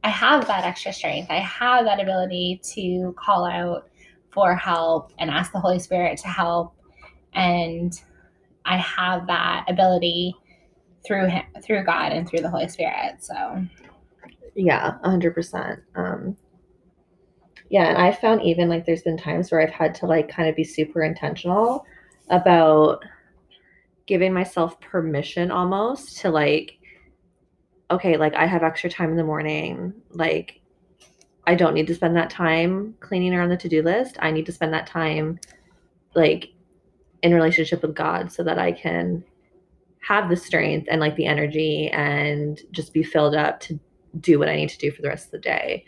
i 0.05 0.09
have 0.09 0.47
that 0.47 0.65
extra 0.65 0.93
strength. 0.93 1.31
I 1.31 1.39
have 1.41 1.85
that 1.87 2.01
ability 2.01 2.61
to 2.75 3.15
call 3.19 3.45
out 3.47 3.89
for 4.35 4.55
help 4.55 5.13
and 5.19 5.31
ask 5.31 5.53
the 5.53 5.61
holy 5.61 5.79
spirit 5.79 6.19
to 6.19 6.29
help 6.29 6.75
and 7.35 8.03
i 8.67 8.77
have 8.77 9.27
that 9.27 9.65
ability 9.69 10.35
through 11.07 11.27
him 11.27 11.43
through 11.63 11.85
god 11.85 12.13
and 12.13 12.29
through 12.29 12.41
the 12.41 12.51
holy 12.51 12.69
spirit 12.69 13.23
so 13.23 13.65
Yeah, 14.55 14.99
a 15.03 15.11
hundred 15.11 15.35
percent. 15.35 15.81
Um, 15.95 16.37
Yeah, 17.71 17.89
and 17.89 17.99
I 17.99 18.13
found 18.13 18.43
even 18.43 18.69
like 18.69 18.87
there's 18.87 19.03
been 19.03 19.17
times 19.17 19.51
where 19.51 19.61
I've 19.61 19.71
had 19.71 19.95
to 19.97 20.07
like 20.07 20.29
kind 20.29 20.49
of 20.49 20.57
be 20.57 20.65
super 20.65 21.03
intentional 21.03 21.85
about 22.31 23.05
giving 24.07 24.33
myself 24.33 24.81
permission 24.81 25.51
almost 25.51 26.19
to 26.19 26.31
like 26.31 26.79
okay, 27.91 28.17
like 28.17 28.35
I 28.35 28.47
have 28.47 28.63
extra 28.63 28.91
time 28.91 29.11
in 29.11 29.17
the 29.17 29.25
morning, 29.25 29.93
like 30.11 30.61
I 31.47 31.55
don't 31.55 31.75
need 31.75 31.87
to 31.89 31.95
spend 31.95 32.17
that 32.17 32.31
time 32.31 32.95
cleaning 33.01 33.35
around 33.35 33.51
the 33.51 33.57
to-do 33.57 33.83
list. 33.83 34.17
I 34.21 34.31
need 34.31 34.47
to 34.47 34.53
spend 34.53 34.73
that 34.73 34.87
time 34.87 35.39
like 36.15 36.51
in 37.23 37.35
relationship 37.35 37.83
with 37.83 37.95
God 37.95 38.33
so 38.33 38.43
that 38.45 38.59
I 38.59 38.73
can 38.73 39.25
have 40.01 40.29
the 40.29 40.37
strength 40.37 40.87
and 40.91 41.01
like 41.01 41.17
the 41.17 41.27
energy 41.27 41.89
and 41.89 42.61
just 42.71 42.93
be 42.93 43.03
filled 43.03 43.35
up 43.35 43.61
to 43.61 43.79
do 44.21 44.39
what 44.39 44.49
I 44.49 44.57
need 44.57 44.69
to 44.71 44.79
do 44.79 44.91
for 44.91 45.03
the 45.03 45.09
rest 45.09 45.27
of 45.27 45.33
the 45.33 45.39
day. 45.39 45.85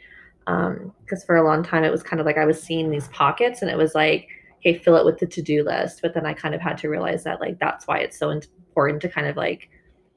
Um, 0.47 0.93
because 1.01 1.25
for 1.25 1.37
a 1.37 1.45
long 1.45 1.63
time 1.63 1.85
it 1.85 1.91
was 1.91 2.03
kind 2.03 2.21
of 2.21 2.27
like 2.27 2.39
I 2.39 2.45
was 2.45 2.63
seeing 2.63 2.91
these 2.91 3.09
pockets 3.09 3.63
and 3.63 3.71
it 3.71 3.77
was 3.77 3.95
like, 3.95 4.29
hey, 4.61 4.79
fill 4.79 4.97
it 4.97 5.05
with 5.05 5.19
the 5.19 5.27
to-do 5.27 5.65
list. 5.65 6.01
But 6.03 6.15
then 6.15 6.27
I 6.27 6.35
kind 6.35 6.55
of 6.55 6.61
had 6.61 6.79
to 6.79 6.89
realize 6.89 7.25
that 7.25 7.41
like 7.41 7.59
that's 7.59 7.87
why 7.87 7.99
it's 7.99 8.19
so 8.19 8.31
important 8.31 9.03
to 9.03 9.09
kind 9.09 9.27
of 9.27 9.37
like 9.37 9.69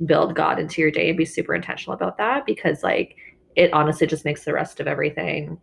build 0.06 0.36
God 0.36 0.60
into 0.60 0.82
your 0.82 0.92
day 0.92 1.10
and 1.10 1.18
be 1.18 1.26
super 1.26 1.54
intentional 1.54 1.94
about 1.94 2.18
that 2.18 2.46
because 2.46 2.84
like 2.84 3.16
it 3.56 3.74
honestly 3.74 4.08
just 4.08 4.26
makes 4.26 4.46
the 4.46 4.54
rest 4.54 4.80
of 4.80 4.88
everything 4.88 5.60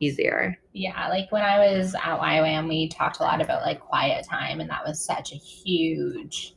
easier. 0.00 0.58
Yeah, 0.72 1.08
like 1.08 1.30
when 1.30 1.42
I 1.42 1.58
was 1.58 1.94
at 1.94 2.18
YWAM, 2.18 2.68
we 2.68 2.88
talked 2.88 3.20
a 3.20 3.22
lot 3.22 3.40
about 3.40 3.62
like 3.62 3.80
quiet 3.80 4.26
time, 4.28 4.60
and 4.60 4.68
that 4.70 4.84
was 4.86 5.04
such 5.04 5.32
a 5.32 5.36
huge, 5.36 6.54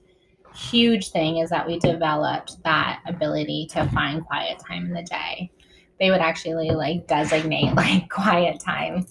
huge 0.56 1.12
thing 1.12 1.38
is 1.38 1.50
that 1.50 1.67
we 1.67 1.80
developed 1.80 2.63
that 2.63 3.02
ability 3.06 3.67
to 3.71 3.88
find 3.89 4.26
quiet 4.26 4.60
time 4.67 4.86
in 4.86 4.93
the 4.93 5.04
day. 5.04 5.52
They 6.00 6.10
would 6.10 6.21
actually 6.21 6.71
like 6.71 7.08
designate 7.08 7.74
like 7.76 8.10
quiet 8.10 8.60
time 8.60 9.06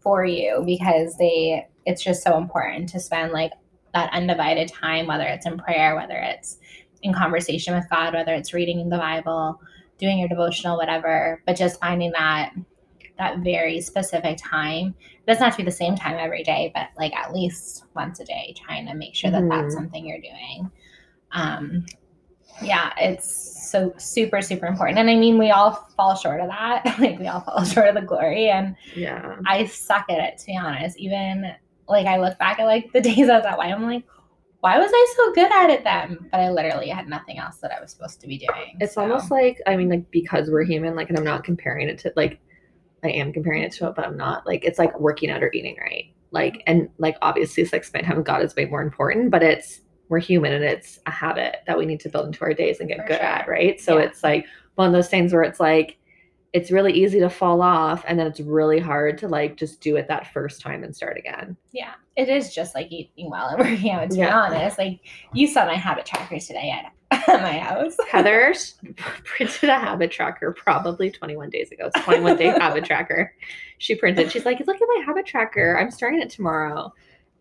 for 0.00 0.24
you 0.24 0.62
because 0.66 1.16
they 1.18 1.66
it's 1.84 2.02
just 2.02 2.22
so 2.22 2.36
important 2.36 2.88
to 2.90 3.00
spend 3.00 3.32
like 3.32 3.52
that 3.94 4.12
undivided 4.12 4.68
time, 4.68 5.06
whether 5.06 5.24
it's 5.24 5.46
in 5.46 5.56
prayer, 5.56 5.94
whether 5.94 6.16
it's 6.16 6.58
in 7.02 7.14
conversation 7.14 7.74
with 7.74 7.88
God, 7.88 8.12
whether 8.12 8.34
it's 8.34 8.52
reading 8.52 8.88
the 8.88 8.98
Bible, 8.98 9.60
doing 9.98 10.18
your 10.18 10.28
devotional, 10.28 10.76
whatever, 10.76 11.42
but 11.46 11.56
just 11.56 11.80
finding 11.80 12.12
that 12.12 12.52
that 13.18 13.38
very 13.38 13.80
specific 13.80 14.36
time. 14.36 14.94
It 15.00 15.26
doesn't 15.26 15.42
have 15.42 15.54
to 15.54 15.58
be 15.58 15.64
the 15.64 15.70
same 15.70 15.96
time 15.96 16.16
every 16.18 16.42
day, 16.42 16.70
but 16.74 16.88
like 16.98 17.14
at 17.14 17.32
least 17.32 17.84
once 17.94 18.20
a 18.20 18.24
day, 18.24 18.54
trying 18.56 18.86
to 18.86 18.94
make 18.94 19.14
sure 19.14 19.30
that 19.30 19.42
mm-hmm. 19.42 19.62
that's 19.62 19.74
something 19.74 20.06
you're 20.06 20.20
doing. 20.20 20.70
Um, 21.32 21.86
yeah, 22.62 22.92
it's 22.98 23.70
so 23.70 23.92
super, 23.98 24.40
super 24.40 24.66
important. 24.66 24.98
And 24.98 25.10
I 25.10 25.16
mean, 25.16 25.38
we 25.38 25.50
all 25.50 25.72
fall 25.96 26.14
short 26.14 26.40
of 26.40 26.48
that. 26.48 26.84
like 26.98 27.18
we 27.18 27.26
all 27.26 27.40
fall 27.40 27.64
short 27.64 27.88
of 27.88 27.94
the 27.94 28.02
glory. 28.02 28.48
And 28.48 28.76
yeah, 28.94 29.36
I 29.46 29.66
suck 29.66 30.06
at 30.10 30.18
it 30.18 30.38
to 30.38 30.46
be 30.46 30.56
honest. 30.56 30.98
Even 30.98 31.54
like 31.88 32.06
I 32.06 32.18
look 32.18 32.38
back 32.38 32.58
at 32.58 32.64
like 32.64 32.92
the 32.92 33.00
days 33.02 33.28
I 33.28 33.36
was 33.36 33.46
at 33.46 33.58
Y, 33.58 33.66
I'm 33.66 33.82
like, 33.82 34.04
why 34.66 34.78
was 34.78 34.90
I 34.92 35.14
so 35.14 35.32
good 35.32 35.52
at 35.52 35.70
it 35.70 35.84
then? 35.84 36.18
But 36.32 36.40
I 36.40 36.50
literally 36.50 36.88
had 36.88 37.08
nothing 37.08 37.38
else 37.38 37.58
that 37.58 37.70
I 37.70 37.80
was 37.80 37.92
supposed 37.92 38.20
to 38.20 38.26
be 38.26 38.36
doing. 38.36 38.76
It's 38.80 38.94
so. 38.94 39.02
almost 39.02 39.30
like 39.30 39.60
I 39.64 39.76
mean, 39.76 39.88
like 39.88 40.10
because 40.10 40.50
we're 40.50 40.64
human, 40.64 40.96
like, 40.96 41.08
and 41.08 41.16
I'm 41.16 41.24
not 41.24 41.44
comparing 41.44 41.88
it 41.88 41.98
to 41.98 42.12
like 42.16 42.40
I 43.04 43.10
am 43.10 43.32
comparing 43.32 43.62
it 43.62 43.70
to 43.74 43.86
it, 43.86 43.94
but 43.94 44.04
I'm 44.04 44.16
not. 44.16 44.44
Like 44.44 44.64
it's 44.64 44.80
like 44.80 44.98
working 44.98 45.30
out 45.30 45.44
or 45.44 45.52
eating 45.52 45.76
right. 45.80 46.06
Like 46.32 46.64
and 46.66 46.88
like 46.98 47.16
obviously 47.22 47.64
spending 47.64 48.08
time 48.08 48.16
with 48.16 48.26
God 48.26 48.42
is 48.42 48.56
way 48.56 48.64
more 48.64 48.82
important, 48.82 49.30
but 49.30 49.44
it's 49.44 49.82
we're 50.08 50.18
human 50.18 50.52
and 50.52 50.64
it's 50.64 50.98
a 51.06 51.12
habit 51.12 51.58
that 51.68 51.78
we 51.78 51.86
need 51.86 52.00
to 52.00 52.08
build 52.08 52.26
into 52.26 52.42
our 52.42 52.52
days 52.52 52.80
and 52.80 52.88
get 52.88 52.98
For 53.02 53.06
good 53.06 53.18
sure. 53.18 53.24
at, 53.24 53.46
right? 53.46 53.80
So 53.80 53.98
yeah. 53.98 54.06
it's 54.06 54.24
like 54.24 54.46
one 54.74 54.88
of 54.88 54.92
those 54.92 55.08
things 55.08 55.32
where 55.32 55.44
it's 55.44 55.60
like 55.60 55.96
it's 56.52 56.70
really 56.70 56.92
easy 56.92 57.20
to 57.20 57.28
fall 57.28 57.60
off 57.60 58.04
and 58.06 58.18
then 58.18 58.26
it's 58.26 58.40
really 58.40 58.78
hard 58.78 59.18
to 59.18 59.28
like 59.28 59.56
just 59.56 59.80
do 59.80 59.96
it 59.96 60.08
that 60.08 60.32
first 60.32 60.60
time 60.60 60.84
and 60.84 60.94
start 60.94 61.18
again. 61.18 61.56
Yeah. 61.72 61.94
It 62.16 62.28
is 62.28 62.54
just 62.54 62.74
like 62.74 62.90
eating 62.90 63.30
well 63.30 63.48
and 63.48 63.58
working 63.58 63.90
out 63.90 64.10
to 64.10 64.16
yeah. 64.16 64.26
be 64.26 64.32
honest. 64.32 64.78
Like 64.78 65.00
you 65.32 65.46
saw 65.46 65.66
my 65.66 65.74
habit 65.74 66.06
tracker 66.06 66.38
today 66.38 66.70
at, 66.70 66.92
my 67.28 67.58
house. 67.58 67.96
Heather 68.10 68.54
printed 69.24 69.68
a 69.68 69.78
habit 69.78 70.10
tracker 70.10 70.52
probably 70.52 71.10
21 71.10 71.50
days 71.50 71.70
ago. 71.70 71.90
It's 71.94 72.04
21 72.04 72.36
day 72.36 72.46
habit 72.46 72.84
tracker. 72.84 73.34
She 73.78 73.94
printed, 73.94 74.32
she's 74.32 74.46
like, 74.46 74.58
look 74.60 74.76
at 74.76 74.88
my 74.96 75.02
habit 75.04 75.26
tracker. 75.26 75.78
I'm 75.78 75.90
starting 75.90 76.22
it 76.22 76.30
tomorrow. 76.30 76.92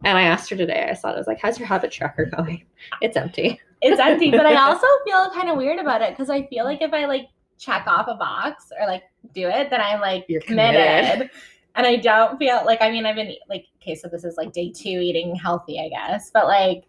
And 0.04 0.18
I 0.18 0.24
asked 0.24 0.50
her 0.50 0.56
today, 0.56 0.88
I 0.90 0.94
saw 0.94 1.10
it, 1.10 1.14
I 1.14 1.18
was 1.18 1.28
like, 1.28 1.40
how's 1.40 1.58
your 1.58 1.68
habit 1.68 1.92
tracker 1.92 2.26
going? 2.26 2.66
It's 3.02 3.16
empty. 3.16 3.60
It's 3.82 4.00
empty. 4.00 4.30
But 4.32 4.46
I 4.46 4.56
also 4.56 4.88
feel 5.06 5.30
kind 5.32 5.50
of 5.50 5.58
weird 5.58 5.80
about 5.80 6.02
it 6.02 6.12
because 6.12 6.30
I 6.30 6.46
feel 6.48 6.66
like 6.66 6.82
if 6.82 6.94
I 6.94 7.06
like 7.06 7.30
check 7.58 7.86
off 7.88 8.08
a 8.08 8.16
box 8.16 8.72
or 8.80 8.88
like 8.88 9.04
do 9.34 9.48
it, 9.48 9.70
then 9.70 9.82
I'm 9.82 10.02
like 10.02 10.26
You're 10.28 10.42
committed. 10.42 11.12
committed. 11.12 11.30
And 11.78 11.86
I 11.86 11.98
don't 11.98 12.38
feel 12.38 12.64
like 12.66 12.82
I 12.82 12.90
mean 12.90 13.06
I've 13.06 13.18
been 13.18 13.36
like 13.50 13.66
okay, 13.82 13.96
so 13.96 14.08
this 14.08 14.24
is 14.24 14.38
like 14.38 14.54
day 14.54 14.72
two 14.72 14.88
eating 14.88 15.36
healthy, 15.36 15.78
I 15.78 15.90
guess. 15.90 16.32
But 16.34 16.46
like 16.46 16.86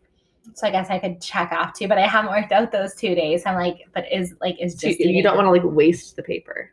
so 0.54 0.68
I 0.68 0.70
guess 0.70 0.90
I 0.90 1.00
could 1.00 1.20
check 1.20 1.50
off 1.50 1.72
too, 1.72 1.88
but 1.88 1.98
I 1.98 2.06
haven't 2.06 2.30
worked 2.30 2.52
out 2.52 2.70
those 2.70 2.94
two 2.94 3.16
days. 3.16 3.42
I'm 3.46 3.56
like, 3.56 3.88
but 3.92 4.04
is 4.12 4.36
like 4.40 4.54
is 4.60 4.76
just 4.76 5.00
you, 5.00 5.10
you 5.10 5.24
don't 5.24 5.36
want 5.36 5.46
to 5.46 5.50
like 5.50 5.64
waste 5.64 6.14
the 6.14 6.22
paper. 6.22 6.70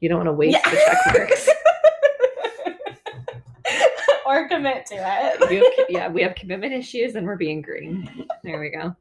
You 0.00 0.08
don't 0.08 0.18
want 0.18 0.30
to 0.30 0.32
waste 0.32 0.58
yeah. 0.64 0.68
the 0.68 0.76
check 0.76 0.96
marks. 1.14 1.48
or 4.26 4.48
commit 4.48 4.84
to 4.86 4.96
it. 4.96 4.98
have, 4.98 5.40
yeah, 5.88 6.08
we 6.08 6.22
have 6.22 6.34
commitment 6.34 6.72
issues 6.72 7.14
and 7.14 7.24
we're 7.24 7.36
being 7.36 7.62
green. 7.62 8.26
There 8.42 8.58
we 8.58 8.70
go. 8.70 8.96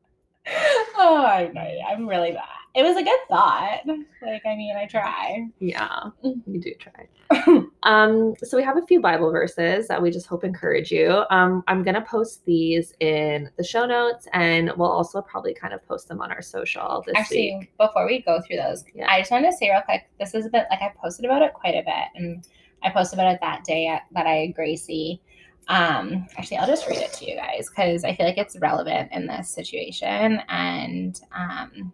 Oh, 0.96 1.26
I 1.26 1.50
know. 1.52 1.80
I'm 1.90 2.08
really 2.08 2.34
bad 2.34 2.61
it 2.74 2.84
was 2.84 2.96
a 2.96 3.04
good 3.04 3.20
thought. 3.30 3.82
Like, 4.22 4.46
I 4.46 4.56
mean, 4.56 4.76
I 4.78 4.86
try. 4.86 5.48
Yeah, 5.60 6.10
you 6.24 6.60
do 6.60 6.74
try. 6.80 7.08
um, 7.84 8.34
so 8.44 8.56
we 8.56 8.64
have 8.64 8.78
a 8.78 8.86
few 8.86 9.02
Bible 9.02 9.32
verses 9.32 9.88
that 9.88 10.02
we 10.02 10.12
just 10.12 10.28
hope 10.28 10.44
encourage 10.44 10.92
you. 10.92 11.24
Um, 11.30 11.64
I'm 11.68 11.84
gonna 11.84 12.02
post 12.02 12.46
these 12.46 12.94
in 13.00 13.50
the 13.58 13.64
show 13.64 13.86
notes, 13.86 14.28
and 14.34 14.72
we'll 14.78 14.92
also 14.92 15.22
probably 15.22 15.54
kind 15.54 15.74
of 15.74 15.86
post 15.88 16.08
them 16.08 16.22
on 16.22 16.32
our 16.32 16.42
social 16.42 17.04
this 17.06 17.16
Actually, 17.18 17.58
week. 17.60 17.74
before 17.78 18.06
we 18.06 18.22
go 18.22 18.40
through 18.42 18.58
those, 18.58 18.84
yeah. 18.94 19.08
I 19.10 19.20
just 19.20 19.32
wanted 19.32 19.52
to 19.52 19.58
say 19.58 19.70
real 19.70 19.82
quick. 19.82 20.10
This 20.20 20.34
is 20.34 20.46
a 20.46 20.50
bit 20.50 20.68
like 20.70 20.82
I 20.82 20.94
posted 21.02 21.26
about 21.26 21.42
it 21.42 21.54
quite 21.54 21.76
a 21.76 21.84
bit, 21.84 22.22
and 22.22 22.48
I 22.84 22.90
posted 22.90 23.20
about 23.20 23.34
it 23.34 23.40
that 23.42 23.64
day 23.64 23.88
at, 23.88 24.04
that 24.12 24.28
I 24.28 24.36
had 24.36 24.56
Gracie. 24.56 25.22
Um, 25.68 26.28
actually, 26.38 26.58
I'll 26.58 26.68
just 26.68 26.88
read 26.88 27.00
it 27.00 27.14
to 27.14 27.30
you 27.30 27.36
guys 27.36 27.70
because 27.70 28.04
I 28.04 28.16
feel 28.16 28.26
like 28.26 28.38
it's 28.38 28.58
relevant 28.60 29.12
in 29.12 29.28
this 29.28 29.50
situation, 29.50 30.42
and 30.48 31.20
um 31.36 31.92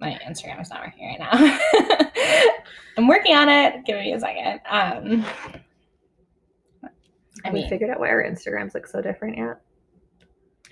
my 0.00 0.18
Instagram 0.26 0.60
is 0.60 0.70
not 0.70 0.84
working 0.84 1.06
right 1.06 1.18
now. 1.18 2.50
I'm 2.98 3.08
working 3.08 3.34
on 3.34 3.48
it. 3.48 3.84
Give 3.84 3.96
me 3.96 4.12
a 4.12 4.20
second. 4.20 4.60
Um, 4.68 5.24
I 7.44 7.50
mean, 7.50 7.62
we 7.64 7.68
figured 7.68 7.90
out 7.90 8.00
why 8.00 8.08
our 8.08 8.24
Instagrams 8.24 8.74
look 8.74 8.86
so 8.86 9.00
different 9.00 9.38
yet? 9.38 9.60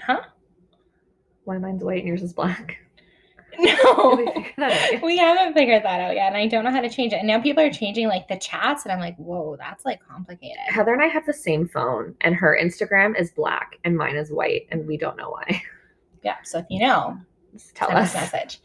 Huh? 0.01 0.23
Why 1.45 1.59
mine's 1.59 1.85
white 1.85 1.99
and 1.99 2.09
yours 2.09 2.23
is 2.23 2.33
black? 2.33 2.79
No, 4.57 4.71
we, 4.91 4.99
we 5.03 5.19
haven't 5.19 5.55
figured 5.55 5.85
that 5.85 6.01
out 6.01 6.15
yet, 6.15 6.29
and 6.29 6.37
I 6.37 6.47
don't 6.47 6.65
know 6.65 6.71
how 6.71 6.81
to 6.81 6.89
change 6.89 7.13
it. 7.13 7.17
And 7.17 7.27
now 7.27 7.41
people 7.41 7.63
are 7.63 7.71
changing 7.71 8.09
like 8.09 8.29
the 8.29 8.37
chats, 8.37 8.85
and 8.85 8.93
I'm 8.93 9.01
like, 9.01 9.17
whoa, 9.17 9.57
that's 9.59 9.85
like 9.85 10.01
complicated. 10.07 10.59
Heather 10.67 10.93
and 10.93 11.03
I 11.03 11.07
have 11.07 11.27
the 11.27 11.33
same 11.33 11.69
phone, 11.69 12.15
and 12.21 12.35
her 12.35 12.59
Instagram 12.61 13.19
is 13.19 13.31
black 13.31 13.79
and 13.85 13.97
mine 13.97 14.17
is 14.17 14.31
white, 14.31 14.67
and 14.71 14.87
we 14.87 14.97
don't 14.97 15.17
know 15.17 15.31
why. 15.31 15.63
Yeah, 16.23 16.37
so 16.43 16.59
if 16.59 16.67
you 16.71 16.81
know, 16.81 17.19
tell 17.75 17.89
Send 17.89 18.01
us 18.01 18.15
message. 18.15 18.61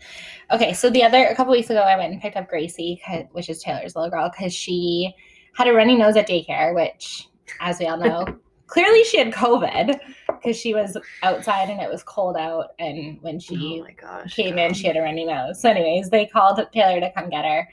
Okay, 0.52 0.74
so 0.74 0.90
the 0.90 1.04
other 1.04 1.26
a 1.26 1.36
couple 1.36 1.52
weeks 1.52 1.70
ago, 1.70 1.82
I 1.82 1.98
went 1.98 2.12
and 2.12 2.22
picked 2.22 2.36
up 2.36 2.50
Gracie, 2.50 3.02
which 3.32 3.50
is 3.50 3.62
Taylor's 3.62 3.96
little 3.96 4.10
girl, 4.10 4.30
because 4.30 4.54
she 4.54 5.14
had 5.54 5.68
a 5.68 5.74
runny 5.74 5.96
nose 5.96 6.16
at 6.16 6.28
daycare, 6.28 6.74
which, 6.74 7.28
as 7.60 7.80
we 7.80 7.88
all 7.88 7.98
know, 7.98 8.26
clearly 8.68 9.04
she 9.04 9.18
had 9.18 9.32
COVID 9.32 10.00
because 10.28 10.58
she 10.58 10.74
was 10.74 10.98
outside 11.24 11.70
and 11.70 11.82
it 11.82 11.90
was 11.90 12.04
cold 12.04 12.38
out, 12.38 12.72
and 12.80 13.22
when 13.22 13.40
she 13.40 13.84
oh 13.84 13.88
gosh, 14.00 14.34
came 14.34 14.56
God. 14.56 14.66
in, 14.66 14.74
she 14.74 14.88
had 14.88 14.98
a 14.98 15.02
runny 15.02 15.26
nose. 15.26 15.62
So, 15.62 15.70
anyways, 15.70 16.10
they 16.10 16.26
called 16.26 16.60
Taylor 16.74 17.00
to 17.00 17.12
come 17.12 17.30
get 17.30 17.46
her, 17.46 17.68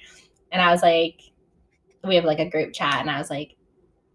and 0.52 0.62
I 0.62 0.70
was 0.70 0.82
like, 0.82 1.20
we 2.04 2.14
have 2.14 2.24
like 2.24 2.38
a 2.38 2.48
group 2.48 2.72
chat, 2.72 3.00
and 3.00 3.10
I 3.10 3.18
was 3.18 3.30
like, 3.30 3.55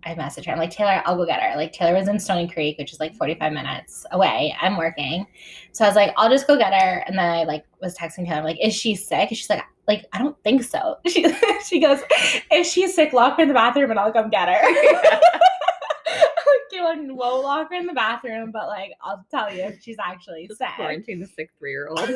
I 0.06 0.16
messaged 0.16 0.46
her. 0.46 0.52
I'm 0.52 0.60
like, 0.60 0.72
Taylor, 0.72 1.02
I'll 1.06 1.16
go 1.16 1.26
get 1.26 1.42
her. 1.42 1.56
Like, 1.56 1.74
Taylor 1.74 1.98
was 1.98 2.08
in 2.08 2.20
Stony 2.20 2.48
Creek, 2.48 2.78
which 2.78 2.94
is 2.94 3.00
like 3.00 3.12
mm-hmm. 3.12 3.20
45 3.20 3.54
minutes 3.54 4.06
away. 4.12 4.56
I'm 4.60 4.78
working. 4.78 5.28
So 5.72 5.86
I 5.86 5.88
was 5.88 5.96
like, 5.96 6.14
I'll 6.18 6.30
just 6.30 6.48
go 6.48 6.58
get 6.58 6.74
her. 6.74 7.04
And 7.08 7.18
then 7.18 7.30
I 7.30 7.44
like 7.44 7.66
was 7.82 7.98
texting 7.98 8.26
Taylor. 8.26 8.40
I'm 8.40 8.44
like, 8.44 8.64
is 8.64 8.74
she 8.74 8.96
sick? 8.96 9.30
And 9.30 9.38
she's 9.38 9.50
like, 9.50 9.64
like, 9.88 10.06
I 10.14 10.20
don't 10.20 10.38
think 10.44 10.64
so. 10.64 10.98
She, 11.08 11.26
she 11.68 11.80
goes, 11.80 12.00
if 12.50 12.68
she's 12.68 12.96
sick, 12.96 13.14
lock 13.14 13.38
her 13.38 13.44
in 13.44 13.48
the 13.48 13.54
bathroom 13.54 13.92
and 13.92 14.00
I'll 14.00 14.14
come 14.14 14.30
get 14.30 14.50
her. 14.50 14.60
Yeah. 16.74 16.86
like, 16.86 16.98
won't 17.12 17.44
lock 17.44 17.70
her 17.70 17.76
in 17.76 17.86
the 17.86 17.94
bathroom, 17.94 18.52
but 18.52 18.68
like, 18.68 18.92
I'll 19.04 19.24
tell 19.30 19.54
you 19.54 19.64
if 19.64 19.84
she's 19.84 19.98
actually 20.00 20.48
just 20.48 20.60
sick. 20.60 20.70
Quarantine 20.76 21.20
the 21.20 21.28
sick 21.28 21.52
three 21.60 21.72
year 21.72 21.90
old. 21.90 22.00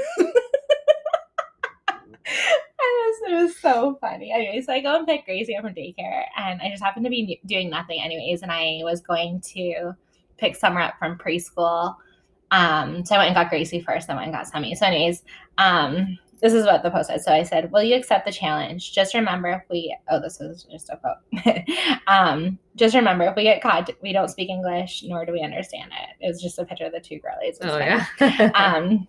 it 3.27 3.43
was 3.43 3.57
so 3.57 3.97
funny. 4.01 4.31
Anyway, 4.31 4.61
so 4.61 4.73
I 4.73 4.81
go 4.81 4.97
and 4.97 5.07
pick 5.07 5.25
Gracie 5.25 5.55
up 5.55 5.63
from 5.63 5.73
daycare, 5.73 6.23
and 6.37 6.61
I 6.61 6.69
just 6.69 6.83
happened 6.83 7.05
to 7.05 7.09
be 7.09 7.39
doing 7.45 7.69
nothing 7.69 8.01
anyways, 8.01 8.41
and 8.41 8.51
I 8.51 8.79
was 8.83 9.01
going 9.01 9.41
to 9.53 9.93
pick 10.37 10.55
Summer 10.55 10.81
up 10.81 10.95
from 10.99 11.17
preschool. 11.17 11.95
Um, 12.51 13.03
so 13.05 13.15
I 13.15 13.19
went 13.19 13.27
and 13.29 13.35
got 13.35 13.49
Gracie 13.49 13.81
first, 13.81 14.07
then 14.07 14.17
went 14.17 14.27
and 14.27 14.35
got 14.35 14.47
Sammy. 14.47 14.75
So, 14.75 14.85
anyways, 14.85 15.23
um, 15.57 16.17
this 16.41 16.53
is 16.53 16.65
what 16.65 16.83
the 16.83 16.91
post 16.91 17.07
said. 17.07 17.21
So 17.21 17.31
I 17.31 17.43
said, 17.43 17.71
Will 17.71 17.83
you 17.83 17.95
accept 17.95 18.25
the 18.25 18.31
challenge? 18.31 18.93
Just 18.93 19.13
remember 19.13 19.49
if 19.49 19.61
we, 19.69 19.95
oh, 20.09 20.19
this 20.19 20.41
is 20.41 20.63
just 20.71 20.89
a 20.89 20.97
quote. 20.97 21.63
um, 22.07 22.59
just 22.75 22.95
remember 22.95 23.25
if 23.25 23.35
we 23.35 23.43
get 23.43 23.61
caught, 23.61 23.89
we 24.01 24.11
don't 24.11 24.29
speak 24.29 24.49
English, 24.49 25.03
nor 25.05 25.25
do 25.25 25.31
we 25.31 25.41
understand 25.41 25.91
it. 25.91 26.25
It 26.25 26.27
was 26.27 26.41
just 26.41 26.59
a 26.59 26.65
picture 26.65 26.85
of 26.85 26.91
the 26.91 26.99
two 26.99 27.19
girlies. 27.19 27.57
Oh, 27.61 27.77
yeah. 27.77 28.51
um, 28.55 29.07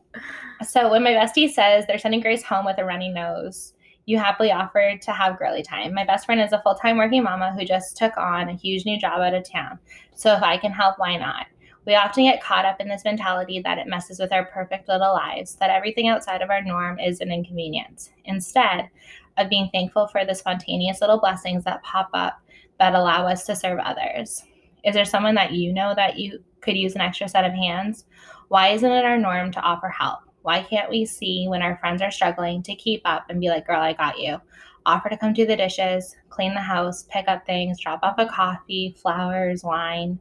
so 0.67 0.91
when 0.91 1.03
my 1.03 1.13
bestie 1.13 1.51
says 1.51 1.85
they're 1.87 1.99
sending 1.99 2.21
Grace 2.21 2.43
home 2.43 2.65
with 2.65 2.79
a 2.79 2.85
runny 2.85 3.09
nose, 3.09 3.75
you 4.07 4.19
happily 4.19 4.53
offered 4.53 5.03
to 5.03 5.13
have 5.13 5.39
girly 5.39 5.65
time. 5.65 5.93
My 5.93 6.05
best 6.05 6.27
friend 6.27 6.41
is 6.41 6.53
a 6.53 6.63
full 6.63 6.77
time 6.77 6.97
working 6.97 7.25
mama 7.25 7.53
who 7.59 7.65
just 7.65 7.97
took 7.97 8.17
on 8.17 8.49
a 8.49 8.55
huge 8.55 8.87
new 8.87 8.99
job 8.99 9.21
out 9.21 9.35
of 9.35 9.49
town. 9.51 9.81
So 10.15 10.33
if 10.33 10.43
I 10.43 10.57
can 10.57 10.71
help, 10.71 10.99
why 10.99 11.17
not? 11.17 11.47
We 11.87 11.95
often 11.95 12.25
get 12.25 12.43
caught 12.43 12.65
up 12.65 12.81
in 12.81 12.89
this 12.89 13.05
mentality 13.05 13.61
that 13.61 13.79
it 13.79 13.87
messes 13.87 14.19
with 14.19 14.33
our 14.33 14.47
perfect 14.47 14.89
little 14.89 15.13
lives, 15.13 15.55
that 15.57 15.71
everything 15.71 16.09
outside 16.09 16.43
of 16.43 16.51
our 16.51 16.63
norm 16.63 16.99
is 16.99 17.21
an 17.21 17.31
inconvenience. 17.31 18.11
Instead 18.25 18.91
of 19.39 19.49
being 19.49 19.71
thankful 19.73 20.09
for 20.09 20.25
the 20.25 20.35
spontaneous 20.35 21.01
little 21.01 21.21
blessings 21.21 21.65
that 21.65 21.83
pop 21.83 22.11
up 22.13 22.41
that 22.79 22.95
allow 22.95 23.27
us 23.27 23.45
to 23.47 23.55
serve 23.55 23.79
others. 23.79 24.43
Is 24.85 24.95
there 24.95 25.05
someone 25.05 25.35
that 25.37 25.53
you 25.53 25.73
know 25.73 25.95
that 25.95 26.19
you 26.19 26.43
could 26.61 26.77
use 26.77 26.95
an 26.95 27.01
extra 27.01 27.29
set 27.29 27.45
of 27.45 27.53
hands? 27.53 28.05
Why 28.49 28.69
isn't 28.69 28.91
it 28.91 29.05
our 29.05 29.19
norm 29.19 29.53
to 29.53 29.61
offer 29.61 29.89
help? 29.89 30.21
Why 30.43 30.63
can't 30.63 30.91
we 30.91 31.05
see 31.05 31.47
when 31.49 31.63
our 31.63 31.77
friends 31.79 32.03
are 32.03 32.11
struggling 32.11 32.63
to 32.65 32.75
keep 32.75 33.03
up 33.05 33.27
and 33.29 33.41
be 33.41 33.49
like, 33.49 33.67
girl, 33.67 33.81
I 33.81 33.93
got 33.93 34.19
you? 34.19 34.41
Offer 34.87 35.09
to 35.09 35.17
come 35.17 35.33
do 35.33 35.47
the 35.47 35.57
dishes, 35.57 36.15
clean 36.31 36.55
the 36.55 36.61
house, 36.61 37.05
pick 37.11 37.27
up 37.27 37.45
things, 37.45 37.81
drop 37.81 38.01
off 38.03 38.19
a 38.19 38.27
coffee, 38.27 38.95
flowers, 39.01 39.65
wine. 39.65 40.21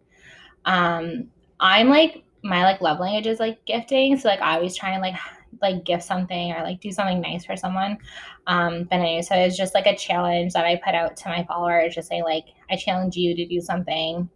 Um, 0.66 1.30
I'm 1.60 1.90
like 1.90 2.26
my 2.46 2.64
like 2.64 2.80
love 2.80 3.00
language 3.00 3.26
is 3.28 3.40
like 3.40 3.66
gifting. 3.66 4.18
So 4.18 4.30
like 4.30 4.42
I 4.42 4.56
always 4.56 4.76
try 4.76 4.92
and 4.92 5.02
like 5.02 5.16
like 5.62 5.86
gift 5.86 6.04
something 6.04 6.52
or 6.52 6.62
like 6.64 6.82
do 6.82 6.92
something 6.92 7.22
nice 7.22 7.46
for 7.46 7.56
someone. 7.56 7.98
Um, 8.46 8.84
but 8.84 9.00
anyway, 9.00 9.22
so 9.22 9.36
it's 9.36 9.58
just 9.58 9.74
like 9.74 9.88
a 9.88 9.96
challenge 9.96 10.54
that 10.54 10.66
I 10.66 10.82
put 10.84 10.94
out 10.94 11.18
to 11.18 11.30
my 11.30 11.44
followers, 11.46 11.96
just 11.96 12.10
say 12.10 12.22
like 12.22 12.46
I 12.70 12.76
challenge 12.76 13.16
you 13.16 13.36
to 13.36 13.46
do 13.48 13.62
something 13.62 14.30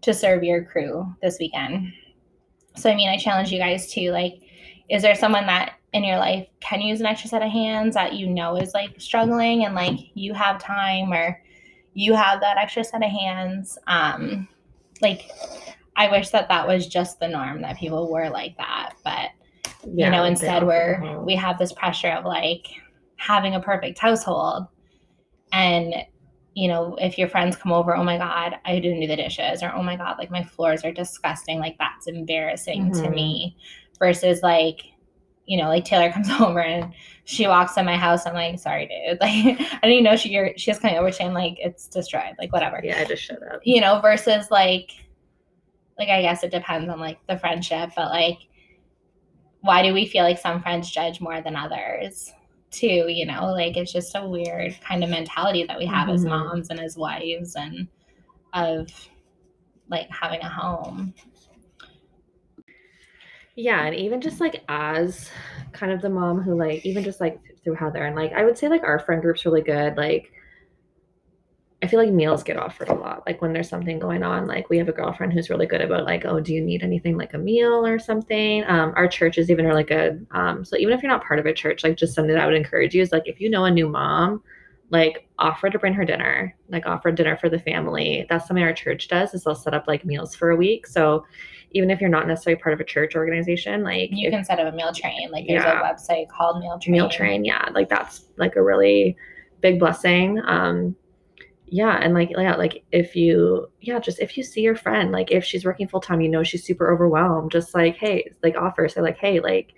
to 0.00 0.12
serve 0.12 0.42
your 0.42 0.64
crew 0.64 1.14
this 1.22 1.38
weekend. 1.38 1.92
So 2.74 2.90
I 2.90 2.96
mean, 2.96 3.08
I 3.08 3.16
challenge 3.16 3.52
you 3.52 3.58
guys 3.58 3.92
to 3.92 4.10
like, 4.10 4.40
is 4.88 5.02
there 5.02 5.14
someone 5.14 5.46
that 5.46 5.74
in 5.92 6.04
your 6.04 6.18
life 6.18 6.48
can 6.60 6.80
use 6.80 7.00
an 7.00 7.06
extra 7.06 7.28
set 7.28 7.42
of 7.42 7.50
hands 7.50 7.94
that 7.94 8.14
you 8.14 8.26
know 8.26 8.56
is 8.56 8.74
like 8.74 8.98
struggling 8.98 9.64
and 9.64 9.74
like 9.74 9.98
you 10.14 10.32
have 10.32 10.58
time 10.58 11.12
or 11.12 11.40
you 11.92 12.14
have 12.14 12.40
that 12.40 12.56
extra 12.56 12.82
set 12.82 13.04
of 13.04 13.10
hands? 13.10 13.78
Um, 13.86 14.48
like 15.02 15.30
I 16.02 16.10
wish 16.10 16.30
that 16.30 16.48
that 16.48 16.66
was 16.66 16.88
just 16.88 17.20
the 17.20 17.28
norm 17.28 17.62
that 17.62 17.78
people 17.78 18.10
were 18.10 18.28
like 18.28 18.56
that, 18.56 18.94
but 19.04 19.30
yeah, 19.84 20.06
you 20.06 20.10
know, 20.10 20.24
instead 20.24 20.66
we're 20.66 21.20
we 21.20 21.36
have 21.36 21.58
this 21.58 21.72
pressure 21.72 22.08
of 22.08 22.24
like 22.24 22.66
having 23.18 23.54
a 23.54 23.60
perfect 23.60 24.00
household, 24.00 24.66
and 25.52 25.94
you 26.54 26.66
know, 26.66 26.96
if 27.00 27.18
your 27.18 27.28
friends 27.28 27.54
come 27.54 27.70
over, 27.70 27.96
oh 27.96 28.02
my 28.02 28.18
god, 28.18 28.56
I 28.64 28.80
didn't 28.80 28.98
do 28.98 29.06
the 29.06 29.14
dishes, 29.14 29.62
or 29.62 29.72
oh 29.72 29.82
my 29.84 29.94
god, 29.94 30.18
like 30.18 30.28
my 30.28 30.42
floors 30.42 30.84
are 30.84 30.90
disgusting, 30.90 31.60
like 31.60 31.76
that's 31.78 32.08
embarrassing 32.08 32.90
mm-hmm. 32.90 33.04
to 33.04 33.10
me, 33.10 33.56
versus 34.00 34.42
like 34.42 34.80
you 35.46 35.56
know, 35.56 35.68
like 35.68 35.84
Taylor 35.84 36.10
comes 36.12 36.30
over 36.30 36.62
and 36.62 36.92
she 37.26 37.46
walks 37.46 37.76
in 37.76 37.86
my 37.86 37.96
house. 37.96 38.26
I'm 38.26 38.34
like, 38.34 38.58
sorry, 38.58 38.88
dude. 38.88 39.18
Like, 39.20 39.60
I 39.60 39.78
didn't 39.82 39.92
even 39.92 40.04
know 40.04 40.16
she 40.16 40.52
she's 40.56 40.80
coming 40.80 40.96
over 40.96 41.12
saying 41.12 41.32
like 41.32 41.58
it's 41.58 41.86
destroyed, 41.86 42.34
like 42.40 42.52
whatever. 42.52 42.80
Yeah, 42.82 42.98
I 42.98 43.04
just 43.04 43.22
shut 43.22 43.38
up. 43.52 43.60
You 43.62 43.80
know, 43.80 44.00
versus 44.00 44.50
like 44.50 44.90
like 45.98 46.08
I 46.08 46.22
guess 46.22 46.42
it 46.42 46.50
depends 46.50 46.88
on 46.88 47.00
like 47.00 47.18
the 47.26 47.38
friendship, 47.38 47.90
but 47.96 48.10
like 48.10 48.38
why 49.62 49.82
do 49.82 49.94
we 49.94 50.06
feel 50.06 50.24
like 50.24 50.38
some 50.38 50.60
friends 50.60 50.90
judge 50.90 51.20
more 51.20 51.40
than 51.40 51.56
others? 51.56 52.32
Too, 52.70 53.06
you 53.08 53.26
know, 53.26 53.52
like 53.52 53.76
it's 53.76 53.92
just 53.92 54.14
a 54.14 54.26
weird 54.26 54.76
kind 54.80 55.04
of 55.04 55.10
mentality 55.10 55.64
that 55.64 55.78
we 55.78 55.86
have 55.86 56.08
mm-hmm. 56.08 56.14
as 56.14 56.24
moms 56.24 56.70
and 56.70 56.80
as 56.80 56.96
wives 56.96 57.54
and 57.54 57.86
of 58.54 58.88
like 59.88 60.08
having 60.10 60.40
a 60.40 60.48
home. 60.48 61.14
Yeah, 63.54 63.84
and 63.84 63.94
even 63.94 64.20
just 64.20 64.40
like 64.40 64.64
as 64.68 65.30
kind 65.72 65.92
of 65.92 66.00
the 66.00 66.08
mom 66.08 66.40
who 66.40 66.58
like 66.58 66.84
even 66.86 67.04
just 67.04 67.20
like 67.20 67.38
through 67.62 67.74
Heather 67.74 68.04
and 68.04 68.16
like 68.16 68.32
I 68.32 68.44
would 68.44 68.56
say 68.56 68.68
like 68.68 68.82
our 68.82 68.98
friend 68.98 69.20
group's 69.20 69.44
really 69.44 69.62
good. 69.62 69.96
Like 69.96 70.32
I 71.82 71.88
feel 71.88 71.98
like 71.98 72.12
meals 72.12 72.44
get 72.44 72.56
offered 72.56 72.88
a 72.88 72.94
lot. 72.94 73.24
Like 73.26 73.42
when 73.42 73.52
there's 73.52 73.68
something 73.68 73.98
going 73.98 74.22
on, 74.22 74.46
like 74.46 74.70
we 74.70 74.78
have 74.78 74.88
a 74.88 74.92
girlfriend 74.92 75.32
who's 75.32 75.50
really 75.50 75.66
good 75.66 75.80
about 75.80 76.04
like, 76.04 76.24
oh, 76.24 76.38
do 76.38 76.54
you 76.54 76.60
need 76.60 76.84
anything 76.84 77.16
like 77.16 77.34
a 77.34 77.38
meal 77.38 77.84
or 77.84 77.98
something? 77.98 78.62
Um, 78.68 78.92
our 78.94 79.08
church 79.08 79.36
is 79.36 79.50
even 79.50 79.66
really 79.66 79.82
good. 79.82 80.24
Um, 80.30 80.64
so 80.64 80.76
even 80.76 80.94
if 80.94 81.02
you're 81.02 81.10
not 81.10 81.24
part 81.24 81.40
of 81.40 81.46
a 81.46 81.52
church, 81.52 81.82
like 81.82 81.96
just 81.96 82.14
something 82.14 82.32
that 82.32 82.42
I 82.42 82.46
would 82.46 82.54
encourage 82.54 82.94
you 82.94 83.02
is 83.02 83.10
like 83.10 83.24
if 83.26 83.40
you 83.40 83.50
know 83.50 83.64
a 83.64 83.70
new 83.70 83.88
mom, 83.88 84.44
like 84.90 85.26
offer 85.40 85.70
to 85.70 85.78
bring 85.78 85.92
her 85.94 86.04
dinner, 86.04 86.54
like 86.68 86.86
offer 86.86 87.10
dinner 87.10 87.36
for 87.36 87.48
the 87.48 87.58
family. 87.58 88.26
That's 88.28 88.46
something 88.46 88.62
our 88.62 88.74
church 88.74 89.08
does 89.08 89.34
is 89.34 89.42
they'll 89.42 89.56
set 89.56 89.74
up 89.74 89.88
like 89.88 90.04
meals 90.04 90.36
for 90.36 90.50
a 90.50 90.56
week. 90.56 90.86
So 90.86 91.24
even 91.72 91.90
if 91.90 92.00
you're 92.00 92.10
not 92.10 92.28
necessarily 92.28 92.62
part 92.62 92.74
of 92.74 92.80
a 92.80 92.84
church 92.84 93.16
organization, 93.16 93.82
like 93.82 94.10
you 94.12 94.28
if, 94.28 94.32
can 94.32 94.44
set 94.44 94.60
up 94.60 94.72
a 94.72 94.76
meal 94.76 94.92
train. 94.92 95.30
Like 95.32 95.46
there's 95.48 95.64
yeah, 95.64 95.80
a 95.80 95.82
website 95.82 96.28
called 96.28 96.60
Meal 96.60 96.78
Train. 96.78 96.92
Meal 96.92 97.08
Train, 97.08 97.44
yeah. 97.44 97.70
Like 97.72 97.88
that's 97.88 98.26
like 98.36 98.54
a 98.54 98.62
really 98.62 99.16
big 99.60 99.80
blessing. 99.80 100.40
Um, 100.44 100.94
yeah 101.72 101.96
and 102.02 102.12
like 102.12 102.30
yeah 102.36 102.54
like 102.54 102.84
if 102.92 103.16
you 103.16 103.66
yeah 103.80 103.98
just 103.98 104.20
if 104.20 104.36
you 104.36 104.42
see 104.42 104.60
your 104.60 104.76
friend 104.76 105.10
like 105.10 105.30
if 105.30 105.42
she's 105.42 105.64
working 105.64 105.88
full 105.88 106.02
time 106.02 106.20
you 106.20 106.28
know 106.28 106.42
she's 106.42 106.62
super 106.62 106.92
overwhelmed 106.92 107.50
just 107.50 107.74
like 107.74 107.96
hey 107.96 108.30
like 108.42 108.54
offer 108.56 108.86
say 108.86 109.00
like 109.00 109.16
hey 109.16 109.40
like 109.40 109.72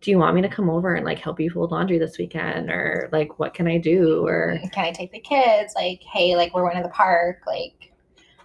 do 0.00 0.12
you 0.12 0.18
want 0.18 0.36
me 0.36 0.42
to 0.42 0.48
come 0.48 0.70
over 0.70 0.94
and 0.94 1.04
like 1.04 1.18
help 1.18 1.40
you 1.40 1.50
fold 1.50 1.72
laundry 1.72 1.98
this 1.98 2.18
weekend 2.18 2.70
or 2.70 3.08
like 3.10 3.40
what 3.40 3.52
can 3.52 3.66
i 3.66 3.76
do 3.76 4.24
or 4.24 4.60
can 4.72 4.84
i 4.84 4.92
take 4.92 5.10
the 5.10 5.18
kids 5.18 5.74
like 5.74 6.00
hey 6.04 6.36
like 6.36 6.54
we're 6.54 6.62
going 6.62 6.76
to 6.76 6.84
the 6.84 6.88
park 6.90 7.42
like 7.48 7.92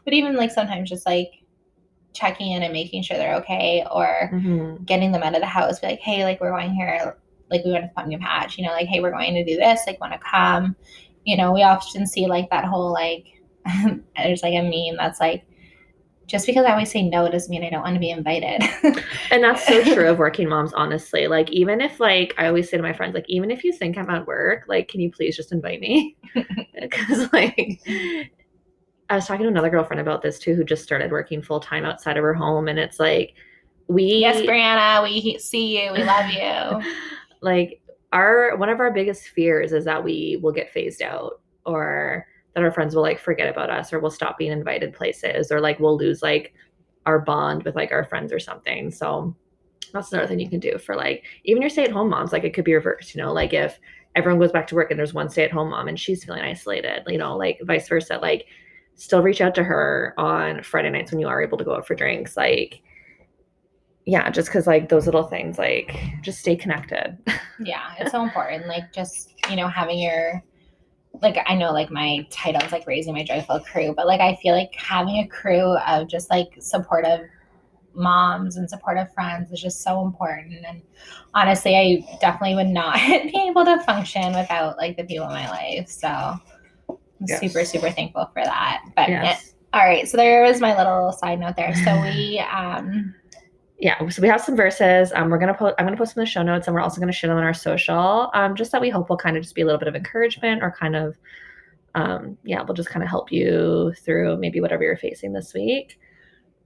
but 0.03 0.15
even 0.15 0.35
like 0.35 0.49
sometimes 0.49 0.89
just 0.89 1.05
like 1.05 1.43
checking 2.11 2.53
in 2.53 2.63
and 2.63 2.73
making 2.73 3.03
sure 3.03 3.17
they're 3.17 3.35
okay 3.35 3.85
or 3.91 4.31
mm-hmm. 4.33 4.83
getting 4.83 5.11
them 5.11 5.21
out 5.21 5.35
of 5.35 5.41
the 5.41 5.45
house 5.45 5.79
be 5.79 5.85
like 5.85 5.99
hey 5.99 6.23
like 6.23 6.41
we're 6.41 6.49
going 6.49 6.73
here 6.73 7.17
like 7.51 7.63
we 7.65 7.71
went 7.71 7.85
to 7.85 7.91
pumpkin 7.93 8.19
patch 8.19 8.57
you 8.57 8.65
know 8.65 8.71
like 8.71 8.87
hey 8.87 8.99
we're 8.99 9.11
going 9.11 9.35
to 9.35 9.45
do 9.45 9.57
this 9.57 9.81
like 9.85 10.01
want 10.01 10.11
to 10.11 10.17
come 10.17 10.75
you 11.25 11.37
know, 11.37 11.51
we 11.51 11.63
often 11.63 12.05
see 12.05 12.27
like 12.27 12.49
that 12.49 12.65
whole 12.65 12.91
like 12.91 13.25
there's 14.17 14.43
like 14.43 14.53
a 14.53 14.61
meme 14.61 14.97
that's 14.97 15.19
like 15.19 15.45
just 16.25 16.45
because 16.45 16.65
I 16.65 16.71
always 16.71 16.91
say 16.91 17.01
no 17.01 17.29
doesn't 17.29 17.51
mean 17.51 17.63
I 17.63 17.69
don't 17.69 17.83
want 17.83 17.95
to 17.95 17.99
be 17.99 18.09
invited. 18.09 18.63
and 19.31 19.43
that's 19.43 19.65
so 19.67 19.83
true 19.83 20.09
of 20.09 20.17
working 20.19 20.47
moms, 20.47 20.73
honestly. 20.73 21.27
Like, 21.27 21.51
even 21.51 21.81
if, 21.81 21.99
like, 21.99 22.33
I 22.37 22.47
always 22.47 22.69
say 22.69 22.77
to 22.77 22.83
my 22.83 22.93
friends, 22.93 23.13
like, 23.13 23.25
even 23.27 23.51
if 23.51 23.63
you 23.63 23.73
think 23.73 23.97
I'm 23.97 24.09
at 24.09 24.25
work, 24.25 24.63
like, 24.67 24.87
can 24.87 25.01
you 25.01 25.11
please 25.11 25.35
just 25.35 25.51
invite 25.51 25.79
me? 25.79 26.15
Because, 26.81 27.31
like, 27.33 27.81
I 29.09 29.15
was 29.15 29.27
talking 29.27 29.43
to 29.43 29.49
another 29.49 29.69
girlfriend 29.69 29.99
about 29.99 30.21
this 30.21 30.39
too, 30.39 30.55
who 30.55 30.63
just 30.63 30.83
started 30.83 31.11
working 31.11 31.41
full 31.41 31.59
time 31.59 31.85
outside 31.85 32.17
of 32.17 32.23
her 32.23 32.33
home. 32.33 32.67
And 32.67 32.79
it's 32.79 32.99
like, 32.99 33.35
we. 33.87 34.03
Yes, 34.03 34.37
Brianna, 34.37 35.03
we 35.03 35.37
see 35.39 35.83
you. 35.83 35.91
We 35.91 36.03
love 36.03 36.29
you. 36.31 36.91
like, 37.41 37.81
our 38.13 38.55
one 38.55 38.69
of 38.69 38.79
our 38.79 38.91
biggest 38.91 39.27
fears 39.29 39.73
is 39.73 39.83
that 39.85 40.03
we 40.03 40.39
will 40.41 40.53
get 40.53 40.71
phased 40.71 41.01
out 41.01 41.41
or 41.65 42.25
that 42.53 42.63
our 42.63 42.71
friends 42.71 42.95
will 42.95 43.01
like 43.01 43.19
forget 43.19 43.49
about 43.49 43.69
us 43.69 43.91
or 43.91 43.99
we'll 43.99 44.11
stop 44.11 44.37
being 44.37 44.51
invited 44.51 44.93
places 44.93 45.51
or 45.51 45.59
like 45.59 45.79
we'll 45.79 45.97
lose 45.97 46.21
like 46.21 46.53
our 47.05 47.19
bond 47.19 47.63
with 47.63 47.75
like 47.75 47.91
our 47.91 48.05
friends 48.05 48.31
or 48.31 48.39
something. 48.39 48.91
So 48.91 49.35
that's 49.91 50.11
another 50.11 50.27
thing 50.27 50.39
you 50.39 50.49
can 50.49 50.59
do 50.59 50.77
for 50.77 50.95
like 50.95 51.23
even 51.43 51.61
your 51.61 51.69
stay-at-home 51.69 52.09
moms. 52.09 52.31
Like 52.31 52.43
it 52.43 52.53
could 52.53 52.65
be 52.65 52.75
reversed, 52.75 53.15
you 53.15 53.21
know, 53.21 53.33
like 53.33 53.53
if 53.53 53.79
everyone 54.15 54.39
goes 54.39 54.51
back 54.51 54.67
to 54.67 54.75
work 54.75 54.91
and 54.91 54.99
there's 54.99 55.13
one 55.13 55.29
stay-at-home 55.29 55.71
mom 55.71 55.87
and 55.87 55.99
she's 55.99 56.23
feeling 56.23 56.43
isolated, 56.43 57.03
you 57.07 57.17
know, 57.17 57.35
like 57.35 57.59
vice 57.63 57.87
versa. 57.89 58.19
Like 58.21 58.45
still 58.95 59.23
reach 59.23 59.41
out 59.41 59.55
to 59.55 59.63
her 59.63 60.13
on 60.17 60.61
Friday 60.61 60.91
nights 60.91 61.11
when 61.11 61.19
you 61.19 61.27
are 61.27 61.41
able 61.41 61.57
to 61.57 61.63
go 61.63 61.75
out 61.75 61.87
for 61.87 61.95
drinks. 61.95 62.37
Like 62.37 62.81
yeah, 64.05 64.29
just 64.29 64.49
because 64.49 64.67
like 64.67 64.89
those 64.89 65.05
little 65.05 65.23
things, 65.23 65.57
like 65.57 65.95
just 66.21 66.39
stay 66.39 66.55
connected. 66.55 67.17
yeah, 67.59 67.93
it's 67.99 68.11
so 68.11 68.21
important. 68.21 68.67
Like 68.67 68.91
just 68.93 69.33
you 69.49 69.55
know 69.55 69.67
having 69.67 69.99
your 69.99 70.43
like 71.21 71.37
I 71.45 71.55
know 71.55 71.71
like 71.71 71.91
my 71.91 72.27
title 72.29 72.61
is 72.63 72.71
like 72.71 72.85
raising 72.87 73.13
my 73.13 73.23
joyful 73.23 73.59
crew, 73.59 73.93
but 73.95 74.07
like 74.07 74.19
I 74.19 74.35
feel 74.35 74.55
like 74.55 74.73
having 74.75 75.17
a 75.17 75.27
crew 75.27 75.77
of 75.77 76.09
just 76.09 76.29
like 76.29 76.53
supportive 76.59 77.21
moms 77.95 78.57
and 78.57 78.69
supportive 78.69 79.13
friends 79.13 79.51
is 79.51 79.61
just 79.61 79.81
so 79.81 80.03
important. 80.03 80.65
And 80.67 80.81
honestly, 81.33 81.75
I 81.75 82.17
definitely 82.19 82.55
would 82.55 82.67
not 82.67 82.95
be 83.07 83.45
able 83.47 83.63
to 83.65 83.79
function 83.83 84.33
without 84.33 84.77
like 84.77 84.97
the 84.97 85.03
people 85.03 85.27
in 85.27 85.33
my 85.33 85.49
life. 85.49 85.87
So 85.87 86.07
I'm 86.09 86.97
yes. 87.25 87.39
super 87.39 87.63
super 87.63 87.89
thankful 87.89 88.29
for 88.33 88.43
that. 88.43 88.83
But 88.95 89.09
yes. 89.09 89.43
it, 89.45 89.53
all 89.71 89.81
right, 89.81 90.07
so 90.07 90.17
there 90.17 90.43
was 90.43 90.59
my 90.59 90.77
little 90.77 91.11
side 91.13 91.39
note 91.39 91.55
there. 91.55 91.73
So 91.75 92.01
we 92.01 92.39
um 92.39 93.15
yeah, 93.79 94.07
so 94.09 94.21
we 94.21 94.27
have 94.27 94.41
some 94.41 94.55
verses. 94.55 95.11
Um, 95.13 95.29
we're 95.29 95.39
gonna 95.39 95.53
post. 95.53 95.75
I'm 95.77 95.85
gonna 95.85 95.97
post 95.97 96.15
in 96.15 96.21
the 96.21 96.25
show 96.25 96.43
notes, 96.43 96.67
and 96.67 96.75
we're 96.75 96.81
also 96.81 96.99
gonna 96.99 97.11
share 97.11 97.29
them 97.29 97.37
on 97.37 97.43
our 97.43 97.53
social. 97.53 98.29
Um, 98.33 98.55
just 98.55 98.71
that 98.71 98.81
we 98.81 98.89
hope 98.89 99.09
will 99.09 99.17
kind 99.17 99.35
of 99.35 99.43
just 99.43 99.55
be 99.55 99.61
a 99.61 99.65
little 99.65 99.79
bit 99.79 99.87
of 99.87 99.95
encouragement, 99.95 100.63
or 100.63 100.71
kind 100.71 100.95
of, 100.95 101.17
um, 101.95 102.37
yeah, 102.43 102.61
we'll 102.61 102.75
just 102.75 102.89
kind 102.89 103.03
of 103.03 103.09
help 103.09 103.31
you 103.31 103.93
through 104.03 104.37
maybe 104.37 104.61
whatever 104.61 104.83
you're 104.83 104.97
facing 104.97 105.33
this 105.33 105.53
week. 105.53 105.99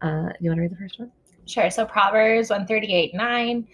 Uh, 0.01 0.29
you 0.39 0.49
want 0.49 0.57
to 0.57 0.61
read 0.61 0.71
the 0.71 0.75
first 0.75 0.99
one? 0.99 1.11
Sure. 1.45 1.69
So 1.69 1.85
Proverbs 1.85 2.49
138 2.49 3.15
9 3.15 3.67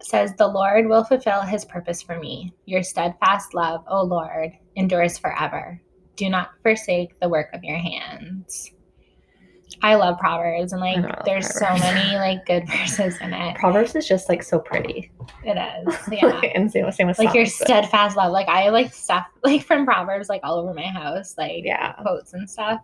says, 0.00 0.34
The 0.34 0.48
Lord 0.48 0.86
will 0.86 1.04
fulfill 1.04 1.42
his 1.42 1.64
purpose 1.64 2.02
for 2.02 2.18
me. 2.18 2.52
Your 2.64 2.82
steadfast 2.82 3.54
love, 3.54 3.84
O 3.86 4.02
Lord, 4.02 4.52
endures 4.76 5.18
forever. 5.18 5.80
Do 6.16 6.28
not 6.28 6.50
forsake 6.62 7.18
the 7.20 7.28
work 7.28 7.50
of 7.52 7.62
your 7.62 7.78
hands. 7.78 8.72
I 9.82 9.96
love 9.96 10.18
Proverbs 10.18 10.72
and 10.72 10.80
like 10.80 10.98
know, 10.98 11.08
I 11.08 11.10
love 11.16 11.22
there's 11.24 11.50
Proverbs. 11.52 11.82
so 11.82 11.92
many 11.94 12.16
like 12.16 12.46
good 12.46 12.66
verses 12.68 13.16
in 13.20 13.32
it. 13.34 13.56
Proverbs 13.56 13.94
is 13.96 14.06
just 14.06 14.28
like 14.28 14.42
so 14.42 14.58
pretty. 14.58 15.10
It 15.44 15.58
is. 15.88 15.98
Yeah. 16.12 16.40
and 16.54 16.70
same, 16.70 16.90
same 16.92 17.06
with 17.08 17.18
like 17.18 17.34
your 17.34 17.46
Psalms, 17.46 17.58
but- 17.58 17.66
steadfast 17.66 18.16
love. 18.16 18.32
Like 18.32 18.48
I 18.48 18.68
like 18.70 18.92
stuff 18.94 19.26
like 19.44 19.64
from 19.64 19.84
Proverbs 19.84 20.28
like 20.28 20.40
all 20.44 20.58
over 20.58 20.72
my 20.72 20.82
house, 20.86 21.34
like 21.36 21.64
Yeah. 21.64 21.92
quotes 21.94 22.32
and 22.32 22.48
stuff. 22.48 22.80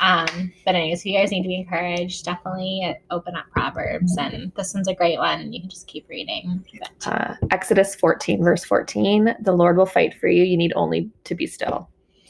Um, 0.00 0.52
but 0.64 0.76
anyways, 0.76 1.00
if 1.00 1.06
you 1.06 1.18
guys 1.18 1.32
need 1.32 1.42
to 1.42 1.48
be 1.48 1.56
encouraged. 1.56 2.24
Definitely 2.24 2.96
open 3.10 3.34
up 3.34 3.46
Proverbs, 3.50 4.16
and 4.16 4.52
this 4.54 4.72
one's 4.72 4.86
a 4.86 4.94
great 4.94 5.18
one. 5.18 5.52
You 5.52 5.60
can 5.60 5.68
just 5.68 5.88
keep 5.88 6.08
reading. 6.08 6.64
But- 6.78 7.12
Uh, 7.12 7.34
Exodus 7.50 7.96
14, 7.96 8.44
verse 8.44 8.62
14. 8.64 9.34
The 9.40 9.50
Lord 9.52 9.76
will 9.76 9.86
fight 9.86 10.14
for 10.14 10.28
you. 10.28 10.44
You 10.44 10.56
need 10.56 10.72
only 10.76 11.10
to 11.24 11.34
be 11.34 11.48
still. 11.48 11.88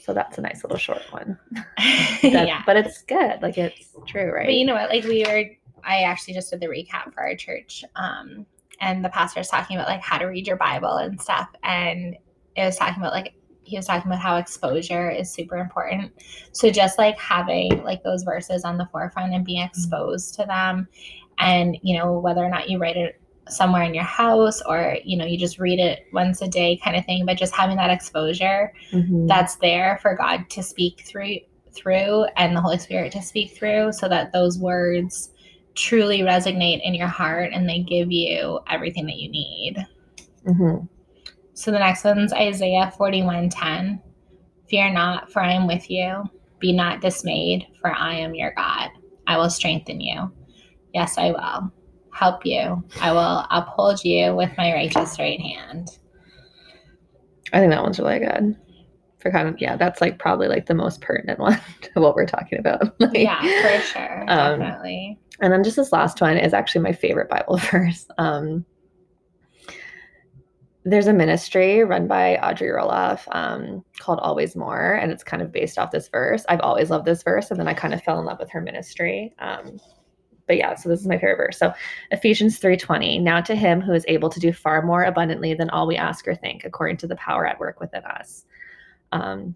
So 0.09 0.13
that's 0.15 0.39
a 0.39 0.41
nice 0.41 0.63
little 0.63 0.79
short 0.79 1.03
one. 1.11 1.37
That- 2.23 2.47
yeah, 2.47 2.63
But 2.65 2.77
it's 2.77 3.03
good. 3.03 3.43
Like 3.43 3.59
it's 3.59 3.95
true, 4.07 4.31
right? 4.33 4.47
but 4.47 4.55
you 4.55 4.65
know 4.65 4.73
what? 4.73 4.89
Like 4.89 5.03
we 5.03 5.23
were, 5.23 5.45
I 5.83 6.01
actually 6.01 6.33
just 6.33 6.49
did 6.49 6.61
the 6.61 6.65
recap 6.65 7.13
for 7.13 7.21
our 7.21 7.35
church, 7.35 7.83
um, 7.95 8.47
and 8.81 9.05
the 9.05 9.09
pastor 9.09 9.39
was 9.39 9.49
talking 9.49 9.77
about 9.77 9.87
like 9.87 10.01
how 10.01 10.17
to 10.17 10.25
read 10.25 10.47
your 10.47 10.55
Bible 10.55 10.95
and 10.97 11.21
stuff, 11.21 11.47
and 11.63 12.15
it 12.55 12.65
was 12.65 12.75
talking 12.75 12.99
about 12.99 13.13
like 13.13 13.35
he 13.61 13.77
was 13.77 13.85
talking 13.85 14.09
about 14.11 14.19
how 14.19 14.37
exposure 14.37 15.11
is 15.11 15.31
super 15.31 15.57
important. 15.57 16.11
So 16.53 16.71
just 16.71 16.97
like 16.97 17.19
having 17.19 17.83
like 17.83 18.01
those 18.01 18.23
verses 18.23 18.63
on 18.63 18.79
the 18.79 18.89
forefront 18.91 19.31
and 19.35 19.45
being 19.45 19.61
exposed 19.61 20.33
to 20.39 20.45
them, 20.45 20.87
and 21.37 21.77
you 21.83 21.99
know 21.99 22.17
whether 22.17 22.43
or 22.43 22.49
not 22.49 22.67
you 22.67 22.79
write 22.79 22.97
it 22.97 23.21
somewhere 23.51 23.83
in 23.83 23.93
your 23.93 24.03
house 24.03 24.61
or 24.67 24.97
you 25.03 25.17
know 25.17 25.25
you 25.25 25.37
just 25.37 25.59
read 25.59 25.79
it 25.79 26.05
once 26.13 26.41
a 26.41 26.47
day 26.47 26.77
kind 26.83 26.95
of 26.95 27.05
thing 27.05 27.25
but 27.25 27.37
just 27.37 27.55
having 27.55 27.77
that 27.77 27.89
exposure 27.89 28.71
Mhm. 28.91 29.27
that's 29.27 29.55
there 29.55 29.99
for 30.01 30.15
God 30.15 30.49
to 30.49 30.63
speak 30.63 31.01
through 31.05 31.39
through 31.71 32.25
and 32.35 32.55
the 32.55 32.61
Holy 32.61 32.77
Spirit 32.77 33.11
to 33.13 33.21
speak 33.21 33.51
through 33.51 33.91
so 33.93 34.09
that 34.09 34.31
those 34.33 34.57
words 34.59 35.31
truly 35.75 36.19
resonate 36.19 36.81
in 36.83 36.93
your 36.95 37.07
heart 37.07 37.51
and 37.53 37.69
they 37.69 37.79
give 37.79 38.11
you 38.11 38.59
everything 38.69 39.05
that 39.05 39.17
you 39.17 39.29
need. 39.29 39.85
Mhm. 40.45 40.87
So 41.53 41.71
the 41.71 41.79
next 41.79 42.03
one's 42.03 42.33
Isaiah 42.33 42.91
41:10. 42.97 44.01
Fear 44.67 44.91
not, 44.91 45.31
for 45.31 45.41
I 45.41 45.53
am 45.53 45.67
with 45.67 45.89
you. 45.89 46.23
Be 46.59 46.73
not 46.73 47.01
dismayed, 47.01 47.67
for 47.79 47.91
I 47.93 48.15
am 48.15 48.35
your 48.35 48.51
God. 48.55 48.89
I 49.27 49.37
will 49.37 49.49
strengthen 49.49 50.01
you. 50.01 50.31
Yes, 50.93 51.17
I 51.17 51.31
will. 51.31 51.71
Help 52.13 52.45
you. 52.45 52.83
I 53.01 53.11
will 53.11 53.45
uphold 53.51 54.03
you 54.03 54.35
with 54.35 54.51
my 54.57 54.73
righteous 54.73 55.17
right 55.19 55.39
hand. 55.39 55.89
I 57.53 57.59
think 57.59 57.71
that 57.71 57.81
one's 57.83 57.99
really 57.99 58.19
good. 58.19 58.55
For 59.19 59.31
kind 59.31 59.47
of 59.49 59.59
yeah, 59.59 59.75
that's 59.75 60.01
like 60.01 60.17
probably 60.19 60.47
like 60.47 60.65
the 60.67 60.73
most 60.73 61.01
pertinent 61.01 61.39
one 61.47 61.59
to 61.81 61.99
what 62.01 62.15
we're 62.15 62.25
talking 62.25 62.59
about. 62.59 62.95
Like, 62.99 63.13
Yeah, 63.15 63.41
for 63.41 63.81
sure. 63.83 64.21
um, 64.27 64.59
Definitely. 64.59 65.19
And 65.41 65.51
then 65.53 65.63
just 65.63 65.75
this 65.77 65.91
last 65.91 66.19
one 66.21 66.37
is 66.37 66.53
actually 66.53 66.81
my 66.81 66.91
favorite 66.93 67.29
Bible 67.29 67.57
verse. 67.71 68.05
Um, 68.17 68.65
there's 70.85 71.07
a 71.07 71.13
ministry 71.13 71.83
run 71.83 72.07
by 72.07 72.37
Audrey 72.37 72.69
Roloff 72.69 73.21
um, 73.33 73.83
called 73.99 74.19
Always 74.19 74.55
More, 74.55 74.93
and 74.93 75.11
it's 75.11 75.23
kind 75.23 75.41
of 75.43 75.51
based 75.51 75.77
off 75.77 75.91
this 75.91 76.07
verse. 76.09 76.45
I've 76.49 76.61
always 76.61 76.89
loved 76.89 77.05
this 77.05 77.21
verse, 77.21 77.51
and 77.51 77.59
then 77.59 77.67
I 77.67 77.73
kind 77.73 77.93
of 77.93 78.01
fell 78.01 78.19
in 78.19 78.25
love 78.25 78.39
with 78.39 78.49
her 78.51 78.61
ministry. 78.61 79.33
Um, 79.39 79.79
but 80.49 80.57
yeah, 80.57 80.73
so 80.73 80.89
this 80.89 80.99
is 80.99 81.07
my 81.07 81.15
favorite 81.15 81.37
verse. 81.37 81.59
So 81.59 81.71
Ephesians 82.09 82.59
3:20. 82.59 83.21
Now 83.21 83.39
to 83.39 83.53
him 83.53 83.81
who 83.81 83.93
is 83.93 84.03
able 84.07 84.29
to 84.29 84.39
do 84.39 84.51
far 84.51 84.81
more 84.81 85.03
abundantly 85.03 85.53
than 85.53 85.69
all 85.69 85.85
we 85.85 85.95
ask 85.95 86.27
or 86.27 86.33
think, 86.33 86.65
according 86.65 86.97
to 86.97 87.07
the 87.07 87.15
power 87.17 87.45
at 87.45 87.59
work 87.59 87.79
within 87.79 88.03
us. 88.03 88.45
Um, 89.11 89.55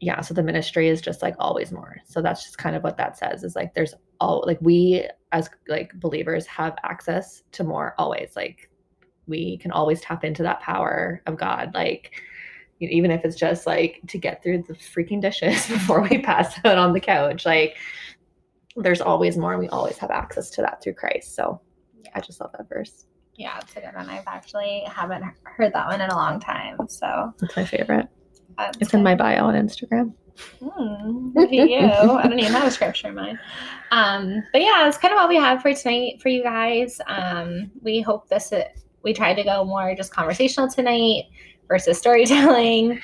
yeah, 0.00 0.20
so 0.20 0.34
the 0.34 0.42
ministry 0.42 0.88
is 0.88 1.00
just 1.00 1.22
like 1.22 1.36
always 1.38 1.70
more. 1.70 1.98
So 2.06 2.20
that's 2.20 2.42
just 2.42 2.58
kind 2.58 2.74
of 2.74 2.82
what 2.82 2.96
that 2.96 3.16
says 3.16 3.44
is 3.44 3.54
like 3.54 3.72
there's 3.72 3.94
all 4.18 4.42
like 4.44 4.58
we 4.60 5.06
as 5.30 5.48
like 5.68 5.92
believers 5.94 6.44
have 6.46 6.74
access 6.82 7.44
to 7.52 7.62
more 7.62 7.94
always. 7.96 8.32
Like 8.34 8.68
we 9.28 9.58
can 9.58 9.70
always 9.70 10.00
tap 10.00 10.24
into 10.24 10.42
that 10.42 10.60
power 10.60 11.22
of 11.26 11.36
God. 11.36 11.70
Like 11.72 12.20
even 12.80 13.12
if 13.12 13.24
it's 13.24 13.36
just 13.36 13.64
like 13.64 14.00
to 14.08 14.18
get 14.18 14.42
through 14.42 14.64
the 14.66 14.74
freaking 14.74 15.20
dishes 15.20 15.66
before 15.68 16.00
we 16.00 16.18
pass 16.18 16.58
out 16.64 16.78
on 16.78 16.94
the 16.94 17.00
couch, 17.00 17.46
like 17.46 17.76
there's 18.76 19.00
always 19.00 19.36
more 19.36 19.52
and 19.52 19.60
we 19.60 19.68
always 19.68 19.98
have 19.98 20.10
access 20.10 20.50
to 20.50 20.62
that 20.62 20.82
through 20.82 20.94
Christ. 20.94 21.34
So 21.34 21.60
I 22.14 22.20
just 22.20 22.40
love 22.40 22.52
that 22.56 22.68
verse. 22.68 23.06
Yeah, 23.34 23.58
it's 23.60 23.74
a 23.76 23.80
good 23.80 23.94
one. 23.94 24.08
I've 24.08 24.26
actually 24.26 24.82
haven't 24.86 25.24
heard 25.44 25.72
that 25.72 25.86
one 25.86 26.00
in 26.00 26.10
a 26.10 26.14
long 26.16 26.40
time. 26.40 26.76
So 26.88 27.32
It's 27.42 27.56
my 27.56 27.64
favorite. 27.64 28.06
that's 28.56 28.78
It's 28.80 28.94
in 28.94 29.02
my 29.02 29.14
bio 29.14 29.44
on 29.46 29.54
Instagram. 29.54 30.12
Hmm, 30.62 31.30
look 31.34 31.48
at 31.52 31.68
you. 31.68 31.78
I 31.86 32.22
don't 32.28 32.38
even 32.38 32.52
have 32.52 32.66
a 32.66 32.70
scripture 32.70 33.08
in 33.08 33.14
mine. 33.14 33.38
Um, 33.90 34.42
but 34.52 34.62
yeah, 34.62 34.82
that's 34.84 34.96
kind 34.98 35.12
of 35.12 35.20
all 35.20 35.28
we 35.28 35.36
have 35.36 35.62
for 35.62 35.72
tonight 35.74 36.20
for 36.22 36.28
you 36.28 36.42
guys. 36.42 37.00
Um, 37.06 37.70
we 37.82 38.00
hope 38.00 38.28
this 38.28 38.52
we 39.02 39.12
tried 39.14 39.34
to 39.34 39.42
go 39.44 39.64
more 39.64 39.94
just 39.94 40.12
conversational 40.12 40.68
tonight 40.68 41.24
versus 41.68 41.98
storytelling. 41.98 43.00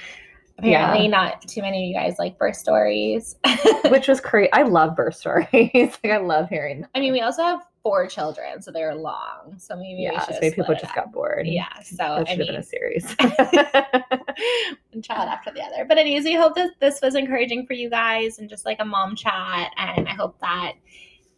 Apparently, 0.58 1.04
Yeah. 1.04 1.10
not 1.10 1.42
too 1.42 1.60
many 1.60 1.84
of 1.84 1.88
you 1.88 1.94
guys 1.94 2.18
like 2.18 2.38
birth 2.38 2.56
stories. 2.56 3.36
Which 3.90 4.08
was 4.08 4.20
crazy. 4.20 4.50
I 4.52 4.62
love 4.62 4.96
birth 4.96 5.14
stories. 5.16 5.46
like 5.52 6.04
I 6.04 6.16
love 6.16 6.48
hearing 6.48 6.80
them. 6.82 6.90
I 6.94 7.00
mean, 7.00 7.12
we 7.12 7.20
also 7.20 7.42
have 7.42 7.60
four 7.82 8.06
children, 8.06 8.62
so 8.62 8.70
they're 8.72 8.94
long. 8.94 9.54
So 9.58 9.76
maybe 9.76 9.96
we 9.96 10.02
yeah, 10.04 10.24
should 10.24 10.34
so 10.34 10.40
maybe 10.40 10.56
people 10.56 10.74
just 10.74 10.86
up. 10.86 10.94
got 10.94 11.12
bored. 11.12 11.46
Yeah, 11.46 11.66
so 11.82 11.96
that 11.96 12.10
I 12.10 12.18
should 12.20 12.28
have 12.28 12.38
mean, 12.38 12.46
been 12.48 12.56
a 12.56 12.62
series. 12.62 13.14
one 14.92 15.02
child 15.02 15.28
after 15.28 15.52
the 15.52 15.62
other. 15.62 15.84
But 15.84 15.98
anyways, 15.98 16.24
we 16.24 16.34
hope 16.34 16.54
that 16.54 16.70
this 16.80 17.00
was 17.02 17.14
encouraging 17.14 17.66
for 17.66 17.74
you 17.74 17.90
guys 17.90 18.38
and 18.38 18.48
just 18.48 18.64
like 18.64 18.78
a 18.80 18.84
mom 18.84 19.14
chat. 19.14 19.72
And 19.76 20.08
I 20.08 20.14
hope 20.14 20.38
that 20.40 20.72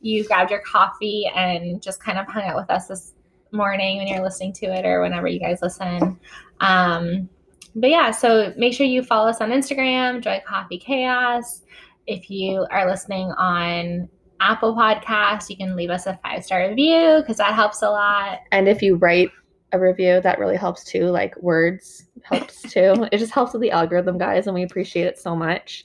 you 0.00 0.24
grabbed 0.26 0.50
your 0.50 0.60
coffee 0.60 1.30
and 1.34 1.82
just 1.82 2.00
kind 2.02 2.18
of 2.18 2.26
hung 2.26 2.44
out 2.44 2.56
with 2.56 2.70
us 2.70 2.86
this 2.86 3.14
morning 3.52 3.98
when 3.98 4.06
you're 4.06 4.22
listening 4.22 4.52
to 4.52 4.66
it 4.66 4.86
or 4.86 5.00
whenever 5.02 5.26
you 5.26 5.40
guys 5.40 5.58
listen. 5.60 6.18
Um, 6.60 7.28
but 7.74 7.90
yeah, 7.90 8.10
so 8.10 8.52
make 8.56 8.72
sure 8.72 8.86
you 8.86 9.02
follow 9.02 9.28
us 9.28 9.40
on 9.40 9.50
Instagram, 9.50 10.22
Joy 10.22 10.40
Coffee 10.46 10.78
Chaos. 10.78 11.62
If 12.06 12.30
you 12.30 12.66
are 12.70 12.88
listening 12.88 13.30
on 13.32 14.08
Apple 14.40 14.74
Podcasts, 14.74 15.50
you 15.50 15.56
can 15.56 15.76
leave 15.76 15.90
us 15.90 16.06
a 16.06 16.18
five 16.22 16.44
star 16.44 16.68
review 16.68 17.18
because 17.20 17.36
that 17.38 17.54
helps 17.54 17.82
a 17.82 17.90
lot. 17.90 18.38
and 18.52 18.68
if 18.68 18.82
you 18.82 18.96
write 18.96 19.30
a 19.72 19.78
review, 19.78 20.20
that 20.22 20.38
really 20.38 20.56
helps 20.56 20.84
too. 20.84 21.04
Like 21.06 21.36
words 21.42 22.06
helps 22.22 22.62
too. 22.72 23.06
it 23.12 23.18
just 23.18 23.32
helps 23.32 23.52
with 23.52 23.60
the 23.62 23.70
algorithm, 23.70 24.16
guys, 24.18 24.46
and 24.46 24.54
we 24.54 24.62
appreciate 24.62 25.06
it 25.06 25.18
so 25.18 25.36
much. 25.36 25.84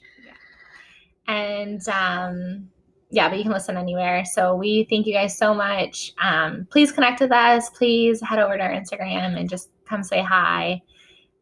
Yeah. 1.26 1.34
and 1.34 1.88
um 1.88 2.68
yeah 3.10 3.28
but 3.28 3.36
you 3.36 3.44
can 3.44 3.52
listen 3.52 3.76
anywhere 3.76 4.24
so 4.24 4.56
we 4.56 4.86
thank 4.90 5.06
you 5.06 5.12
guys 5.12 5.36
so 5.36 5.54
much 5.54 6.12
um 6.20 6.66
please 6.70 6.90
connect 6.90 7.20
with 7.20 7.30
us 7.30 7.68
please 7.70 8.20
head 8.22 8.38
over 8.38 8.56
to 8.56 8.62
our 8.62 8.70
instagram 8.72 9.38
and 9.38 9.48
just 9.48 9.68
come 9.86 10.02
say 10.02 10.22
hi 10.22 10.80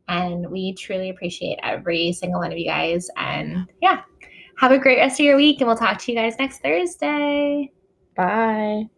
and 0.09 0.50
we 0.50 0.74
truly 0.74 1.11
appreciate 1.11 1.59
every 1.62 2.12
single 2.12 2.40
one 2.40 2.53
of 2.53 2.59
you 2.59 2.66
guys. 2.66 3.09
And 3.16 3.66
yeah. 3.80 4.03
have 4.59 4.72
a 4.72 4.78
great 4.78 4.98
rest 4.98 5.20
of 5.20 5.26
your 5.26 5.36
week 5.36 5.61
and 5.61 5.66
we'll 5.66 5.76
talk 5.76 5.98
to 5.98 6.12
you 6.12 6.18
guys 6.18 6.34
next 6.38 6.62
thursday. 6.62 7.72
Bye. 8.16 8.88